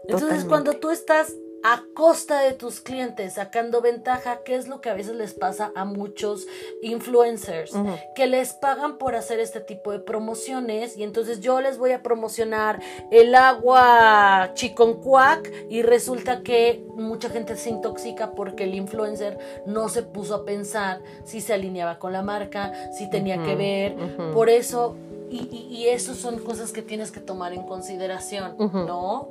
Entonces, 0.07 0.45
cuando 0.45 0.73
tú 0.73 0.89
estás 0.89 1.33
a 1.63 1.83
costa 1.93 2.41
de 2.41 2.53
tus 2.53 2.79
clientes, 2.79 3.33
sacando 3.33 3.81
ventaja, 3.81 4.43
que 4.43 4.55
es 4.55 4.67
lo 4.67 4.81
que 4.81 4.89
a 4.89 4.93
veces 4.93 5.15
les 5.15 5.33
pasa 5.33 5.71
a 5.75 5.85
muchos 5.85 6.47
influencers, 6.81 7.73
que 8.15 8.27
les 8.27 8.53
pagan 8.53 8.97
por 8.97 9.15
hacer 9.15 9.39
este 9.39 9.59
tipo 9.59 9.91
de 9.91 9.99
promociones. 9.99 10.97
Y 10.97 11.03
entonces 11.03 11.41
yo 11.41 11.61
les 11.61 11.77
voy 11.77 11.91
a 11.91 12.01
promocionar 12.03 12.81
el 13.11 13.35
agua 13.35 14.51
chiconcuac 14.53 15.51
y 15.69 15.81
resulta 15.81 16.41
que 16.41 16.83
mucha 16.95 17.29
gente 17.29 17.55
se 17.55 17.69
intoxica 17.69 18.31
porque 18.31 18.63
el 18.63 18.75
influencer 18.75 19.37
no 19.65 19.89
se 19.89 20.03
puso 20.03 20.35
a 20.35 20.45
pensar 20.45 21.01
si 21.23 21.41
se 21.41 21.53
alineaba 21.53 21.99
con 21.99 22.13
la 22.13 22.21
marca, 22.21 22.71
si 22.91 23.09
tenía 23.09 23.41
que 23.43 23.55
ver, 23.55 23.95
por 24.33 24.49
eso 24.49 24.95
y, 25.31 25.67
y, 25.71 25.87
eso 25.87 26.13
son 26.13 26.39
cosas 26.39 26.73
que 26.73 26.81
tienes 26.81 27.09
que 27.09 27.21
tomar 27.21 27.53
en 27.53 27.63
consideración, 27.63 28.55
¿no? 28.59 29.29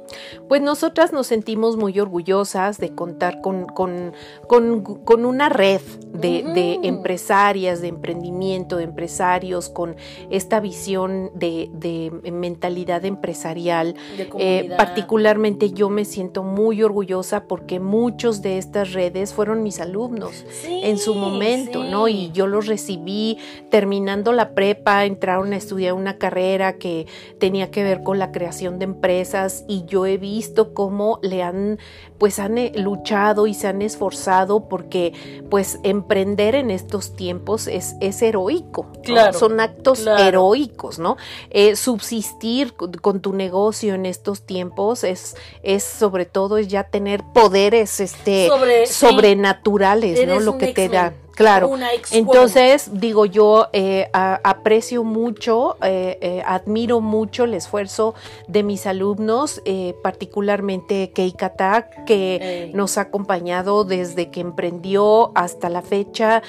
Pues 0.48 0.62
nosotras 0.62 1.12
nos 1.12 1.26
sentimos 1.26 1.76
muy 1.76 2.01
orgullosas 2.01 2.78
de 2.78 2.94
contar 2.94 3.42
con, 3.42 3.66
con, 3.66 4.14
con, 4.46 5.24
una 5.26 5.51
red 5.51 5.82
de, 6.12 6.78
empresarias, 6.82 7.82
de 7.82 7.88
emprendimiento, 7.88 8.78
de 8.78 8.84
empresarios, 8.84 9.68
con 9.68 9.96
esta 10.30 10.61
visión 10.61 11.30
de, 11.34 12.11
mentalidad 12.32 13.05
empresarial. 13.05 13.94
Eh, 14.38 14.70
particularmente 14.78 15.70
yo 15.70 15.90
me 15.90 16.07
siento 16.07 16.42
muy 16.42 16.82
orgullosa 16.82 17.44
porque 17.44 17.78
muchos 17.78 18.40
de 18.40 18.57
estas 18.57 18.94
redes 18.94 19.34
fueron 19.34 19.62
mis 19.62 19.80
alumnos 19.80 20.46
en 20.64 20.96
su 20.96 21.14
momento, 21.14 21.84
¿no? 21.84 22.09
Y 22.09 22.30
yo 22.32 22.46
los 22.46 22.66
recibí 22.66 23.36
terminando 23.70 24.32
la 24.32 24.55
prepa, 24.55 25.05
entraron 25.05 25.53
a 25.53 25.57
estudiar 25.57 25.89
una 25.93 26.18
carrera 26.18 26.78
que 26.78 27.07
tenía 27.38 27.70
que 27.70 27.82
ver 27.82 28.03
con 28.03 28.18
la 28.18 28.32
creación 28.32 28.78
de 28.78 28.84
empresas 28.84 29.64
y 29.68 29.84
yo 29.86 30.07
he 30.07 30.18
visto 30.18 30.74
cómo 30.74 31.18
le 31.22 31.43
han 31.43 31.78
pues 32.20 32.38
han 32.38 32.59
eh, 32.59 32.72
luchado 32.76 33.47
y 33.47 33.55
se 33.55 33.66
han 33.66 33.80
esforzado 33.80 34.68
porque 34.68 35.14
pues 35.49 35.78
emprender 35.84 36.55
en 36.55 36.70
estos 36.70 37.16
tiempos 37.16 37.66
es, 37.66 37.97
es 38.01 38.20
heroico, 38.20 38.86
son 39.32 39.59
actos 39.59 40.07
heroicos, 40.07 40.99
¿no? 40.99 41.16
Eh, 41.49 41.76
subsistir 41.76 42.74
con, 42.74 43.20
tu 43.20 43.32
negocio 43.32 43.95
en 43.95 44.05
estos 44.05 44.43
tiempos 44.43 45.03
es, 45.03 45.34
es 45.62 45.82
sobre 45.82 46.26
todo 46.26 46.59
es 46.59 46.68
ya 46.68 46.84
tener 46.84 47.22
poderes 47.32 48.01
este, 48.01 48.49
sobrenaturales, 48.86 50.26
¿no? 50.26 50.41
Lo 50.41 50.59
que 50.59 50.74
te 50.74 50.91
da. 50.91 51.14
Claro. 51.34 51.70
Entonces, 52.10 52.90
digo, 52.92 53.24
yo 53.24 53.68
eh, 53.72 54.10
aprecio 54.12 55.04
mucho, 55.04 55.76
eh, 55.82 56.18
eh, 56.20 56.42
admiro 56.44 57.00
mucho 57.00 57.44
el 57.44 57.54
esfuerzo 57.54 58.14
de 58.46 58.62
mis 58.62 58.86
alumnos, 58.86 59.62
particularmente 60.02 61.12
Keikata, 61.12 61.88
que 62.06 62.70
nos 62.74 62.98
ha 62.98 63.02
acompañado 63.02 63.84
desde 63.84 64.30
que 64.30 64.40
emprendió 64.40 65.32
hasta 65.34 65.68
la 65.68 65.82
fecha. 65.82 66.42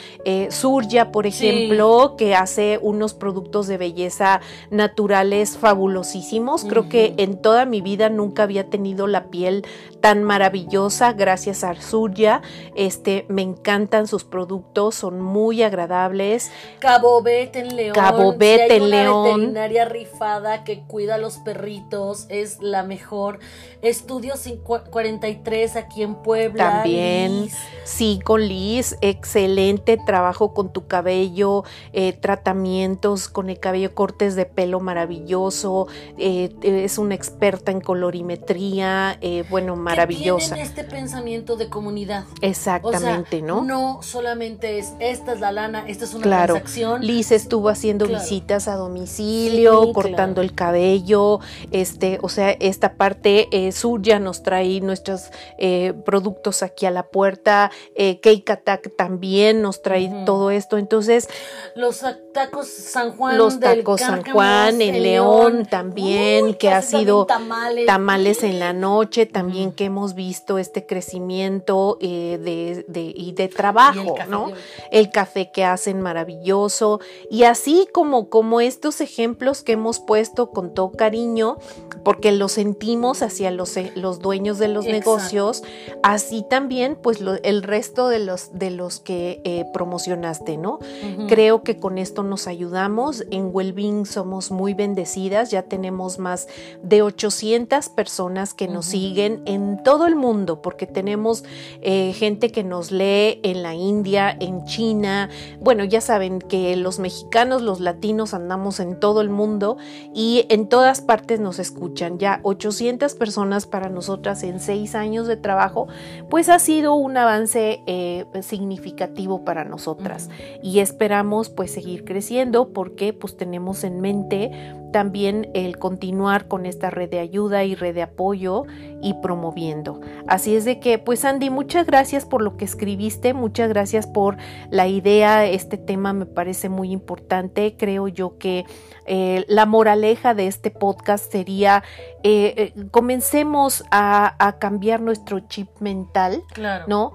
Surya, 0.50 1.12
por 1.12 1.26
ejemplo, 1.26 2.16
que 2.18 2.36
hace 2.36 2.80
unos 2.82 3.14
productos 3.14 3.68
de 3.68 3.78
belleza 3.78 4.42
naturales 4.70 5.58
fabulosísimos. 5.58 6.66
Creo 6.66 6.90
que 6.90 7.14
en 7.18 7.42
toda 7.42 7.66
mi 7.66 7.82
vida 7.82 8.10
nunca 8.10 8.44
había 8.44 8.70
tenido 8.70 9.08
la 9.08 9.26
piel 9.26 9.66
tan 10.02 10.24
maravillosa 10.24 11.14
gracias 11.14 11.64
a 11.64 11.80
Surya. 11.80 12.42
Este, 12.76 13.26
me 13.30 13.42
encantan 13.42 14.08
sus 14.08 14.24
productos 14.24 14.71
son 14.92 15.22
muy 15.22 15.64
agradables. 15.64 16.52
Cabo 16.80 17.22
Bet 17.22 17.56
en 17.56 17.76
León. 17.76 17.94
Cabo 17.94 18.34
Bet 18.38 18.72
en 18.72 18.90
León. 18.90 19.40
veterinaria 19.40 19.86
rifada 19.86 20.64
que 20.64 20.82
cuida 20.82 21.16
a 21.16 21.18
los 21.18 21.38
perritos, 21.38 22.26
es 22.30 22.62
la 22.62 22.84
mejor. 22.84 23.40
Estudios 23.82 24.48
43 24.64 25.76
aquí 25.76 26.04
en 26.04 26.16
Puebla. 26.16 26.82
También, 26.84 27.50
sí, 27.84 28.20
con 28.24 28.48
Liz, 28.48 28.96
excelente 29.02 29.98
trabajo 29.98 30.54
con 30.54 30.72
tu 30.72 30.88
cabello, 30.88 31.64
eh, 31.92 32.14
tratamientos 32.14 33.28
con 33.28 33.50
el 33.50 33.60
cabello, 33.60 33.94
cortes 33.94 34.36
de 34.36 34.46
pelo 34.46 34.80
maravilloso, 34.80 35.88
eh, 36.18 36.54
es 36.62 36.98
una 36.98 37.16
experta 37.16 37.72
en 37.72 37.82
colorimetría, 37.82 39.18
eh, 39.22 39.44
bueno, 39.50 39.76
maravillosa. 39.76 40.56
Tienen 40.56 40.66
este 40.66 40.84
pensamiento 40.84 41.58
de 41.58 41.70
comunidad. 41.70 42.26
Exactamente, 42.42 43.42
¿no? 43.42 43.64
No 43.64 44.00
solamente 44.04 44.61
es, 44.64 44.94
esta 45.00 45.34
es 45.34 45.40
la 45.40 45.52
lana, 45.52 45.84
esta 45.88 46.06
es 46.06 46.14
una 46.14 46.24
claro. 46.24 46.54
transacción. 46.56 47.06
Liz 47.06 47.32
estuvo 47.32 47.70
haciendo 47.70 48.08
visitas 48.08 48.68
a 48.68 48.76
domicilio, 48.76 49.92
cortando 49.94 50.42
el 50.42 50.54
cabello, 50.54 51.40
este, 51.72 52.20
o 52.22 52.30
sea, 52.30 52.52
esta 52.52 52.96
parte 52.96 53.48
Surya 53.72 54.20
nos 54.20 54.44
trae 54.44 54.82
nuestros 54.82 55.32
eh, 55.58 55.94
productos 56.06 56.64
aquí 56.64 56.86
a 56.86 56.92
la 56.92 57.04
puerta, 57.04 57.72
eh, 57.96 58.20
Cake 58.20 58.50
Attack 58.52 58.96
también 58.96 59.62
nos 59.62 59.82
trae 59.82 60.12
todo 60.26 60.52
esto, 60.52 60.78
entonces... 60.78 61.30
Los 61.76 62.04
tacos 62.34 62.68
San 62.68 63.16
Juan. 63.16 63.38
Los 63.38 63.60
tacos 63.60 64.02
San 64.02 64.24
Juan 64.24 64.82
en 64.82 65.04
León, 65.04 65.66
también, 65.66 66.54
que 66.56 66.70
ha 66.70 66.82
sido 66.82 67.26
tamales, 67.26 68.44
en 68.44 68.60
la 68.60 68.74
noche, 68.74 69.26
también 69.26 69.72
que 69.72 69.86
hemos 69.86 70.16
visto 70.16 70.58
este 70.58 70.86
crecimiento 70.86 71.98
eh, 72.02 72.84
de, 72.88 73.14
y 73.16 73.34
de 73.34 73.48
trabajo, 73.48 74.16
¿no? 74.28 74.51
El 74.92 75.10
café 75.10 75.52
que 75.52 75.64
hacen 75.64 76.02
maravilloso. 76.02 77.00
Y 77.30 77.44
así 77.44 77.88
como, 77.94 78.30
como 78.30 78.62
estos 78.62 79.02
ejemplos 79.02 79.64
que 79.64 79.74
hemos 79.74 80.00
puesto 80.00 80.52
con 80.52 80.74
todo 80.74 80.92
cariño, 80.92 81.58
porque 82.04 82.32
lo 82.32 82.48
sentimos 82.48 83.22
hacia 83.22 83.52
los, 83.52 83.76
eh, 83.78 83.92
los 83.96 84.20
dueños 84.20 84.58
de 84.58 84.68
los 84.68 84.86
negocios, 84.86 85.64
así 86.04 86.44
también 86.50 86.98
pues 87.02 87.20
el 87.44 87.64
resto 87.64 88.10
de 88.10 88.20
los, 88.20 88.58
de 88.58 88.72
los 88.72 89.00
que 89.00 89.42
eh, 89.44 89.66
promocionaste, 89.74 90.58
¿no? 90.58 90.80
Creo 91.28 91.64
que 91.64 91.78
con 91.78 91.98
esto 91.98 92.24
nos 92.24 92.48
ayudamos. 92.48 93.24
En 93.32 93.50
Wellbeing 93.54 94.06
somos 94.06 94.52
muy 94.52 94.74
bendecidas, 94.74 95.52
ya 95.52 95.64
tenemos 95.64 96.20
más 96.20 96.48
de 96.82 97.02
800 97.02 97.90
personas 97.90 98.54
que 98.54 98.68
nos 98.68 98.86
siguen 98.86 99.42
en 99.46 99.82
todo 99.84 100.08
el 100.08 100.16
mundo, 100.16 100.62
porque 100.62 100.88
tenemos 100.88 101.44
eh, 101.82 102.14
gente 102.14 102.52
que 102.52 102.64
nos 102.64 102.92
lee 102.92 103.40
en 103.44 103.64
la 103.64 103.76
India, 103.76 104.36
en 104.42 104.66
China. 104.66 105.30
Bueno, 105.60 105.84
ya 105.84 106.02
saben 106.02 106.40
que 106.40 106.76
los 106.76 107.00
mexicanos, 107.00 107.62
los 107.62 107.80
latinos 107.80 108.34
andamos 108.34 108.80
en 108.80 109.00
todo 109.00 109.22
el 109.22 109.30
mundo 109.30 109.78
y 110.14 110.46
en 110.50 110.68
todas 110.68 111.02
partes 111.02 111.40
nos 111.40 111.60
escuchan. 111.60 112.18
Ya 112.18 112.40
800 112.44 113.16
personas 113.16 113.66
para 113.66 113.90
nosotras 113.90 114.44
en 114.44 114.60
seis 114.60 114.96
años 114.96 115.28
de 115.28 115.38
trabajo, 115.38 115.88
pues 116.30 116.50
ha 116.50 116.60
sido 116.60 116.96
un 116.96 117.18
avance 117.18 117.82
eh, 117.86 118.26
significativo 118.42 119.46
para 119.46 119.64
nosotras 119.64 120.30
y 120.62 120.80
esperamos 120.80 121.50
pues 121.50 121.72
seguir 121.72 122.04
creciendo 122.04 122.70
porque 122.74 123.14
pues 123.14 123.38
tenemos 123.38 123.84
en 123.84 124.02
mente 124.02 124.52
también 124.92 125.50
el 125.54 125.78
continuar 125.78 126.48
con 126.48 126.66
esta 126.66 126.90
red 126.90 127.10
de 127.10 127.20
ayuda 127.20 127.64
y 127.64 127.76
red 127.76 127.96
de 127.96 128.04
apoyo 128.04 128.66
y 129.02 129.16
promoviendo. 129.16 130.00
Así 130.28 130.56
es 130.56 130.66
de 130.66 130.80
que, 130.80 130.98
pues 131.00 131.26
Andy, 131.26 131.50
muchas 131.50 131.86
gracias 131.86 132.26
por 132.26 132.42
lo 132.42 132.58
que 132.58 132.66
escribiste, 132.66 133.34
muchas 133.34 133.70
gracias 133.70 134.08
por 134.08 134.38
la 134.70 134.88
idea, 134.88 135.46
este 135.46 135.78
tema 135.78 136.14
me 136.14 136.26
parece 136.26 136.70
muy 136.70 136.92
importante, 136.92 137.76
creo 137.78 138.08
yo 138.08 138.38
que 138.38 138.66
eh, 139.06 139.46
la 139.48 139.66
moraleja 139.66 140.34
de 140.34 140.48
este 140.48 140.70
podcast 140.70 141.32
sería, 141.32 141.84
eh, 142.24 142.54
eh, 142.76 142.86
comencemos 142.92 143.84
a, 143.92 144.58
cambiar 144.60 145.02
nuestro 145.02 145.40
chip 145.40 145.70
mental, 145.80 146.44
¿no? 146.88 147.14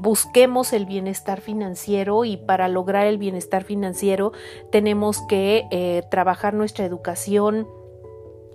busquemos 0.00 0.72
el 0.72 0.86
bienestar 0.86 1.40
financiero 1.40 2.24
y 2.24 2.36
para 2.36 2.68
lograr 2.68 3.06
el 3.06 3.18
bienestar 3.18 3.62
financiero 3.64 4.32
tenemos 4.72 5.20
que 5.28 6.02
trabajar 6.10 6.54
nuestra 6.70 6.84
educación, 6.84 7.66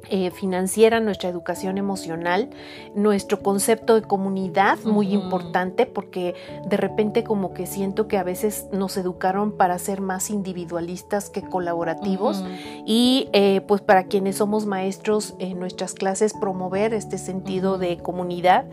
eh, 0.09 0.29
financiera, 0.29 0.99
nuestra 0.99 1.29
educación 1.29 1.79
emocional, 1.79 2.49
nuestro 2.93 3.41
concepto 3.41 3.95
de 3.95 4.03
comunidad, 4.03 4.77
muy 4.83 5.13
importante, 5.13 5.87
porque 5.87 6.35
de 6.67 6.77
repente 6.77 7.23
como 7.23 7.53
que 7.53 7.65
siento 7.65 8.07
que 8.07 8.17
a 8.17 8.23
veces 8.23 8.67
nos 8.71 8.97
educaron 8.97 9.51
para 9.51 9.79
ser 9.79 10.01
más 10.01 10.29
individualistas 10.29 11.31
que 11.31 11.41
colaborativos 11.41 12.43
y 12.85 13.29
eh, 13.33 13.61
pues 13.67 13.81
para 13.81 14.03
quienes 14.05 14.37
somos 14.37 14.67
maestros 14.67 15.33
en 15.39 15.59
nuestras 15.59 15.93
clases 15.93 16.33
promover 16.33 16.93
este 16.93 17.17
sentido 17.17 17.79
de 17.79 17.97
comunidad 17.97 18.65